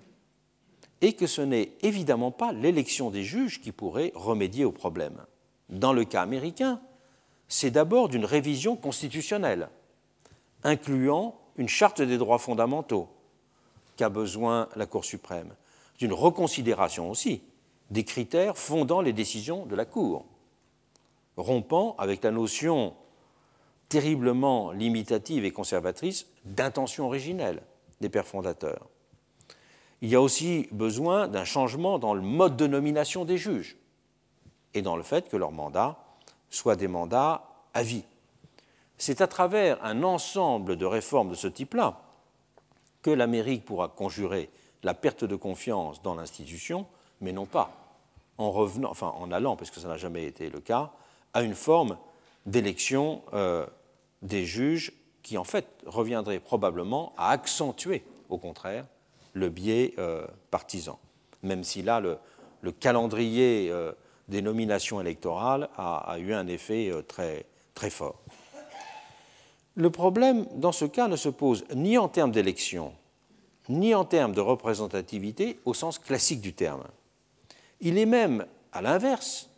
est 1.01 1.13
que 1.13 1.27
ce 1.27 1.41
n'est 1.41 1.71
évidemment 1.81 2.31
pas 2.31 2.51
l'élection 2.51 3.09
des 3.09 3.23
juges 3.23 3.61
qui 3.61 3.71
pourrait 3.71 4.11
remédier 4.15 4.65
au 4.65 4.71
problème. 4.71 5.23
Dans 5.69 5.93
le 5.93 6.05
cas 6.05 6.21
américain, 6.21 6.81
c'est 7.47 7.71
d'abord 7.71 8.09
d'une 8.09 8.25
révision 8.25 8.75
constitutionnelle, 8.75 9.69
incluant 10.63 11.39
une 11.57 11.69
charte 11.69 12.01
des 12.01 12.17
droits 12.17 12.39
fondamentaux 12.39 13.09
qu'a 13.95 14.09
besoin 14.09 14.69
la 14.75 14.85
Cour 14.85 15.05
suprême, 15.05 15.53
d'une 15.97 16.13
reconsidération 16.13 17.09
aussi 17.09 17.41
des 17.89 18.03
critères 18.03 18.57
fondant 18.57 19.01
les 19.01 19.13
décisions 19.13 19.65
de 19.65 19.75
la 19.75 19.85
Cour, 19.85 20.25
rompant 21.37 21.95
avec 21.97 22.23
la 22.23 22.31
notion 22.31 22.93
terriblement 23.89 24.71
limitative 24.71 25.45
et 25.45 25.51
conservatrice 25.51 26.27
d'intention 26.45 27.05
originelle 27.05 27.61
des 28.01 28.09
pères 28.09 28.27
fondateurs. 28.27 28.87
Il 30.01 30.09
y 30.09 30.15
a 30.15 30.21
aussi 30.21 30.67
besoin 30.71 31.27
d'un 31.27 31.45
changement 31.45 31.97
dans 31.97 32.13
le 32.13 32.21
mode 32.21 32.55
de 32.55 32.67
nomination 32.67 33.25
des 33.25 33.37
juges 33.37 33.77
et 34.73 34.81
dans 34.81 34.95
le 34.95 35.03
fait 35.03 35.29
que 35.29 35.37
leurs 35.37 35.51
mandats 35.51 35.97
soient 36.49 36.75
des 36.75 36.87
mandats 36.87 37.43
à 37.73 37.81
vie. 37.81 38.03
C'est 38.97 39.21
à 39.21 39.27
travers 39.27 39.83
un 39.83 40.03
ensemble 40.03 40.75
de 40.75 40.85
réformes 40.85 41.29
de 41.29 41.35
ce 41.35 41.47
type-là 41.47 42.01
que 43.01 43.09
l'Amérique 43.09 43.65
pourra 43.65 43.87
conjurer 43.87 44.49
la 44.83 44.93
perte 44.93 45.23
de 45.23 45.35
confiance 45.35 46.01
dans 46.01 46.15
l'institution, 46.15 46.85
mais 47.21 47.31
non 47.31 47.45
pas 47.45 47.71
en 48.37 48.51
revenant, 48.51 48.91
enfin 48.91 49.13
en 49.17 49.31
allant, 49.31 49.55
parce 49.55 49.71
que 49.71 49.79
ça 49.79 49.87
n'a 49.87 49.97
jamais 49.97 50.25
été 50.25 50.49
le 50.49 50.59
cas, 50.59 50.91
à 51.33 51.41
une 51.41 51.55
forme 51.55 51.97
d'élection 52.45 53.21
euh, 53.33 53.65
des 54.21 54.45
juges 54.45 54.93
qui, 55.23 55.37
en 55.37 55.43
fait, 55.43 55.67
reviendraient 55.85 56.39
probablement 56.39 57.13
à 57.17 57.31
accentuer, 57.31 58.03
au 58.29 58.37
contraire, 58.37 58.85
le 59.33 59.49
biais 59.49 59.93
euh, 59.97 60.25
partisan, 60.51 60.99
même 61.43 61.63
si 61.63 61.81
là, 61.81 61.99
le, 61.99 62.17
calendrier 62.79 63.69
euh, 63.71 63.93
des 64.27 64.41
nominations 64.41 64.99
électorales 64.99 65.69
a, 65.77 66.17
eu 66.19 66.33
un 66.33 66.47
effet 66.47 66.89
euh, 66.89 67.01
très, 67.01 67.45
très 67.73 67.89
fort. 67.89 68.21
Le 69.75 69.89
problème, 69.89 70.45
dans 70.55 70.71
ce 70.71 70.85
cas, 70.85 71.07
ne 71.07 71.15
se 71.15 71.29
pose 71.29 71.63
ni 71.73 71.97
en 71.97 72.09
termes 72.09 72.31
d'élection, 72.31 72.93
ni 73.69 73.93
en 73.95 74.05
termes 74.05 74.33
de 74.33 74.41
représentativité 74.41 75.59
au 75.65 75.73
sens 75.73 75.99
classique 75.99 76.41
du 76.41 76.53
terme. 76.53 76.83
Il 77.79 77.97
est 77.97 78.05
même, 78.05 78.45
à 78.73 78.81
l'inverse, 78.81 79.49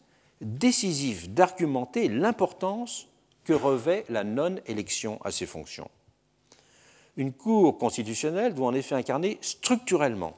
décisif 0.41 1.29
d'argumenter 1.29 2.09
l'importance 2.09 3.08
que 3.49 3.53
revêt 3.55 4.05
la 4.09 4.23
non-élection 4.23 5.19
à 5.23 5.31
ces 5.31 5.47
fonctions. 5.47 5.89
Une 7.17 7.33
Cour 7.33 7.79
constitutionnelle 7.79 8.53
doit 8.53 8.67
en 8.67 8.75
effet 8.75 8.93
incarner 8.93 9.39
structurellement 9.41 10.37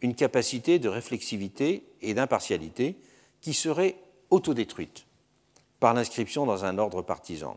une 0.00 0.16
capacité 0.16 0.80
de 0.80 0.88
réflexivité 0.88 1.84
et 2.02 2.12
d'impartialité 2.12 2.96
qui 3.40 3.54
serait 3.54 3.94
autodétruite 4.30 5.06
par 5.78 5.94
l'inscription 5.94 6.44
dans 6.44 6.64
un 6.64 6.76
ordre 6.78 7.02
partisan. 7.02 7.56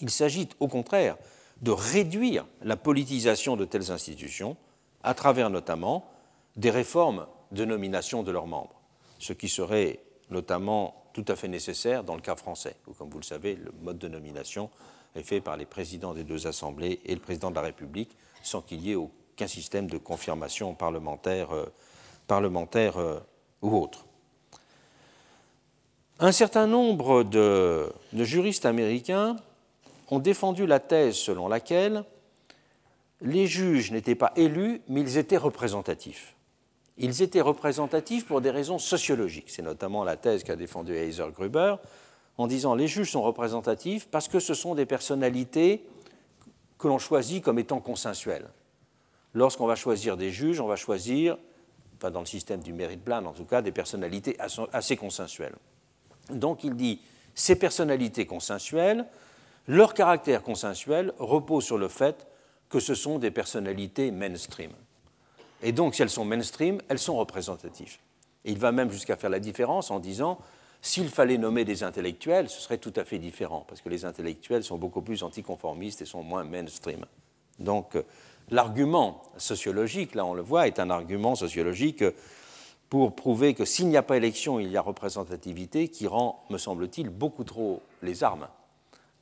Il 0.00 0.10
s'agit 0.10 0.48
au 0.60 0.68
contraire 0.68 1.16
de 1.60 1.72
réduire 1.72 2.46
la 2.62 2.76
politisation 2.76 3.56
de 3.56 3.64
telles 3.64 3.90
institutions 3.90 4.56
à 5.02 5.14
travers 5.14 5.50
notamment 5.50 6.08
des 6.54 6.70
réformes 6.70 7.26
de 7.50 7.64
nomination 7.64 8.22
de 8.22 8.30
leurs 8.30 8.46
membres, 8.46 8.80
ce 9.18 9.32
qui 9.32 9.48
serait 9.48 9.98
notamment 10.30 11.01
tout 11.12 11.24
à 11.28 11.36
fait 11.36 11.48
nécessaire 11.48 12.04
dans 12.04 12.14
le 12.14 12.20
cas 12.20 12.36
français, 12.36 12.76
où, 12.86 12.92
comme 12.92 13.10
vous 13.10 13.18
le 13.18 13.24
savez, 13.24 13.56
le 13.56 13.72
mode 13.82 13.98
de 13.98 14.08
nomination 14.08 14.70
est 15.14 15.22
fait 15.22 15.40
par 15.40 15.56
les 15.56 15.66
présidents 15.66 16.14
des 16.14 16.24
deux 16.24 16.46
assemblées 16.46 17.00
et 17.04 17.14
le 17.14 17.20
président 17.20 17.50
de 17.50 17.56
la 17.56 17.62
République, 17.62 18.16
sans 18.42 18.62
qu'il 18.62 18.80
y 18.80 18.92
ait 18.92 18.96
aucun 18.96 19.46
système 19.46 19.86
de 19.86 19.98
confirmation 19.98 20.74
parlementaire, 20.74 21.52
euh, 21.52 21.66
euh, 22.30 23.20
ou 23.60 23.76
autre. 23.78 24.06
Un 26.18 26.32
certain 26.32 26.66
nombre 26.66 27.24
de 27.24 27.92
juristes 28.14 28.64
américains 28.64 29.36
ont 30.10 30.18
défendu 30.18 30.66
la 30.66 30.78
thèse 30.78 31.16
selon 31.16 31.48
laquelle 31.48 32.04
les 33.22 33.46
juges 33.46 33.90
n'étaient 33.92 34.14
pas 34.14 34.32
élus, 34.36 34.82
mais 34.88 35.00
ils 35.00 35.16
étaient 35.16 35.36
représentatifs. 35.36 36.34
Ils 36.98 37.22
étaient 37.22 37.40
représentatifs 37.40 38.26
pour 38.26 38.40
des 38.40 38.50
raisons 38.50 38.78
sociologiques. 38.78 39.50
C'est 39.50 39.62
notamment 39.62 40.04
la 40.04 40.16
thèse 40.16 40.44
qu'a 40.44 40.56
défendue 40.56 40.94
Heiser 40.94 41.24
Gruber, 41.32 41.76
en 42.36 42.46
disant 42.46 42.74
les 42.74 42.88
juges 42.88 43.10
sont 43.10 43.22
représentatifs 43.22 44.08
parce 44.08 44.28
que 44.28 44.40
ce 44.40 44.54
sont 44.54 44.74
des 44.74 44.86
personnalités 44.86 45.84
que 46.78 46.88
l'on 46.88 46.98
choisit 46.98 47.42
comme 47.42 47.58
étant 47.58 47.80
consensuelles. 47.80 48.48
Lorsqu'on 49.34 49.66
va 49.66 49.76
choisir 49.76 50.16
des 50.16 50.30
juges, 50.30 50.60
on 50.60 50.66
va 50.66 50.76
choisir, 50.76 51.38
dans 52.00 52.20
le 52.20 52.26
système 52.26 52.60
du 52.60 52.72
mérite 52.72 53.02
plan 53.02 53.24
en 53.24 53.32
tout 53.32 53.44
cas, 53.44 53.62
des 53.62 53.72
personnalités 53.72 54.36
assez 54.72 54.96
consensuelles. 54.96 55.54
Donc 56.30 56.64
il 56.64 56.74
dit 56.74 57.00
ces 57.34 57.56
personnalités 57.56 58.26
consensuelles, 58.26 59.06
leur 59.68 59.94
caractère 59.94 60.42
consensuel 60.42 61.12
repose 61.18 61.64
sur 61.64 61.78
le 61.78 61.88
fait 61.88 62.26
que 62.68 62.80
ce 62.80 62.94
sont 62.94 63.18
des 63.18 63.30
personnalités 63.30 64.10
mainstream. 64.10 64.72
Et 65.62 65.72
donc, 65.72 65.94
si 65.94 66.02
elles 66.02 66.10
sont 66.10 66.24
mainstream, 66.24 66.80
elles 66.88 66.98
sont 66.98 67.16
représentatives. 67.16 67.98
Et 68.44 68.52
il 68.52 68.58
va 68.58 68.72
même 68.72 68.90
jusqu'à 68.90 69.16
faire 69.16 69.30
la 69.30 69.40
différence 69.40 69.90
en 69.90 70.00
disant 70.00 70.38
s'il 70.80 71.08
fallait 71.08 71.38
nommer 71.38 71.64
des 71.64 71.84
intellectuels, 71.84 72.50
ce 72.50 72.60
serait 72.60 72.78
tout 72.78 72.92
à 72.96 73.04
fait 73.04 73.20
différent, 73.20 73.64
parce 73.68 73.80
que 73.80 73.88
les 73.88 74.04
intellectuels 74.04 74.64
sont 74.64 74.78
beaucoup 74.78 75.00
plus 75.00 75.22
anticonformistes 75.22 76.02
et 76.02 76.06
sont 76.06 76.24
moins 76.24 76.42
mainstream. 76.42 77.06
Donc, 77.60 77.94
euh, 77.94 78.02
l'argument 78.50 79.22
sociologique, 79.36 80.16
là 80.16 80.26
on 80.26 80.34
le 80.34 80.42
voit, 80.42 80.66
est 80.66 80.80
un 80.80 80.90
argument 80.90 81.36
sociologique 81.36 82.04
pour 82.90 83.14
prouver 83.14 83.54
que 83.54 83.64
s'il 83.64 83.88
n'y 83.88 83.96
a 83.96 84.02
pas 84.02 84.16
élection, 84.16 84.58
il 84.58 84.70
y 84.70 84.76
a 84.76 84.82
représentativité, 84.82 85.88
qui 85.88 86.08
rend, 86.08 86.44
me 86.50 86.58
semble-t-il, 86.58 87.08
beaucoup 87.08 87.44
trop 87.44 87.80
les 88.02 88.24
armes 88.24 88.48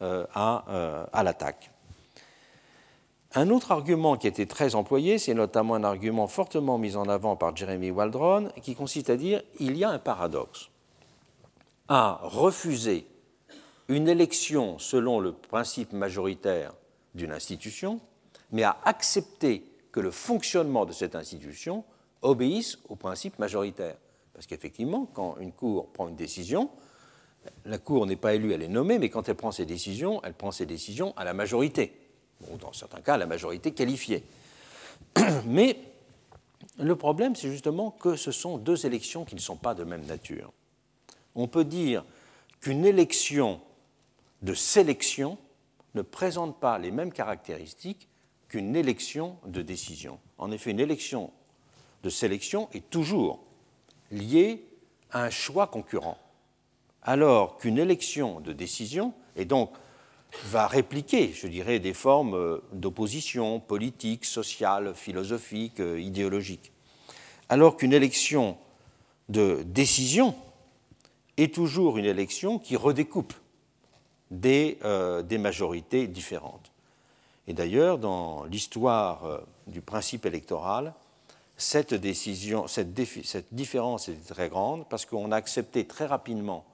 euh, 0.02 0.24
euh, 0.36 1.04
à 1.12 1.22
l'attaque. 1.22 1.70
Un 3.32 3.50
autre 3.50 3.70
argument 3.70 4.16
qui 4.16 4.26
été 4.26 4.46
très 4.46 4.74
employé, 4.74 5.18
c'est 5.18 5.34
notamment 5.34 5.76
un 5.76 5.84
argument 5.84 6.26
fortement 6.26 6.78
mis 6.78 6.96
en 6.96 7.08
avant 7.08 7.36
par 7.36 7.56
Jeremy 7.56 7.92
Waldron, 7.92 8.48
qui 8.60 8.74
consiste 8.74 9.08
à 9.08 9.16
dire 9.16 9.40
il 9.60 9.76
y 9.76 9.84
a 9.84 9.90
un 9.90 10.00
paradoxe 10.00 10.68
à 11.86 12.18
refuser 12.22 13.06
une 13.88 14.08
élection 14.08 14.78
selon 14.78 15.20
le 15.20 15.32
principe 15.32 15.92
majoritaire 15.92 16.72
d'une 17.14 17.30
institution, 17.30 18.00
mais 18.50 18.64
à 18.64 18.76
accepter 18.84 19.64
que 19.92 20.00
le 20.00 20.10
fonctionnement 20.10 20.84
de 20.84 20.92
cette 20.92 21.14
institution 21.14 21.84
obéisse 22.22 22.78
au 22.88 22.96
principe 22.96 23.38
majoritaire. 23.38 23.96
Parce 24.34 24.46
qu'effectivement, 24.46 25.08
quand 25.12 25.36
une 25.38 25.52
Cour 25.52 25.88
prend 25.92 26.08
une 26.08 26.16
décision, 26.16 26.68
la 27.64 27.78
Cour 27.78 28.06
n'est 28.06 28.16
pas 28.16 28.34
élue, 28.34 28.52
elle 28.52 28.62
est 28.62 28.68
nommée, 28.68 28.98
mais 28.98 29.08
quand 29.08 29.28
elle 29.28 29.36
prend 29.36 29.52
ses 29.52 29.66
décisions, 29.66 30.20
elle 30.24 30.34
prend 30.34 30.50
ses 30.50 30.66
décisions 30.66 31.12
à 31.16 31.24
la 31.24 31.34
majorité 31.34 31.92
ou 32.48 32.56
dans 32.56 32.72
certains 32.72 33.00
cas 33.00 33.16
la 33.16 33.26
majorité 33.26 33.72
qualifiée. 33.72 34.24
Mais 35.46 35.76
le 36.78 36.96
problème, 36.96 37.36
c'est 37.36 37.50
justement 37.50 37.90
que 37.90 38.16
ce 38.16 38.32
sont 38.32 38.58
deux 38.58 38.86
élections 38.86 39.24
qui 39.24 39.34
ne 39.34 39.40
sont 39.40 39.56
pas 39.56 39.74
de 39.74 39.84
même 39.84 40.04
nature. 40.06 40.52
On 41.34 41.48
peut 41.48 41.64
dire 41.64 42.04
qu'une 42.60 42.84
élection 42.84 43.60
de 44.42 44.54
sélection 44.54 45.38
ne 45.94 46.02
présente 46.02 46.58
pas 46.60 46.78
les 46.78 46.90
mêmes 46.90 47.12
caractéristiques 47.12 48.08
qu'une 48.48 48.74
élection 48.76 49.36
de 49.46 49.62
décision. 49.62 50.18
En 50.38 50.50
effet, 50.50 50.70
une 50.70 50.80
élection 50.80 51.30
de 52.02 52.10
sélection 52.10 52.68
est 52.72 52.88
toujours 52.90 53.40
liée 54.10 54.64
à 55.10 55.24
un 55.24 55.30
choix 55.30 55.66
concurrent, 55.66 56.18
alors 57.02 57.58
qu'une 57.58 57.78
élection 57.78 58.40
de 58.40 58.52
décision, 58.52 59.14
est 59.36 59.44
donc 59.44 59.72
va 60.44 60.66
répliquer, 60.66 61.32
je 61.32 61.46
dirais, 61.46 61.78
des 61.78 61.94
formes 61.94 62.34
euh, 62.34 62.62
d'opposition 62.72 63.60
politique, 63.60 64.24
sociale, 64.24 64.94
philosophique, 64.94 65.80
euh, 65.80 66.00
idéologique. 66.00 66.72
Alors 67.48 67.76
qu'une 67.76 67.92
élection 67.92 68.56
de 69.28 69.62
décision 69.64 70.34
est 71.36 71.54
toujours 71.54 71.98
une 71.98 72.04
élection 72.04 72.58
qui 72.58 72.76
redécoupe 72.76 73.34
des, 74.30 74.78
euh, 74.84 75.22
des 75.22 75.38
majorités 75.38 76.06
différentes. 76.06 76.70
Et 77.46 77.52
d'ailleurs, 77.52 77.98
dans 77.98 78.44
l'histoire 78.44 79.40
du 79.66 79.80
principe 79.80 80.24
électoral, 80.24 80.94
cette, 81.56 81.94
décision, 81.94 82.68
cette, 82.68 82.88
cette 83.24 83.52
différence 83.52 84.08
est 84.08 84.28
très 84.28 84.48
grande 84.48 84.88
parce 84.88 85.04
qu'on 85.04 85.32
a 85.32 85.36
accepté 85.36 85.84
très 85.84 86.06
rapidement 86.06 86.64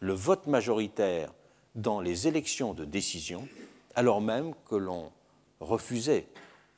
le 0.00 0.14
vote 0.14 0.46
majoritaire 0.46 1.30
dans 1.76 2.00
les 2.00 2.26
élections 2.26 2.74
de 2.74 2.84
décision, 2.84 3.46
alors 3.94 4.20
même 4.20 4.54
que 4.68 4.74
l'on 4.74 5.12
refusait 5.60 6.26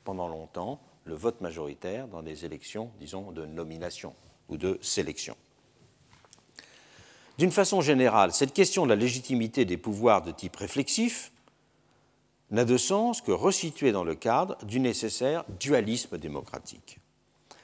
pendant 0.03 0.27
longtemps 0.27 0.79
le 1.05 1.15
vote 1.15 1.41
majoritaire 1.41 2.07
dans 2.07 2.21
les 2.21 2.45
élections, 2.45 2.91
disons, 2.99 3.31
de 3.31 3.45
nomination 3.45 4.13
ou 4.49 4.57
de 4.57 4.77
sélection. 4.81 5.35
D'une 7.37 7.51
façon 7.51 7.79
générale, 7.79 8.33
cette 8.33 8.53
question 8.53 8.83
de 8.83 8.89
la 8.89 8.97
légitimité 8.97 9.63
des 9.63 9.77
pouvoirs 9.77 10.21
de 10.21 10.31
type 10.31 10.57
réflexif 10.57 11.31
n'a 12.51 12.65
de 12.65 12.77
sens 12.77 13.21
que 13.21 13.31
resituée 13.31 13.91
dans 13.91 14.03
le 14.03 14.15
cadre 14.15 14.57
du 14.65 14.79
nécessaire 14.79 15.45
dualisme 15.59 16.17
démocratique. 16.17 16.99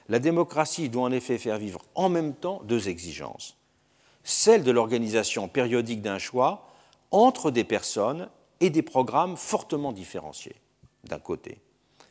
La 0.08 0.18
démocratie 0.18 0.88
doit 0.88 1.02
en 1.02 1.12
effet 1.12 1.36
faire 1.36 1.58
vivre 1.58 1.82
en 1.94 2.08
même 2.08 2.34
temps 2.34 2.62
deux 2.64 2.88
exigences. 2.88 3.56
Celle 4.22 4.62
de 4.62 4.70
l'organisation 4.70 5.48
périodique 5.48 6.02
d'un 6.02 6.18
choix 6.18 6.66
entre 7.10 7.50
des 7.50 7.64
personnes 7.64 8.28
et 8.60 8.70
des 8.70 8.82
programmes 8.82 9.36
fortement 9.36 9.92
différenciés, 9.92 10.56
d'un 11.04 11.18
côté, 11.18 11.60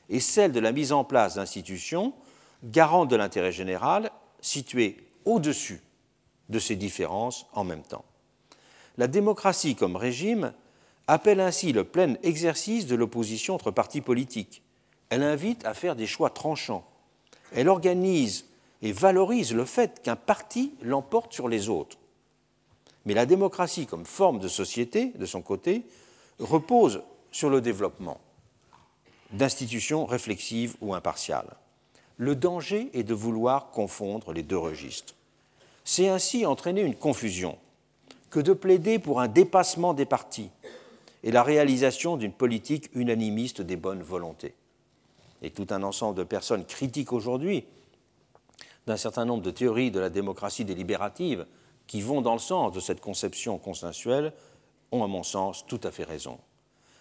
et 0.10 0.20
celle 0.20 0.52
de 0.52 0.60
la 0.60 0.72
mise 0.72 0.92
en 0.92 1.04
place 1.04 1.36
d'institutions 1.36 2.14
garantes 2.64 3.10
de 3.10 3.16
l'intérêt 3.16 3.52
général 3.52 4.12
situées 4.42 4.98
au-dessus 5.26 5.82
de 6.50 6.60
ces 6.60 6.76
différences 6.76 7.48
en 7.54 7.64
même 7.64 7.82
temps. 7.82 8.06
La 8.98 9.08
démocratie 9.08 9.76
comme 9.76 9.96
régime 9.96 10.54
appelle 11.08 11.40
ainsi 11.40 11.74
le 11.74 11.84
plein 11.84 12.16
exercice 12.24 12.88
de 12.88 12.96
l'opposition 12.96 13.56
entre 13.56 13.72
partis 13.72 14.02
politiques. 14.02 14.64
Elle 15.10 15.24
invite 15.24 15.66
à 15.66 15.74
faire 15.74 15.96
des 15.96 16.08
choix 16.08 16.30
tranchants. 16.30 16.86
Elle 17.54 17.70
organise 17.70 18.46
et 18.82 18.92
valorise 18.92 19.54
le 19.54 19.66
fait 19.66 20.02
qu'un 20.02 20.16
parti 20.16 20.74
l'emporte 20.82 21.34
sur 21.34 21.48
les 21.48 21.70
autres 21.70 21.98
mais 23.06 23.14
la 23.14 23.26
démocratie 23.26 23.86
comme 23.86 24.06
forme 24.06 24.40
de 24.40 24.48
société, 24.48 25.12
de 25.16 25.26
son 25.26 25.42
côté, 25.42 25.84
repose 26.40 27.02
sur 27.32 27.50
le 27.50 27.62
développement 27.62 28.20
d'institutions 29.32 30.06
réflexives 30.06 30.76
ou 30.82 30.94
impartiales. 30.94 31.56
Le 32.18 32.36
danger 32.36 32.90
est 32.94 33.04
de 33.04 33.14
vouloir 33.14 33.72
confondre 33.72 34.32
les 34.32 34.44
deux 34.44 34.58
registres. 34.58 35.16
C'est 35.84 36.08
ainsi 36.08 36.46
entraîner 36.46 36.82
une 36.82 36.96
confusion 36.96 37.58
que 38.30 38.40
de 38.40 38.54
plaider 38.54 39.00
pour 39.00 39.22
un 39.22 39.28
dépassement 39.28 39.94
des 39.94 40.06
partis 40.06 40.50
et 41.24 41.32
la 41.32 41.44
réalisation 41.44 42.18
d'une 42.18 42.32
politique 42.32 42.90
unanimiste 42.94 43.62
des 43.62 43.76
bonnes 43.76 44.02
volontés. 44.02 44.56
Et 45.42 45.52
tout 45.52 45.68
un 45.70 45.84
ensemble 45.84 46.18
de 46.18 46.24
personnes 46.24 46.66
critiques 46.66 47.12
aujourd'hui 47.12 47.66
d'un 48.88 48.98
certain 48.98 49.26
nombre 49.26 49.44
de 49.44 49.52
théories 49.52 49.92
de 49.92 50.00
la 50.00 50.10
démocratie 50.10 50.66
délibérative 50.66 51.46
qui 51.88 52.02
vont 52.02 52.22
dans 52.22 52.34
le 52.34 52.40
sens 52.40 52.72
de 52.74 52.80
cette 52.80 53.02
conception 53.02 53.58
consensuelle 53.58 54.34
ont, 54.92 55.04
à 55.04 55.08
mon 55.08 55.24
sens, 55.24 55.66
tout 55.66 55.80
à 55.84 55.92
fait 55.92 56.04
raison. 56.04 56.40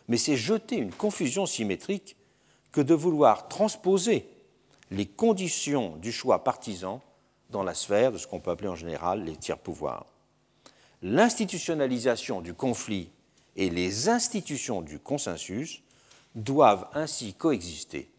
Mais 0.09 0.17
c'est 0.17 0.37
jeter 0.37 0.77
une 0.77 0.93
confusion 0.93 1.47
symétrique 1.47 2.17
que 2.73 2.81
de 2.81 2.95
vouloir 2.95 3.49
transposer 3.49 4.29
les 4.91 5.07
conditions 5.07 5.97
du 5.97 6.13
choix 6.13 6.45
partisan 6.45 7.01
dans 7.51 7.63
la 7.63 7.75
sphère 7.75 8.13
de 8.13 8.19
ce 8.19 8.27
qu'on 8.27 8.41
peut 8.41 8.51
appeler 8.51 8.69
en 8.69 8.77
général 8.77 9.25
les 9.25 9.37
tiers-pouvoirs. 9.37 10.07
L'institutionnalisation 11.03 12.41
du 12.41 12.55
conflit 12.55 13.11
et 13.57 13.71
les 13.71 14.09
institutions 14.09 14.83
du 14.83 14.99
consensus 14.99 15.83
doivent 16.35 16.89
ainsi 16.95 17.35
coexister 17.35 18.11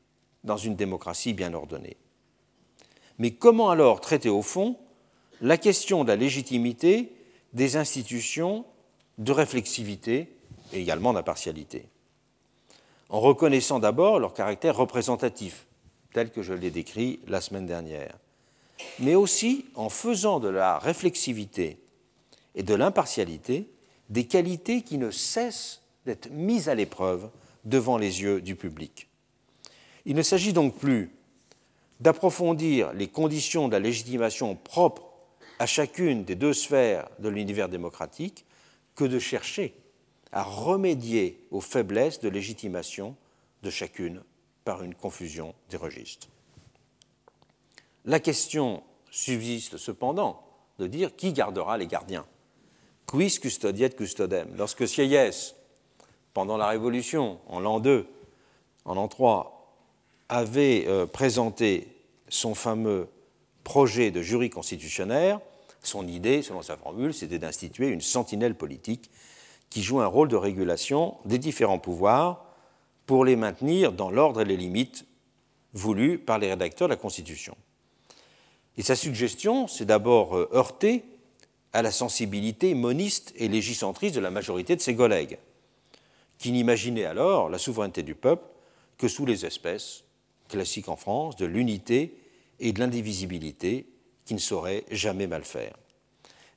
dans 0.44 0.58
une 0.58 0.76
démocratie 0.76 1.34
bien 1.34 1.54
ordonnée. 1.54 1.98
Mais 3.18 3.32
comment 3.32 3.70
alors 3.70 4.02
traiter 4.02 4.30
au 4.30 4.42
fond 4.42 4.78
la 5.42 5.58
question 5.58 6.04
de 6.04 6.10
la 6.10 6.16
légitimité 6.16 7.12
des 7.54 7.78
institutions 7.78 8.66
de 9.18 9.32
réflexivité 9.32 10.30
et 10.74 10.82
également 10.82 11.14
d'impartialité, 11.14 11.88
en 13.10 13.20
reconnaissant 13.20 13.80
d'abord 13.80 14.20
leur 14.20 14.34
caractère 14.34 14.76
représentatif, 14.76 15.68
tel 16.14 16.32
que 16.32 16.42
je 16.42 16.54
l'ai 16.54 16.72
décrit 16.72 17.20
la 17.28 17.42
semaine 17.42 17.66
dernière, 17.66 18.16
mais 19.00 19.16
aussi 19.16 19.66
en 19.76 19.90
faisant 19.90 20.40
de 20.40 20.48
la 20.48 20.80
réflexivité 20.80 21.78
et 22.56 22.64
de 22.64 22.74
l'impartialité 22.74 23.70
des 24.10 24.26
qualités 24.26 24.82
qui 24.82 24.98
ne 24.98 25.12
cessent 25.12 25.82
d'être 26.06 26.30
mises 26.32 26.70
à 26.70 26.76
l'épreuve 26.76 27.30
devant 27.64 27.98
les 27.98 28.22
yeux 28.22 28.42
du 28.42 28.56
public. 28.56 29.08
Il 30.06 30.16
ne 30.16 30.22
s'agit 30.22 30.54
donc 30.54 30.78
plus 30.78 31.12
d'approfondir 32.00 32.94
les 32.94 33.08
conditions 33.08 33.68
de 33.68 33.74
la 33.74 33.80
légitimation 33.80 34.56
propre 34.56 35.05
à 35.60 35.66
chacune 35.66 36.24
des 36.24 36.36
deux 36.36 36.54
sphères 36.54 37.10
de 37.20 37.30
l'univers 37.30 37.70
démocratique 37.70 38.46
que 38.96 39.06
de 39.06 39.20
chercher 39.20 39.74
à 40.32 40.44
remédier 40.44 41.46
aux 41.52 41.62
faiblesses 41.62 42.20
de 42.20 42.30
légitimation 42.30 43.16
de 43.64 43.70
chacune 43.70 44.22
par 44.64 44.84
une 44.84 44.96
confusion 44.96 45.56
des 45.70 45.78
registres. 45.78 46.28
La 48.04 48.20
question 48.20 48.84
subsiste 49.10 49.78
cependant 49.78 50.44
de 50.78 50.88
dire 50.88 51.16
qui 51.16 51.32
gardera 51.32 51.78
les 51.78 51.88
gardiens. 51.88 52.26
Quis 53.08 53.40
custodiet 53.40 53.92
custodem? 53.92 54.50
Lorsque 54.58 54.88
Sieyès, 54.88 55.56
pendant 56.34 56.58
la 56.58 56.68
Révolution, 56.68 57.40
en 57.48 57.60
l'an 57.60 57.80
2, 57.80 58.08
en 58.84 58.96
l'an 58.96 59.08
3, 59.08 59.78
avait 60.28 60.86
euh, 60.88 61.06
présenté 61.06 61.88
son 62.30 62.56
fameux 62.56 63.08
projet 63.66 64.12
de 64.12 64.22
jury 64.22 64.50
constitutionnel, 64.50 65.40
son 65.82 66.08
idée, 66.08 66.42
selon 66.42 66.62
sa 66.62 66.78
formule, 66.78 67.14
c'était 67.14 67.40
d'instituer 67.40 67.90
une 67.90 68.00
sentinelle 68.00 68.56
politique 68.56 69.10
qui 69.70 69.84
joue 69.84 70.00
un 70.00 70.08
rôle 70.08 70.30
de 70.30 70.38
régulation 70.38 71.18
des 71.26 71.38
différents 71.38 71.80
pouvoirs 71.80 72.46
pour 73.06 73.26
les 73.26 73.36
maintenir 73.36 73.92
dans 73.92 74.10
l'ordre 74.10 74.42
et 74.42 74.46
les 74.46 74.56
limites 74.56 75.06
voulus 75.74 76.18
par 76.18 76.40
les 76.40 76.50
rédacteurs 76.50 76.88
de 76.88 76.94
la 76.94 77.00
Constitution. 77.00 77.58
Et 78.78 78.84
sa 78.84 78.96
suggestion 78.96 79.68
s'est 79.68 79.86
d'abord 79.86 80.38
euh, 80.38 80.50
heurtée 80.54 81.04
à 81.74 81.82
la 81.82 81.92
sensibilité 81.92 82.74
moniste 82.74 83.34
et 83.36 83.48
légicentriste 83.48 84.16
de 84.16 84.22
la 84.22 84.32
majorité 84.32 84.76
de 84.76 84.82
ses 84.82 84.96
collègues, 84.96 85.38
qui 86.38 86.52
n'imaginaient 86.52 87.06
alors 87.06 87.50
la 87.50 87.58
souveraineté 87.58 88.04
du 88.04 88.16
peuple 88.16 88.46
que 88.98 89.08
sous 89.08 89.26
les 89.26 89.46
espèces, 89.46 90.04
classiques 90.48 90.88
en 90.88 90.96
France, 90.96 91.36
de 91.36 91.46
l'unité 91.46 92.16
et 92.60 92.74
de 92.74 92.80
l'indivisibilité 92.80 93.88
qui 94.26 94.34
ne 94.34 94.40
saurait 94.40 94.86
jamais 94.92 95.28
mal 95.28 95.44
faire. 95.44 95.76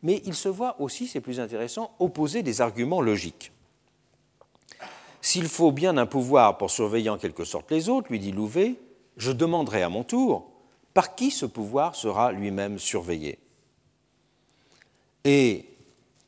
Mais 0.03 0.23
il 0.25 0.35
se 0.35 0.49
voit 0.49 0.81
aussi, 0.81 1.07
c'est 1.07 1.21
plus 1.21 1.41
intéressant, 1.41 1.95
opposer 1.99 2.43
des 2.43 2.61
arguments 2.61 3.01
logiques. 3.01 3.53
S'il 5.21 5.49
faut 5.49 5.73
bien 5.73 5.97
un 5.97 6.07
pouvoir 6.07 6.59
pour 6.59 6.71
surveiller 6.71 7.11
en 7.11 7.19
quelque 7.19 7.45
sorte 7.45 7.71
les 7.71 7.89
autres, 7.89 8.09
lui 8.11 8.21
dit 8.21 8.33
Louvet, 8.33 8.77
je 9.17 9.33
demanderai 9.33 9.83
à 9.83 9.89
mon 9.89 10.05
tour 10.05 10.51
par 10.95 11.15
qui 11.15 11.31
ce 11.31 11.47
pouvoir 11.47 11.95
sera 11.95 12.33
lui-même 12.33 12.79
surveillé? 12.79 13.39
Et 15.25 15.67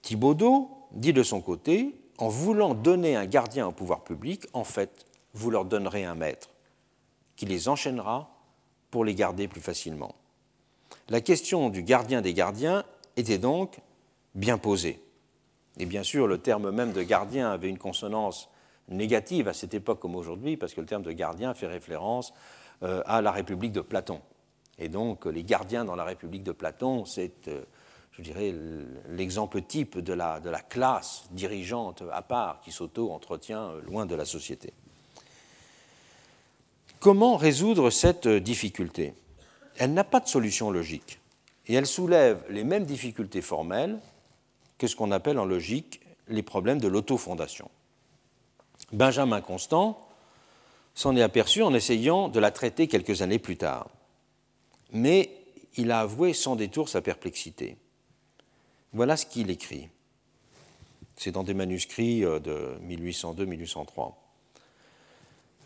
Thibaudot 0.03 0.69
dit 0.93 1.13
de 1.13 1.23
son 1.23 1.41
côté, 1.41 1.95
en 2.19 2.29
voulant 2.29 2.75
donner 2.75 3.17
un 3.17 3.27
gardien 3.27 3.67
au 3.69 3.73
pouvoir 3.73 4.03
public, 4.05 4.47
en 4.53 4.65
fait, 4.65 5.07
vous 5.33 5.51
leur 5.51 5.65
donnerez 5.65 6.05
un 6.05 6.15
maître 6.15 6.51
qui 7.37 7.47
les 7.47 7.69
enchaînera 7.69 8.30
pour 8.91 9.05
les 9.05 9.15
garder 9.15 9.49
plus 9.49 9.61
facilement. 9.61 10.15
La 11.09 11.21
question 11.21 11.71
du 11.71 11.83
gardien 11.83 12.23
des 12.23 12.35
gardiens 12.35 12.85
était 13.17 13.39
donc 13.39 13.81
bien 14.35 14.59
posée. 14.59 15.01
Et 15.79 15.87
bien 15.87 16.03
sûr, 16.03 16.27
le 16.27 16.39
terme 16.39 16.71
même 16.71 16.93
de 16.93 17.03
gardien 17.03 17.51
avait 17.51 17.69
une 17.69 17.79
consonance 17.79 18.49
négative 18.89 19.49
à 19.49 19.53
cette 19.53 19.75
époque 19.75 20.01
comme 20.01 20.17
aujourd'hui, 20.17 20.57
parce 20.57 20.75
que 20.75 20.81
le 20.81 20.87
terme 20.87 21.03
de 21.03 21.13
gardien 21.13 21.55
fait 21.55 21.67
référence 21.67 22.33
euh, 22.83 23.03
à 23.07 23.23
la 23.23 23.31
République 23.31 23.73
de 23.73 23.81
Platon. 23.81 24.21
Et 24.79 24.89
donc, 24.89 25.27
les 25.27 25.45
gardiens 25.45 25.85
dans 25.85 25.97
la 25.97 26.05
République 26.05 26.43
de 26.43 26.53
Platon, 26.53 27.05
c'est, 27.05 27.49
euh, 27.49 27.63
je 28.13 28.23
dirais, 28.23 28.55
l'exemple 29.09 29.63
type 29.63 29.99
de 29.99 30.13
la, 30.13 30.41
de 30.41 30.51
la 30.51 30.61
classe 30.61 31.25
dirigeante 31.31 32.03
à 32.13 32.23
part 32.23 32.61
qui 32.61 32.73
s'auto-entretient 32.73 33.71
euh, 33.71 33.81
loin 33.83 34.07
de 34.07 34.15
la 34.15 34.25
société. 34.25 34.73
Comment 37.01 37.39
résoudre 37.39 37.89
cette 37.89 38.29
difficulté? 38.29 39.15
Elle 39.79 39.95
n'a 39.95 40.05
pas 40.05 40.21
de 40.21 40.29
solution 40.29 40.71
logique 40.71 41.19
et 41.67 41.73
elle 41.73 41.87
soulève 41.87 42.45
les 42.51 42.63
mêmes 42.63 42.85
difficultés 42.85 43.41
formelles 43.41 43.99
que 44.77 44.87
ce 44.87 44.97
qu'on 44.97 45.11
appelle 45.11 45.39
en 45.39 45.47
logique 45.47 46.03
les 46.29 46.43
problèmes 46.43 46.79
de 46.79 46.89
l'autofondation. 46.89 47.71
Benjamin 48.93 49.41
Constant 49.41 50.07
s'en 50.95 51.17
est 51.17 51.23
aperçu 51.23 51.63
en 51.63 51.73
essayant 51.73 52.29
de 52.29 52.39
la 52.39 52.51
traiter 52.51 52.87
quelques 52.87 53.23
années 53.23 53.39
plus 53.39 53.57
tard. 53.57 53.89
Mais 54.93 55.31
il 55.77 55.93
a 55.93 56.01
avoué 56.01 56.35
sans 56.35 56.55
détour 56.55 56.91
sa 56.91 57.01
perplexité. 57.01 57.79
Voilà 58.93 59.17
ce 59.17 59.25
qu'il 59.25 59.51
écrit. 59.51 59.89
C'est 61.17 61.33
dans 61.33 61.45
des 61.45 61.55
manuscrits 61.55 62.25
euh, 62.27 62.41
de 62.41 62.79
1802-1803 62.87 64.13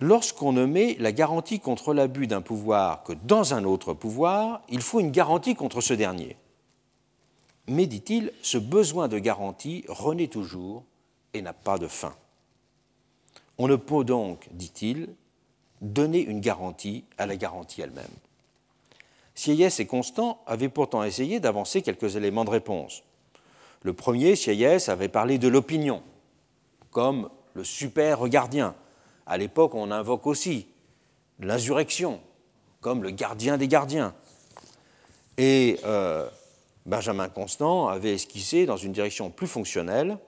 lorsqu'on 0.00 0.52
ne 0.52 0.64
met 0.64 0.96
la 0.98 1.12
garantie 1.12 1.60
contre 1.60 1.94
l'abus 1.94 2.26
d'un 2.26 2.42
pouvoir 2.42 3.02
que 3.04 3.12
dans 3.12 3.54
un 3.54 3.64
autre 3.64 3.94
pouvoir, 3.94 4.62
il 4.68 4.80
faut 4.80 5.00
une 5.00 5.10
garantie 5.10 5.54
contre 5.54 5.80
ce 5.80 5.94
dernier. 5.94 6.36
Mais, 7.66 7.86
dit-il, 7.86 8.32
ce 8.42 8.58
besoin 8.58 9.08
de 9.08 9.18
garantie 9.18 9.84
renaît 9.88 10.28
toujours 10.28 10.84
et 11.32 11.40
n'a 11.40 11.54
pas 11.54 11.78
de 11.78 11.88
fin. 11.88 12.14
On 13.56 13.68
ne 13.68 13.76
peut 13.76 14.04
donc, 14.04 14.48
dit-il, 14.52 15.08
donner 15.80 16.20
une 16.20 16.40
garantie 16.40 17.04
à 17.18 17.26
la 17.26 17.36
garantie 17.36 17.80
elle-même. 17.80 18.04
Sieyès 19.34 19.80
et 19.80 19.86
Constant 19.86 20.42
avaient 20.46 20.68
pourtant 20.68 21.02
essayé 21.02 21.40
d'avancer 21.40 21.82
quelques 21.82 22.16
éléments 22.16 22.44
de 22.44 22.50
réponse. 22.50 23.02
Le 23.82 23.92
premier, 23.92 24.36
Sieyès, 24.36 24.88
avait 24.88 25.08
parlé 25.08 25.38
de 25.38 25.48
l'opinion, 25.48 26.02
comme 26.90 27.30
le 27.54 27.64
super 27.64 28.26
gardien, 28.28 28.74
à 29.26 29.38
l'époque, 29.38 29.74
on 29.74 29.90
invoque 29.90 30.26
aussi 30.26 30.68
l'insurrection 31.40 32.20
comme 32.80 33.02
le 33.02 33.10
gardien 33.10 33.56
des 33.56 33.68
gardiens. 33.68 34.14
Et 35.38 35.80
euh, 35.84 36.28
Benjamin 36.86 37.28
Constant 37.28 37.88
avait 37.88 38.12
esquissé 38.12 38.66
dans 38.66 38.76
une 38.76 38.92
direction 38.92 39.30
plus 39.30 39.46
fonctionnelle 39.46 40.18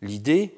l'idée 0.00 0.54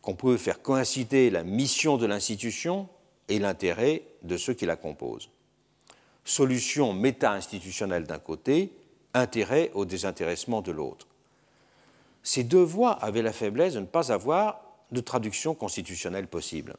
qu'on 0.00 0.14
pouvait 0.14 0.38
faire 0.38 0.62
coïncider 0.62 1.30
la 1.30 1.44
mission 1.44 1.98
de 1.98 2.06
l'institution 2.06 2.88
et 3.28 3.38
l'intérêt 3.38 4.02
de 4.22 4.36
ceux 4.36 4.54
qui 4.54 4.64
la 4.64 4.76
composent. 4.76 5.28
Solution 6.24 6.92
méta-institutionnelle 6.92 8.04
d'un 8.04 8.18
côté, 8.18 8.72
intérêt 9.14 9.70
au 9.74 9.84
désintéressement 9.84 10.62
de 10.62 10.72
l'autre. 10.72 11.06
Ces 12.22 12.44
deux 12.44 12.62
voies 12.62 12.92
avaient 12.92 13.22
la 13.22 13.32
faiblesse 13.32 13.74
de 13.74 13.80
ne 13.80 13.86
pas 13.86 14.10
avoir 14.10 14.62
de 14.90 15.00
traduction 15.00 15.54
constitutionnelle 15.54 16.28
possible. 16.28 16.76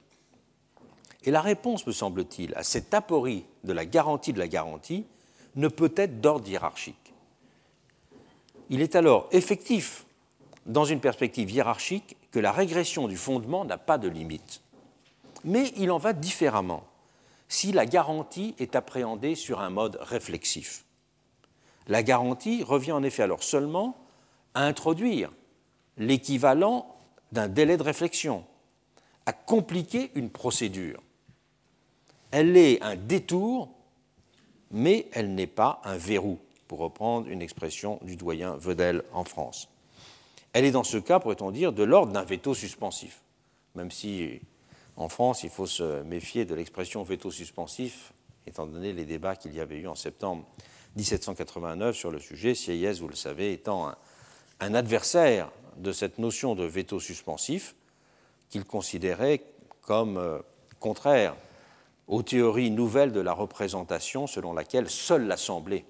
Et 1.27 1.31
la 1.31 1.41
réponse, 1.41 1.85
me 1.85 1.91
semble-t-il, 1.91 2.55
à 2.55 2.63
cette 2.63 2.93
aporie 2.93 3.43
de 3.65 3.73
la 3.73 3.85
garantie 3.85 4.31
de 4.31 4.39
la 4.39 4.47
garantie 4.47 5.05
ne 5.57 5.67
peut 5.67 5.91
être 5.97 6.21
d'ordre 6.21 6.47
hiérarchique. 6.47 7.13
Il 8.69 8.81
est 8.81 8.95
alors 8.95 9.27
effectif, 9.33 10.05
dans 10.65 10.85
une 10.85 11.01
perspective 11.01 11.51
hiérarchique, 11.51 12.15
que 12.31 12.39
la 12.39 12.53
régression 12.53 13.09
du 13.09 13.17
fondement 13.17 13.65
n'a 13.65 13.77
pas 13.77 13.97
de 13.97 14.07
limite. 14.07 14.61
Mais 15.43 15.73
il 15.75 15.91
en 15.91 15.97
va 15.97 16.13
différemment 16.13 16.85
si 17.49 17.73
la 17.73 17.85
garantie 17.85 18.55
est 18.57 18.77
appréhendée 18.77 19.35
sur 19.35 19.59
un 19.59 19.69
mode 19.69 19.97
réflexif. 19.99 20.85
La 21.89 22.03
garantie 22.03 22.63
revient 22.63 22.93
en 22.93 23.03
effet 23.03 23.23
alors 23.23 23.43
seulement 23.43 23.97
à 24.53 24.63
introduire 24.63 25.33
l'équivalent 25.97 26.95
d'un 27.33 27.49
délai 27.49 27.75
de 27.75 27.83
réflexion, 27.83 28.45
à 29.25 29.33
compliquer 29.33 30.11
une 30.15 30.29
procédure. 30.29 31.01
Elle 32.31 32.57
est 32.57 32.81
un 32.81 32.95
détour, 32.95 33.69
mais 34.71 35.07
elle 35.13 35.33
n'est 35.33 35.47
pas 35.47 35.81
un 35.83 35.97
verrou, 35.97 36.39
pour 36.67 36.79
reprendre 36.79 37.27
une 37.29 37.41
expression 37.41 37.99
du 38.01 38.15
doyen 38.15 38.57
Vedel 38.57 39.03
en 39.13 39.23
France. 39.23 39.69
Elle 40.53 40.65
est 40.65 40.71
dans 40.71 40.83
ce 40.83 40.97
cas, 40.97 41.19
pourrait-on 41.19 41.51
dire, 41.51 41.71
de 41.71 41.83
l'ordre 41.83 42.11
d'un 42.11 42.23
veto 42.23 42.53
suspensif, 42.53 43.21
même 43.75 43.91
si 43.91 44.41
en 44.95 45.09
France, 45.09 45.43
il 45.43 45.49
faut 45.49 45.67
se 45.67 46.01
méfier 46.03 46.45
de 46.45 46.55
l'expression 46.55 47.03
veto 47.03 47.29
suspensif, 47.29 48.13
étant 48.47 48.65
donné 48.65 48.93
les 48.93 49.05
débats 49.05 49.35
qu'il 49.35 49.53
y 49.53 49.59
avait 49.59 49.77
eu 49.77 49.87
en 49.87 49.95
septembre 49.95 50.43
1789 50.95 51.95
sur 51.95 52.09
le 52.09 52.19
sujet, 52.19 52.55
Sieyès, 52.55 52.99
vous 52.99 53.07
le 53.07 53.15
savez, 53.15 53.53
étant 53.53 53.91
un 54.59 54.73
adversaire 54.73 55.51
de 55.77 55.91
cette 55.91 56.17
notion 56.17 56.55
de 56.55 56.63
veto 56.63 56.99
suspensif 56.99 57.75
qu'il 58.49 58.65
considérait 58.65 59.43
comme 59.81 60.17
euh, 60.17 60.39
contraire 60.79 61.35
aux 62.07 62.23
théories 62.23 62.71
nouvelles 62.71 63.11
de 63.11 63.19
la 63.19 63.33
représentation 63.33 64.27
selon 64.27 64.53
laquelle 64.53 64.89
seule 64.89 65.27
l'Assemblée 65.27 65.85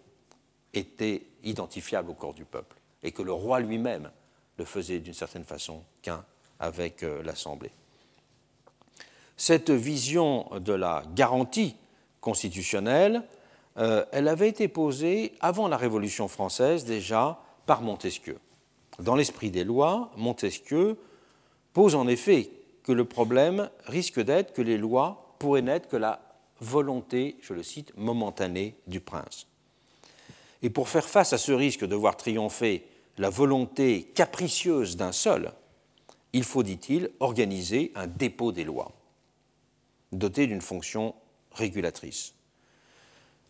était 0.74 1.24
identifiable 1.44 2.10
au 2.10 2.14
corps 2.14 2.34
du 2.34 2.46
peuple 2.46 2.78
et 3.04 3.12
que 3.12 3.22
le 3.22 3.32
roi 3.32 3.60
lui-même 3.60 4.10
le 4.58 4.66
faisait 4.66 5.00
d'une 5.00 5.14
certaine 5.14 5.44
façon 5.44 5.84
qu'un 6.02 6.26
avec 6.60 7.04
euh, 7.04 7.22
l'Assemblée. 7.24 7.72
Cette 9.36 9.70
vision 9.70 10.50
de 10.60 10.74
la 10.74 11.04
garantie 11.14 11.76
constitutionnelle, 12.22 13.24
euh, 13.78 14.04
elle 14.12 14.28
avait 14.28 14.50
été 14.50 14.68
posée 14.68 15.36
avant 15.40 15.68
la 15.68 15.78
Révolution 15.78 16.28
française 16.28 16.86
déjà 16.86 17.40
par 17.68 17.82
Montesquieu. 17.84 18.40
Dans 19.00 19.16
l'esprit 19.16 19.52
des 19.52 19.64
lois, 19.64 20.12
Montesquieu 20.18 20.98
pose 21.74 21.94
en 21.94 22.08
effet 22.08 22.50
que 22.82 22.92
le 22.92 23.06
problème 23.06 23.70
risque 23.86 24.20
d'être 24.20 24.54
que 24.54 24.64
les 24.64 24.78
lois 24.78 25.27
pourraient 25.38 25.62
n'être 25.62 25.88
que 25.88 25.98
la 25.98 26.22
volonté, 26.60 27.38
je 27.42 27.54
le 27.54 27.64
cite, 27.64 27.96
momentanée 27.98 28.76
du 28.88 29.00
prince. 29.00 29.48
Et 30.62 30.70
pour 30.70 30.90
faire 30.90 31.08
face 31.08 31.34
à 31.34 31.38
ce 31.38 31.52
risque 31.52 31.86
de 31.86 31.96
voir 31.96 32.18
triompher 32.18 32.84
la 33.18 33.30
volonté 33.30 34.04
capricieuse 34.16 34.98
d'un 34.98 35.12
seul, 35.12 35.52
il 36.34 36.44
faut, 36.44 36.64
dit-il, 36.64 37.12
organiser 37.20 37.92
un 37.96 38.08
dépôt 38.08 38.52
des 38.52 38.64
lois, 38.64 38.92
doté 40.12 40.48
d'une 40.48 40.62
fonction 40.62 41.16
régulatrice. 41.52 42.34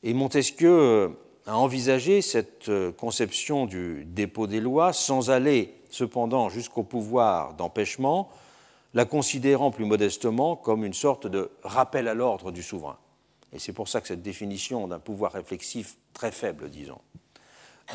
Et 0.03 0.13
Montesquieu 0.13 1.17
a 1.45 1.57
envisagé 1.57 2.21
cette 2.21 2.69
conception 2.97 3.65
du 3.65 4.05
dépôt 4.05 4.47
des 4.47 4.59
lois 4.59 4.93
sans 4.93 5.29
aller 5.29 5.73
cependant 5.89 6.49
jusqu'au 6.49 6.83
pouvoir 6.83 7.53
d'empêchement, 7.53 8.29
la 8.93 9.05
considérant 9.05 9.71
plus 9.71 9.85
modestement 9.85 10.55
comme 10.55 10.83
une 10.83 10.93
sorte 10.93 11.27
de 11.27 11.51
rappel 11.63 12.07
à 12.07 12.13
l'ordre 12.13 12.51
du 12.51 12.63
souverain. 12.63 12.97
Et 13.53 13.59
c'est 13.59 13.73
pour 13.73 13.87
ça 13.87 14.01
que 14.01 14.07
cette 14.07 14.21
définition 14.21 14.87
d'un 14.87 14.99
pouvoir 14.99 15.31
réflexif 15.33 15.97
très 16.13 16.31
faible, 16.31 16.69
disons, 16.69 16.99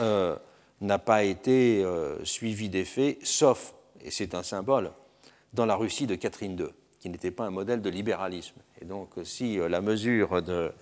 euh, 0.00 0.36
n'a 0.80 0.98
pas 0.98 1.24
été 1.24 1.84
euh, 1.84 2.24
suivie 2.24 2.68
d'effet, 2.68 3.18
sauf, 3.22 3.74
et 4.00 4.10
c'est 4.10 4.34
un 4.34 4.42
symbole, 4.42 4.90
dans 5.52 5.66
la 5.66 5.76
Russie 5.76 6.06
de 6.06 6.14
Catherine 6.14 6.58
II, 6.58 6.68
qui 6.98 7.10
n'était 7.10 7.30
pas 7.30 7.44
un 7.44 7.50
modèle 7.50 7.82
de 7.82 7.90
libéralisme. 7.90 8.56
Et 8.80 8.84
donc, 8.84 9.10
si 9.24 9.58
euh, 9.58 9.68
la 9.68 9.80
mesure 9.80 10.42
de, 10.42 10.72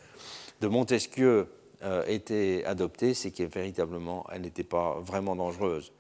Montesquieu 0.63 1.49
était 2.07 2.63
adoptée, 2.67 3.15
c'est 3.15 3.31
que 3.31 3.45
véritablement, 3.45 4.27
elle 4.31 4.43
n'était 4.43 4.65
pas 4.65 5.01
vraiment 5.01 5.35
dangereuse 5.35 5.93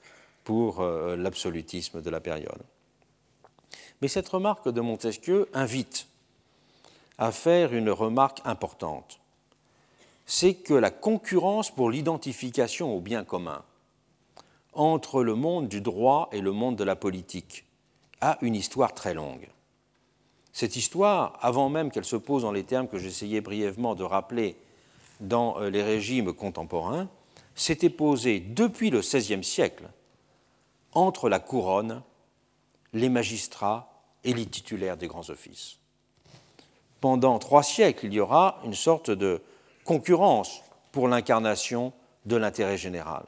pour 0.44 0.82
l'absolutisme 0.82 2.02
de 2.02 2.10
la 2.10 2.20
période. 2.20 2.60
Mais 4.00 4.08
cette 4.08 4.28
remarque 4.28 4.68
de 4.68 4.80
Montesquieu 4.80 5.48
invite 5.52 6.06
à 7.18 7.32
faire 7.32 7.74
une 7.74 7.90
remarque 7.90 8.40
importante. 8.44 9.20
C'est 10.24 10.54
que 10.54 10.74
la 10.74 10.90
concurrence 10.90 11.70
pour 11.70 11.90
l'identification 11.90 12.96
au 12.96 13.00
bien 13.00 13.24
commun 13.24 13.62
entre 14.72 15.22
le 15.22 15.34
monde 15.34 15.68
du 15.68 15.80
droit 15.80 16.28
et 16.32 16.40
le 16.40 16.52
monde 16.52 16.76
de 16.76 16.84
la 16.84 16.96
politique 16.96 17.64
a 18.20 18.38
une 18.40 18.54
histoire 18.54 18.94
très 18.94 19.14
longue. 19.14 19.48
Cette 20.52 20.76
histoire, 20.76 21.38
avant 21.42 21.68
même 21.68 21.90
qu'elle 21.90 22.04
se 22.04 22.16
pose 22.16 22.42
dans 22.42 22.52
les 22.52 22.64
termes 22.64 22.88
que 22.88 22.98
j'essayais 22.98 23.40
brièvement 23.40 23.94
de 23.94 24.04
rappeler 24.04 24.56
dans 25.20 25.60
euh, 25.60 25.70
les 25.70 25.82
régimes 25.82 26.32
contemporains, 26.32 27.08
s'était 27.54 27.90
posée 27.90 28.40
depuis 28.40 28.90
le 28.90 29.00
XVIe 29.00 29.44
siècle 29.44 29.88
entre 30.92 31.28
la 31.28 31.38
couronne, 31.38 32.02
les 32.92 33.08
magistrats 33.08 33.89
et 34.24 34.34
les 34.34 34.46
titulaires 34.46 34.96
des 34.96 35.08
grands 35.08 35.30
offices 35.30 35.80
pendant 37.00 37.38
trois 37.38 37.62
siècles, 37.62 38.06
il 38.06 38.14
y 38.14 38.20
aura 38.20 38.60
une 38.64 38.74
sorte 38.74 39.10
de 39.10 39.40
concurrence 39.84 40.62
pour 40.92 41.08
l'incarnation 41.08 41.92
de 42.26 42.36
l'intérêt 42.36 42.76
général. 42.76 43.24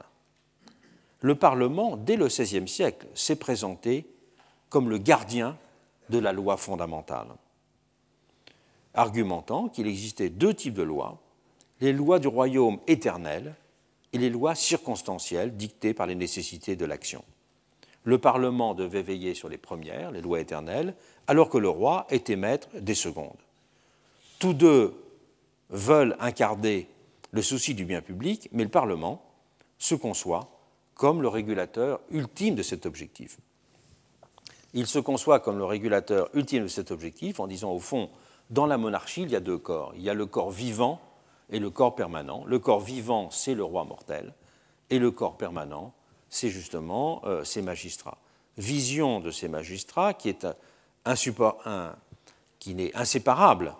Le 1.21 1.35
Parlement, 1.35 1.97
dès 1.97 2.15
le 2.15 2.27
XVIe 2.27 2.67
siècle, 2.67 3.07
s'est 3.13 3.37
présenté 3.37 4.07
comme 4.69 4.89
le 4.89 4.97
gardien 4.97 5.57
de 6.09 6.19
la 6.19 6.33
loi 6.33 6.57
fondamentale, 6.57 7.27
argumentant 8.93 9.69
qu'il 9.69 9.87
existait 9.87 10.29
deux 10.29 10.53
types 10.53 10.73
de 10.73 10.83
lois, 10.83 11.19
les 11.79 11.93
lois 11.93 12.19
du 12.19 12.27
royaume 12.27 12.79
éternel 12.87 13.55
et 14.11 14.17
les 14.17 14.29
lois 14.29 14.53
circonstancielles 14.53 15.55
dictées 15.55 15.93
par 15.93 16.05
les 16.05 16.15
nécessités 16.15 16.75
de 16.75 16.85
l'action. 16.85 17.23
Le 18.03 18.17
Parlement 18.17 18.73
devait 18.73 19.01
veiller 19.01 19.33
sur 19.33 19.49
les 19.49 19.57
premières, 19.57 20.11
les 20.11 20.21
lois 20.21 20.39
éternelles, 20.39 20.93
alors 21.27 21.49
que 21.49 21.57
le 21.57 21.69
roi 21.69 22.05
était 22.09 22.35
maître 22.35 22.67
des 22.79 22.95
secondes. 22.95 23.37
Tous 24.39 24.53
deux 24.53 24.93
veulent 25.69 26.17
incarner 26.19 26.89
le 27.31 27.41
souci 27.41 27.73
du 27.73 27.85
bien 27.85 28.01
public, 28.01 28.49
mais 28.51 28.63
le 28.63 28.69
Parlement 28.69 29.23
se 29.77 29.95
conçoit 29.95 30.49
comme 30.95 31.21
le 31.21 31.27
régulateur 31.27 31.99
ultime 32.11 32.55
de 32.55 32.63
cet 32.63 32.85
objectif. 32.85 33.37
Il 34.73 34.87
se 34.87 34.99
conçoit 34.99 35.39
comme 35.39 35.57
le 35.57 35.65
régulateur 35.65 36.29
ultime 36.33 36.63
de 36.63 36.67
cet 36.67 36.91
objectif 36.91 37.39
en 37.39 37.47
disant, 37.47 37.71
au 37.71 37.79
fond, 37.79 38.09
dans 38.49 38.65
la 38.65 38.77
monarchie, 38.77 39.21
il 39.21 39.31
y 39.31 39.35
a 39.35 39.39
deux 39.39 39.57
corps. 39.57 39.93
Il 39.95 40.01
y 40.01 40.09
a 40.09 40.13
le 40.13 40.25
corps 40.25 40.51
vivant 40.51 40.99
et 41.49 41.59
le 41.59 41.69
corps 41.69 41.95
permanent. 41.95 42.43
Le 42.45 42.59
corps 42.59 42.79
vivant, 42.79 43.29
c'est 43.29 43.55
le 43.55 43.63
roi 43.63 43.83
mortel, 43.83 44.33
et 44.89 44.99
le 44.99 45.11
corps 45.11 45.37
permanent, 45.37 45.93
c'est 46.33 46.49
justement 46.49 47.21
euh, 47.25 47.43
ces 47.43 47.61
magistrats. 47.61 48.17
Vision 48.57 49.19
de 49.19 49.29
ces 49.29 49.47
magistrats 49.47 50.15
qui 50.15 50.29
est, 50.29 50.47
un, 51.05 51.95
qui 52.57 52.73
n'est 52.73 52.95
inséparable 52.95 53.75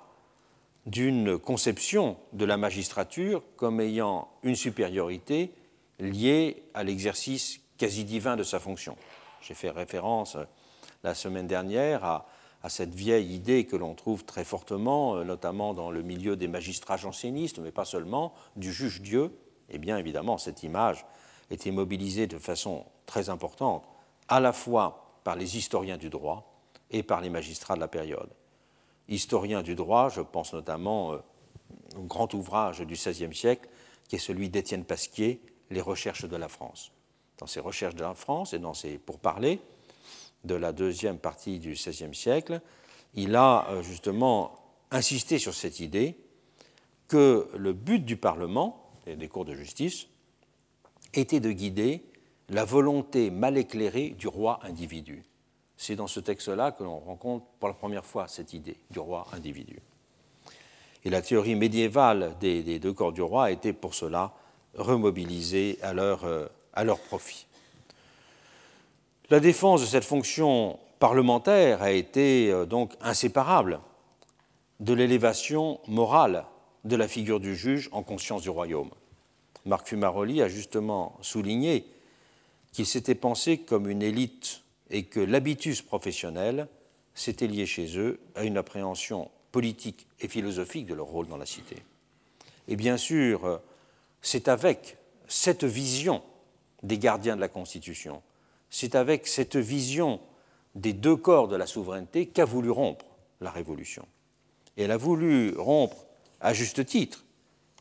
d'une 0.85 1.39
conception 1.39 2.15
de 2.31 2.45
la 2.45 2.57
magistrature 2.57 3.41
comme 3.55 3.81
ayant 3.81 4.27
une 4.43 4.55
supériorité 4.55 5.51
liée 5.99 6.63
à 6.75 6.83
l'exercice 6.83 7.59
quasi 7.77 8.03
divin 8.03 8.35
de 8.35 8.43
sa 8.43 8.59
fonction. 8.59 8.97
J'ai 9.41 9.55
fait 9.55 9.71
référence 9.71 10.35
euh, 10.35 10.43
la 11.03 11.15
semaine 11.15 11.47
dernière 11.47 12.05
à, 12.05 12.27
cette 12.69 12.93
vieille 12.95 13.33
idée 13.33 13.65
que 13.65 13.75
l'on 13.75 13.95
trouve 13.95 14.23
très 14.25 14.45
fortement, 14.45 15.15
euh, 15.15 15.23
notamment 15.23 15.73
dans 15.73 15.89
le 15.89 16.03
milieu 16.03 16.35
des 16.35 16.47
magistrats 16.47 16.97
jansénistes, 16.97 17.57
mais 17.57 17.71
pas 17.71 17.83
seulement, 17.83 18.33
du 18.55 18.71
juge-dieu. 18.71 19.31
Et 19.69 19.79
bien 19.79 19.97
évidemment, 19.97 20.37
cette 20.37 20.61
image 20.61 21.03
était 21.53 21.71
mobilisée 21.71 22.27
de 22.27 22.37
façon 22.37 22.85
très 23.05 23.29
importante, 23.29 23.83
à 24.27 24.39
la 24.39 24.53
fois 24.53 25.19
par 25.23 25.35
les 25.35 25.57
historiens 25.57 25.97
du 25.97 26.09
droit 26.09 26.59
et 26.91 27.03
par 27.03 27.21
les 27.21 27.29
magistrats 27.29 27.75
de 27.75 27.79
la 27.79 27.87
période 27.87 28.29
historien 29.07 29.61
du 29.61 29.75
droit, 29.75 30.09
je 30.09 30.21
pense 30.21 30.53
notamment 30.53 31.13
euh, 31.13 31.17
au 31.97 32.03
grand 32.03 32.33
ouvrage 32.33 32.79
du 32.79 32.93
XVIe 32.93 33.35
siècle, 33.35 33.69
qui 34.07 34.15
est 34.15 34.19
celui 34.19 34.49
d'Étienne 34.49 34.85
Pasquier, 34.85 35.41
Les 35.69 35.81
recherches 35.81 36.25
de 36.25 36.35
la 36.35 36.49
France. 36.49 36.91
Dans 37.39 37.47
ses 37.47 37.59
recherches 37.59 37.95
de 37.95 38.03
la 38.03 38.13
France 38.13 38.53
et 38.53 38.59
dans 38.59 38.73
ses 38.73 38.97
pourparlers 38.97 39.59
de 40.43 40.55
la 40.55 40.71
deuxième 40.71 41.17
partie 41.17 41.57
du 41.59 41.71
XVIe 41.71 42.13
siècle, 42.13 42.61
il 43.15 43.35
a 43.35 43.67
euh, 43.69 43.81
justement 43.81 44.55
insisté 44.91 45.39
sur 45.39 45.53
cette 45.53 45.79
idée 45.79 46.15
que 47.07 47.49
le 47.55 47.73
but 47.73 48.05
du 48.05 48.17
Parlement 48.17 48.91
et 49.07 49.15
des 49.15 49.27
cours 49.27 49.45
de 49.45 49.55
justice 49.55 50.07
était 51.13 51.39
de 51.39 51.51
guider 51.51 52.03
la 52.49 52.65
volonté 52.65 53.31
mal 53.31 53.57
éclairée 53.57 54.09
du 54.09 54.27
roi 54.27 54.59
individu. 54.63 55.23
C'est 55.77 55.95
dans 55.95 56.07
ce 56.07 56.19
texte-là 56.19 56.71
que 56.71 56.83
l'on 56.83 56.99
rencontre 56.99 57.45
pour 57.59 57.67
la 57.67 57.73
première 57.73 58.05
fois 58.05 58.27
cette 58.27 58.53
idée 58.53 58.77
du 58.91 58.99
roi 58.99 59.27
individu. 59.33 59.79
Et 61.05 61.09
la 61.09 61.21
théorie 61.21 61.55
médiévale 61.55 62.35
des, 62.39 62.79
deux 62.79 62.93
corps 62.93 63.11
du 63.11 63.21
roi 63.21 63.45
a 63.45 63.51
été 63.51 63.73
pour 63.73 63.93
cela 63.93 64.33
remobilisée 64.75 65.77
à 65.81 65.93
leur, 65.93 66.23
euh, 66.23 66.47
à 66.73 66.83
leur 66.83 66.99
profit. 66.99 67.47
La 69.29 69.39
défense 69.39 69.81
de 69.81 69.85
cette 69.85 70.05
fonction 70.05 70.79
parlementaire 70.99 71.81
a 71.81 71.91
été 71.91 72.49
euh, 72.51 72.65
donc 72.65 72.93
inséparable 73.01 73.79
de 74.79 74.93
l'élévation 74.93 75.79
morale 75.87 76.45
de 76.83 76.95
la 76.95 77.07
figure 77.07 77.39
du 77.39 77.55
juge 77.55 77.89
en 77.91 78.03
conscience 78.03 78.41
du 78.41 78.49
royaume. 78.49 78.89
Marc 79.65 79.87
Fumaroli 79.87 80.41
a 80.41 80.49
justement 80.49 81.17
souligné 81.21 81.85
qu'il 82.71 82.85
s'était 82.85 83.15
pensé 83.15 83.59
comme 83.59 83.89
une 83.89 84.01
élite 84.01 84.61
et 84.89 85.03
que 85.03 85.19
l'habitus 85.19 85.81
professionnel 85.81 86.67
s'était 87.13 87.47
lié 87.47 87.65
chez 87.65 87.97
eux 87.97 88.19
à 88.35 88.43
une 88.43 88.57
appréhension 88.57 89.29
politique 89.51 90.07
et 90.19 90.27
philosophique 90.27 90.87
de 90.87 90.95
leur 90.95 91.05
rôle 91.05 91.27
dans 91.27 91.37
la 91.37 91.45
cité. 91.45 91.77
Et 92.67 92.75
bien 92.75 92.97
sûr, 92.97 93.61
c'est 94.21 94.47
avec 94.47 94.97
cette 95.27 95.63
vision 95.63 96.23
des 96.81 96.97
gardiens 96.97 97.35
de 97.35 97.41
la 97.41 97.47
Constitution, 97.47 98.21
c'est 98.69 98.95
avec 98.95 99.27
cette 99.27 99.55
vision 99.55 100.19
des 100.75 100.93
deux 100.93 101.15
corps 101.15 101.47
de 101.47 101.55
la 101.55 101.67
souveraineté 101.67 102.25
qu'a 102.25 102.45
voulu 102.45 102.71
rompre 102.71 103.05
la 103.39 103.51
Révolution. 103.51 104.07
Et 104.75 104.83
elle 104.83 104.91
a 104.91 104.97
voulu 104.97 105.55
rompre 105.55 106.05
à 106.41 106.53
juste 106.53 106.85
titre, 106.85 107.23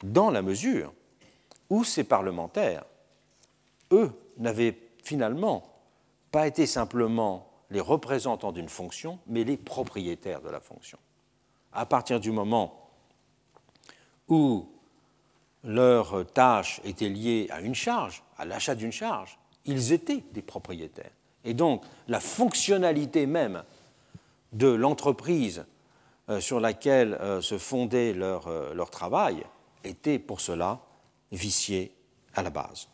dans 0.02 0.30
la 0.30 0.42
mesure 0.42 0.92
où 1.72 1.84
ces 1.84 2.04
parlementaires, 2.04 2.84
eux, 3.92 4.12
n'avaient 4.36 4.78
finalement 5.02 5.62
pas 6.30 6.46
été 6.46 6.66
simplement 6.66 7.48
les 7.70 7.80
représentants 7.80 8.52
d'une 8.52 8.68
fonction, 8.68 9.18
mais 9.26 9.42
les 9.42 9.56
propriétaires 9.56 10.42
de 10.42 10.50
la 10.50 10.60
fonction. 10.60 10.98
À 11.72 11.86
partir 11.86 12.20
du 12.20 12.30
moment 12.30 12.90
où 14.28 14.68
leur 15.64 16.30
tâche 16.34 16.82
était 16.84 17.08
liée 17.08 17.48
à 17.50 17.62
une 17.62 17.74
charge, 17.74 18.22
à 18.36 18.44
l'achat 18.44 18.74
d'une 18.74 18.92
charge, 18.92 19.38
ils 19.64 19.94
étaient 19.94 20.24
des 20.32 20.42
propriétaires. 20.42 21.12
Et 21.42 21.54
donc 21.54 21.84
la 22.06 22.20
fonctionnalité 22.20 23.24
même 23.24 23.64
de 24.52 24.68
l'entreprise 24.68 25.64
euh, 26.28 26.38
sur 26.38 26.60
laquelle 26.60 27.14
euh, 27.14 27.40
se 27.40 27.56
fondait 27.56 28.12
leur, 28.12 28.48
euh, 28.48 28.74
leur 28.74 28.90
travail 28.90 29.42
était 29.84 30.18
pour 30.18 30.42
cela 30.42 30.82
viciée 31.32 31.92
à 32.34 32.42
la 32.42 32.50
base. 32.50 32.88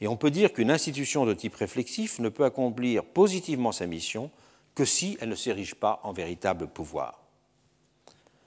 Et 0.00 0.08
on 0.08 0.16
peut 0.16 0.30
dire 0.30 0.52
qu'une 0.52 0.70
institution 0.70 1.24
de 1.24 1.34
type 1.34 1.54
réflexif 1.54 2.18
ne 2.18 2.28
peut 2.28 2.44
accomplir 2.44 3.04
positivement 3.04 3.72
sa 3.72 3.86
mission 3.86 4.30
que 4.74 4.84
si 4.84 5.16
elle 5.20 5.28
ne 5.28 5.34
s'érige 5.34 5.74
pas 5.74 6.00
en 6.02 6.12
véritable 6.12 6.66
pouvoir. 6.66 7.20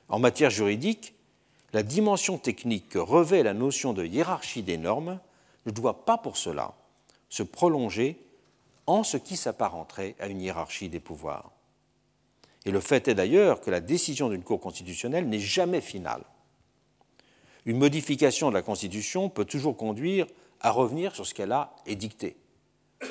En 0.10 0.20
matière 0.20 0.50
juridique, 0.50 1.14
la 1.74 1.84
dimension 1.84 2.38
technique 2.38 2.90
que 2.90 3.00
revêt 3.00 3.44
la 3.44 3.54
notion 3.54 3.94
de 3.94 4.06
hiérarchie 4.06 4.64
des 4.64 4.78
normes 4.78 5.20
ne 5.66 5.72
doit 5.72 6.06
pas 6.06 6.18
pour 6.18 6.38
cela 6.38 6.74
se 7.30 7.44
prolonger 7.44 8.18
en 8.86 9.04
ce 9.04 9.18
qui 9.18 9.36
s'apparenterait 9.36 10.16
à 10.20 10.28
une 10.28 10.42
hiérarchie 10.42 10.90
des 10.90 11.02
pouvoirs. 11.02 11.52
Et 12.66 12.72
le 12.72 12.80
fait 12.80 13.08
est 13.08 13.16
d'ailleurs 13.16 13.62
que 13.62 13.72
la 13.72 13.82
décision 13.82 14.30
d'une 14.30 14.44
Cour 14.44 14.60
constitutionnelle 14.60 15.28
n'est 15.28 15.40
jamais 15.40 15.82
finale. 15.82 16.24
Une 17.68 17.78
modification 17.78 18.48
de 18.50 18.54
la 18.56 18.62
Constitution 18.62 19.30
peut 19.30 19.44
toujours 19.44 19.76
conduire 19.76 20.26
à 20.62 20.72
revenir 20.72 21.14
sur 21.14 21.28
ce 21.28 21.34
qu'elle 21.34 21.52
a 21.52 21.76
édicté. 21.86 22.38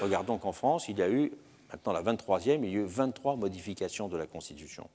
Regardons 0.00 0.38
qu'en 0.38 0.52
France, 0.52 0.88
il 0.88 0.98
y 0.98 1.02
a 1.02 1.10
eu, 1.10 1.30
maintenant 1.70 1.92
la 1.92 2.02
23e, 2.02 2.60
il 2.64 2.70
y 2.70 2.76
a 2.76 2.80
eu 2.80 2.86
23 2.86 3.36
modifications 3.36 4.08
de 4.08 4.16
la 4.16 4.26
Constitution 4.26 4.88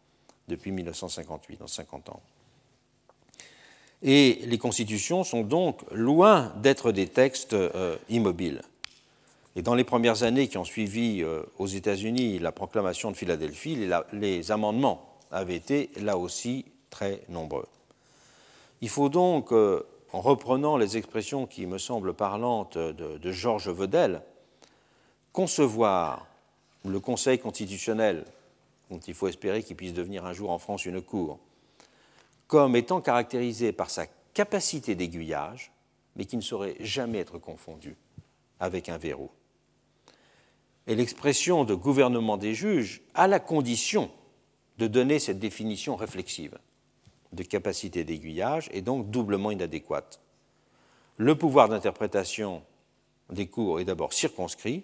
depuis 0.47 0.71
1958, 0.71 1.59
dans 1.59 1.67
50 1.67 2.09
ans. 2.09 2.21
Et 4.01 4.39
les 4.45 4.57
constitutions 4.57 5.23
sont 5.23 5.43
donc 5.43 5.81
loin 5.91 6.51
d'être 6.57 6.91
des 6.91 7.07
textes 7.07 7.53
euh, 7.53 7.97
immobiles. 8.09 8.63
Et 9.55 9.61
dans 9.61 9.75
les 9.75 9.83
premières 9.83 10.23
années 10.23 10.47
qui 10.47 10.57
ont 10.57 10.65
suivi 10.65 11.21
euh, 11.21 11.43
aux 11.59 11.67
États-Unis 11.67 12.39
la 12.39 12.51
proclamation 12.51 13.11
de 13.11 13.15
Philadelphie, 13.15 13.77
les, 14.11 14.51
amendements 14.51 15.05
avaient 15.29 15.55
été 15.55 15.91
là 15.97 16.17
aussi 16.17 16.65
très 16.89 17.21
nombreux. 17.29 17.67
Il 18.81 18.89
faut 18.89 19.09
donc, 19.09 19.51
euh, 19.51 19.85
en 20.11 20.21
reprenant 20.21 20.75
les 20.75 20.97
expressions 20.97 21.45
qui 21.45 21.67
me 21.67 21.77
semblent 21.77 22.13
parlantes 22.13 22.77
de, 22.77 23.31
Georges 23.31 23.69
Vedel, 23.69 24.23
concevoir 25.31 26.27
le 26.83 26.99
Conseil 26.99 27.37
constitutionnel, 27.37 28.25
dont 28.89 28.99
il 28.99 29.13
faut 29.13 29.27
espérer 29.27 29.63
qu'il 29.63 29.75
puisse 29.75 29.93
devenir 29.93 30.25
un 30.25 30.33
jour 30.33 30.49
en 30.49 30.57
France 30.57 30.85
une 30.85 31.01
cour, 31.01 31.39
comme 32.47 32.75
étant 32.75 33.01
caractérisé 33.01 33.71
par 33.71 33.89
sa 33.89 34.07
capacité 34.33 34.95
d'aiguillage, 34.95 35.71
mais 36.15 36.25
qui 36.25 36.35
ne 36.35 36.41
saurait 36.41 36.75
jamais 36.79 37.19
être 37.19 37.37
confondu 37.37 37.95
avec 38.59 38.89
un 38.89 38.97
verrou. 38.97 39.29
Et 40.87 40.95
l'expression 40.95 41.63
de 41.63 41.75
gouvernement 41.75 42.35
des 42.35 42.55
juges 42.55 43.01
a 43.13 43.27
la 43.27 43.39
condition 43.39 44.11
de 44.79 44.87
donner 44.87 45.19
cette 45.19 45.39
définition 45.39 45.95
réflexive 45.95 46.57
de 47.33 47.43
capacité 47.43 48.03
d'aiguillage 48.03 48.69
est 48.71 48.81
donc 48.81 49.09
doublement 49.09 49.51
inadéquate. 49.51 50.19
Le 51.17 51.35
pouvoir 51.35 51.69
d'interprétation 51.69 52.63
des 53.29 53.47
cours 53.47 53.79
est 53.79 53.85
d'abord 53.85 54.13
circonscrit 54.13 54.83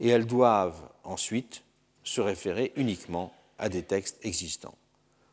et 0.00 0.08
elles 0.08 0.26
doivent 0.26 0.88
ensuite 1.04 1.62
se 2.04 2.20
référer 2.20 2.72
uniquement 2.76 3.32
à 3.58 3.68
des 3.68 3.82
textes 3.82 4.18
existants. 4.22 4.76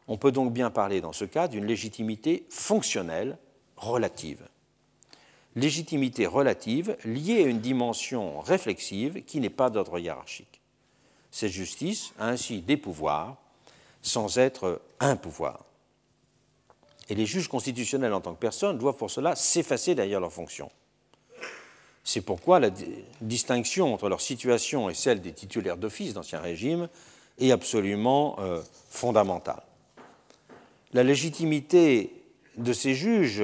On 0.08 0.18
peut 0.18 0.32
donc 0.32 0.54
bien 0.54 0.70
parler 0.70 1.02
dans 1.02 1.14
ce 1.14 1.26
cas 1.26 1.48
d'une 1.48 1.66
légitimité 1.66 2.46
fonctionnelle 2.50 3.38
relative. 3.78 4.48
Légitimité 5.56 6.26
relative 6.26 6.98
liée 7.06 7.44
à 7.44 7.48
une 7.48 7.62
dimension 7.62 8.40
réflexive 8.42 9.24
qui 9.26 9.40
n'est 9.40 9.50
pas 9.50 9.70
d'ordre 9.70 10.00
hiérarchique. 10.00 10.62
Cette 11.32 11.52
justice 11.52 12.14
a 12.20 12.28
ainsi 12.28 12.62
des 12.62 12.78
pouvoirs 12.78 13.38
sans 14.02 14.38
être 14.38 14.82
un 15.00 15.16
pouvoir. 15.16 15.65
Et 17.10 17.16
les 17.16 17.26
juges 17.26 17.48
constitutionnels 17.48 18.14
en 18.14 18.22
tant 18.22 18.34
que 18.34 18.40
personnes 18.40 18.78
doivent 18.78 18.98
pour 18.98 19.12
cela 19.12 19.36
s'effacer 19.36 19.96
derrière 19.96 20.20
leurs 20.20 20.34
fonctions. 20.34 20.72
C'est 22.04 22.22
pourquoi 22.22 22.60
la 22.60 22.70
distinction 23.22 23.94
entre 23.94 24.10
leur 24.10 24.22
situation 24.22 24.90
et 24.90 24.94
celle 24.94 25.22
des 25.22 25.34
titulaires 25.34 25.78
d'office 25.78 26.14
d'Ancien 26.14 26.40
Régime 26.40 26.88
est 27.40 27.52
absolument 27.52 28.38
euh, 28.40 28.62
fondamentale 28.90 29.64
la 30.96 31.04
légitimité 31.04 32.24
de 32.56 32.72
ces 32.72 32.94
juges 32.94 33.44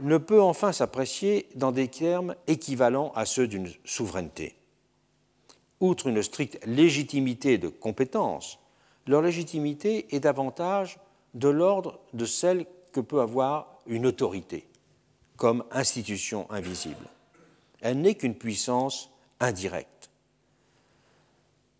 ne 0.00 0.18
peut 0.18 0.42
enfin 0.42 0.72
s'apprécier 0.72 1.46
dans 1.54 1.70
des 1.70 1.86
termes 1.86 2.34
équivalents 2.48 3.12
à 3.14 3.24
ceux 3.24 3.46
d'une 3.46 3.70
souveraineté. 3.84 4.56
Outre 5.78 6.08
une 6.08 6.20
stricte 6.20 6.58
légitimité 6.66 7.58
de 7.58 7.68
compétence, 7.68 8.58
leur 9.06 9.22
légitimité 9.22 10.12
est 10.14 10.18
davantage 10.18 10.98
de 11.34 11.48
l'ordre 11.48 12.00
de 12.12 12.24
celle 12.24 12.66
que 12.92 13.00
peut 13.00 13.20
avoir 13.20 13.78
une 13.86 14.06
autorité, 14.06 14.66
comme 15.36 15.64
institution 15.70 16.50
invisible. 16.50 17.06
Elle 17.80 18.00
n'est 18.00 18.14
qu'une 18.14 18.34
puissance 18.34 19.10
indirecte. 19.38 20.10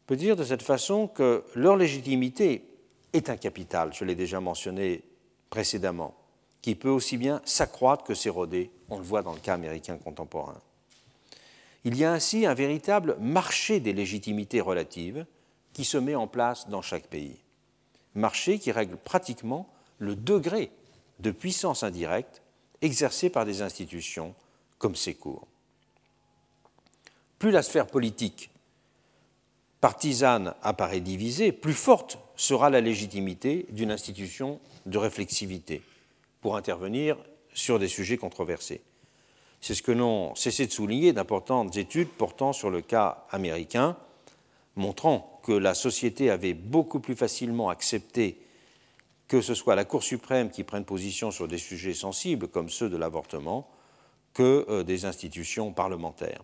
On 0.05 0.07
peut 0.07 0.17
dire 0.17 0.37
de 0.37 0.45
cette 0.45 0.63
façon 0.63 1.07
que 1.07 1.45
leur 1.55 1.77
légitimité 1.77 2.65
est 3.13 3.29
un 3.29 3.37
capital, 3.37 3.93
je 3.93 4.05
l'ai 4.05 4.15
déjà 4.15 4.41
mentionné 4.41 5.03
précédemment, 5.51 6.15
qui 6.63 6.75
peut 6.75 6.91
aussi 6.91 7.17
bien 7.17 7.41
s'accroître 7.45 8.05
que 8.05 8.15
s'éroder, 8.15 8.71
on 8.89 8.99
le 8.99 9.05
voit 9.05 9.23
dans 9.23 9.33
le 9.33 9.41
cas 9.41 9.55
américain 9.55 9.97
contemporain. 9.97 10.61
Il 11.85 11.97
y 11.97 12.05
a 12.05 12.13
ainsi 12.13 12.45
un 12.45 12.55
véritable 12.55 13.17
marché 13.21 13.81
des 13.81 13.93
légitimités 13.93 14.61
relatives 14.61 15.25
qui 15.73 15.85
se 15.85 15.97
met 15.97 16.15
en 16.15 16.27
place 16.27 16.69
dans 16.69 16.83
chaque 16.83 17.07
pays. 17.07 17.39
Marché 18.15 18.59
qui 18.59 18.73
règle 18.73 18.97
pratiquement 18.97 19.69
le 19.99 20.17
degré 20.17 20.71
de 21.21 21.31
puissance 21.31 21.83
indirecte 21.83 22.43
exercée 22.83 23.31
par 23.31 23.45
des 23.45 23.63
institutions 23.63 24.35
comme 24.79 24.97
ces 24.97 25.15
cours. 25.15 25.47
Plus 27.39 27.51
la 27.51 27.63
sphère 27.63 27.87
politique 27.87 28.51
partisane 29.81 30.55
apparaît 30.63 31.01
divisée, 31.01 31.53
plus 31.53 31.75
forte 31.75 32.19
sera 32.37 32.69
la 32.71 32.81
légitimité 32.81 33.67
d'une 33.71 33.91
institution 33.91 34.61
de 34.87 34.99
réflexivité 34.99 35.83
pour 36.41 36.57
intervenir 36.57 37.17
sur 37.55 37.79
des 37.79 37.89
sujets 37.89 38.17
controversés. 38.17 38.83
C'est 39.61 39.75
ce 39.75 39.83
que 39.83 39.93
n'ont 39.93 40.35
cessé 40.35 40.67
de 40.67 40.73
souligner 40.73 41.13
d'importantes 41.13 41.77
études 41.77 42.09
portant 42.09 42.53
sur 42.53 42.71
le 42.71 42.81
cas 42.81 43.25
américain, 43.31 43.97
montrant 44.77 45.40
que 45.43 45.53
la 45.53 45.75
société 45.75 46.31
avait 46.31 46.55
beaucoup 46.55 47.01
plus 47.01 47.17
facilement 47.17 47.69
accepté 47.69 48.41
que 49.31 49.41
ce 49.41 49.55
soit 49.55 49.77
la 49.77 49.85
Cour 49.85 50.03
suprême 50.03 50.51
qui 50.51 50.65
prenne 50.65 50.85
position 50.85 51.31
sur 51.31 51.47
des 51.47 51.57
sujets 51.57 51.95
sensibles 51.95 52.49
comme 52.49 52.69
ceux 52.69 52.91
de 52.91 52.97
l'avortement 52.97 53.71
que 54.35 54.67
euh, 54.69 54.83
des 54.83 55.05
institutions 55.05 55.73
parlementaires 55.73 56.43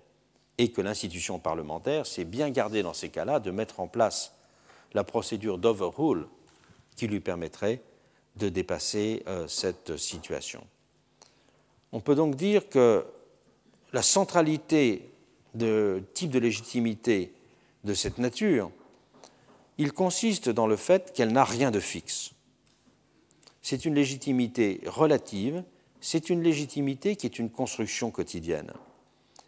et 0.56 0.70
que 0.70 0.80
l'institution 0.80 1.40
parlementaire 1.40 2.06
s'est 2.06 2.24
bien 2.24 2.48
gardée 2.48 2.84
dans 2.84 2.94
ces 2.94 3.08
cas-là 3.08 3.40
de 3.40 3.50
mettre 3.50 3.80
en 3.80 3.88
place 3.88 4.32
la 4.94 5.02
procédure 5.02 5.58
d'overrule 5.58 6.28
qui 6.94 7.08
lui 7.08 7.18
permettrait 7.18 7.82
de 8.36 8.48
dépasser 8.48 9.24
euh, 9.26 9.48
cette 9.48 9.96
situation. 9.96 10.64
On 11.90 11.98
peut 11.98 12.14
donc 12.14 12.36
dire 12.36 12.68
que 12.68 13.04
la 13.92 14.02
centralité 14.02 15.10
de 15.54 16.04
type 16.14 16.30
de 16.30 16.38
légitimité 16.38 17.32
de 17.82 17.94
cette 17.94 18.18
nature, 18.18 18.70
il 19.78 19.92
consiste 19.92 20.48
dans 20.48 20.66
le 20.66 20.76
fait 20.76 21.12
qu'elle 21.12 21.32
n'a 21.32 21.44
rien 21.44 21.70
de 21.70 21.80
fixe. 21.80 22.32
C'est 23.62 23.84
une 23.84 23.94
légitimité 23.94 24.80
relative, 24.86 25.64
c'est 26.00 26.30
une 26.30 26.42
légitimité 26.42 27.16
qui 27.16 27.26
est 27.26 27.38
une 27.38 27.50
construction 27.50 28.10
quotidienne. 28.10 28.72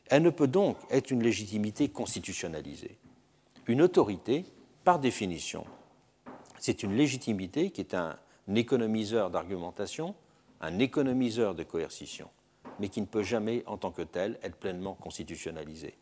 Elle 0.06 0.22
ne 0.22 0.30
peut 0.30 0.48
donc 0.48 0.76
être 0.90 1.10
une 1.10 1.22
légitimité 1.22 1.88
constitutionnalisée. 1.88 2.98
Une 3.66 3.82
autorité, 3.82 4.44
par 4.84 4.98
définition, 4.98 5.64
c'est 6.58 6.82
une 6.82 6.96
légitimité 6.96 7.70
qui 7.70 7.80
est 7.80 7.94
un 7.94 8.18
économiseur 8.54 9.30
d'argumentation, 9.30 10.14
un 10.60 10.78
économiseur 10.78 11.54
de 11.54 11.62
coercition, 11.62 12.28
mais 12.80 12.88
qui 12.88 13.00
ne 13.00 13.06
peut 13.06 13.22
jamais, 13.22 13.62
en 13.66 13.76
tant 13.76 13.92
que 13.92 14.02
tel, 14.02 14.38
être 14.42 14.56
pleinement 14.56 14.94
constitutionnalisée. 14.94 15.94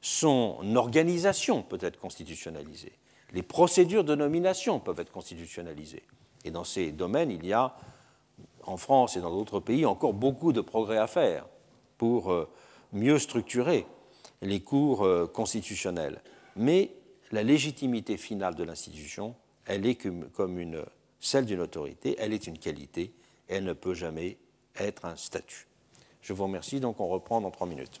Son 0.00 0.76
organisation 0.76 1.62
peut 1.62 1.78
être 1.80 1.98
constitutionnalisée. 1.98 2.92
Les 3.32 3.42
procédures 3.42 4.04
de 4.04 4.14
nomination 4.14 4.80
peuvent 4.80 5.00
être 5.00 5.12
constitutionnalisées. 5.12 6.02
Et 6.44 6.50
dans 6.50 6.64
ces 6.64 6.92
domaines, 6.92 7.30
il 7.30 7.46
y 7.46 7.52
a, 7.52 7.76
en 8.64 8.76
France 8.76 9.16
et 9.16 9.20
dans 9.20 9.30
d'autres 9.30 9.60
pays, 9.60 9.86
encore 9.86 10.14
beaucoup 10.14 10.52
de 10.52 10.60
progrès 10.60 10.98
à 10.98 11.06
faire 11.06 11.46
pour 11.98 12.32
euh, 12.32 12.48
mieux 12.92 13.18
structurer 13.18 13.86
les 14.42 14.60
cours 14.60 15.04
euh, 15.04 15.26
constitutionnels. 15.26 16.22
Mais 16.56 16.90
la 17.30 17.42
légitimité 17.42 18.16
finale 18.16 18.54
de 18.54 18.64
l'institution, 18.64 19.34
elle 19.66 19.86
est 19.86 19.94
comme 19.94 20.58
une, 20.58 20.84
celle 21.20 21.44
d'une 21.44 21.60
autorité, 21.60 22.16
elle 22.18 22.32
est 22.32 22.46
une 22.46 22.58
qualité, 22.58 23.12
elle 23.48 23.64
ne 23.64 23.72
peut 23.72 23.94
jamais 23.94 24.38
être 24.76 25.04
un 25.04 25.16
statut. 25.16 25.66
Je 26.22 26.32
vous 26.32 26.44
remercie, 26.44 26.80
donc 26.80 27.00
on 27.00 27.08
reprend 27.08 27.40
dans 27.40 27.50
trois 27.50 27.66
minutes. 27.66 28.00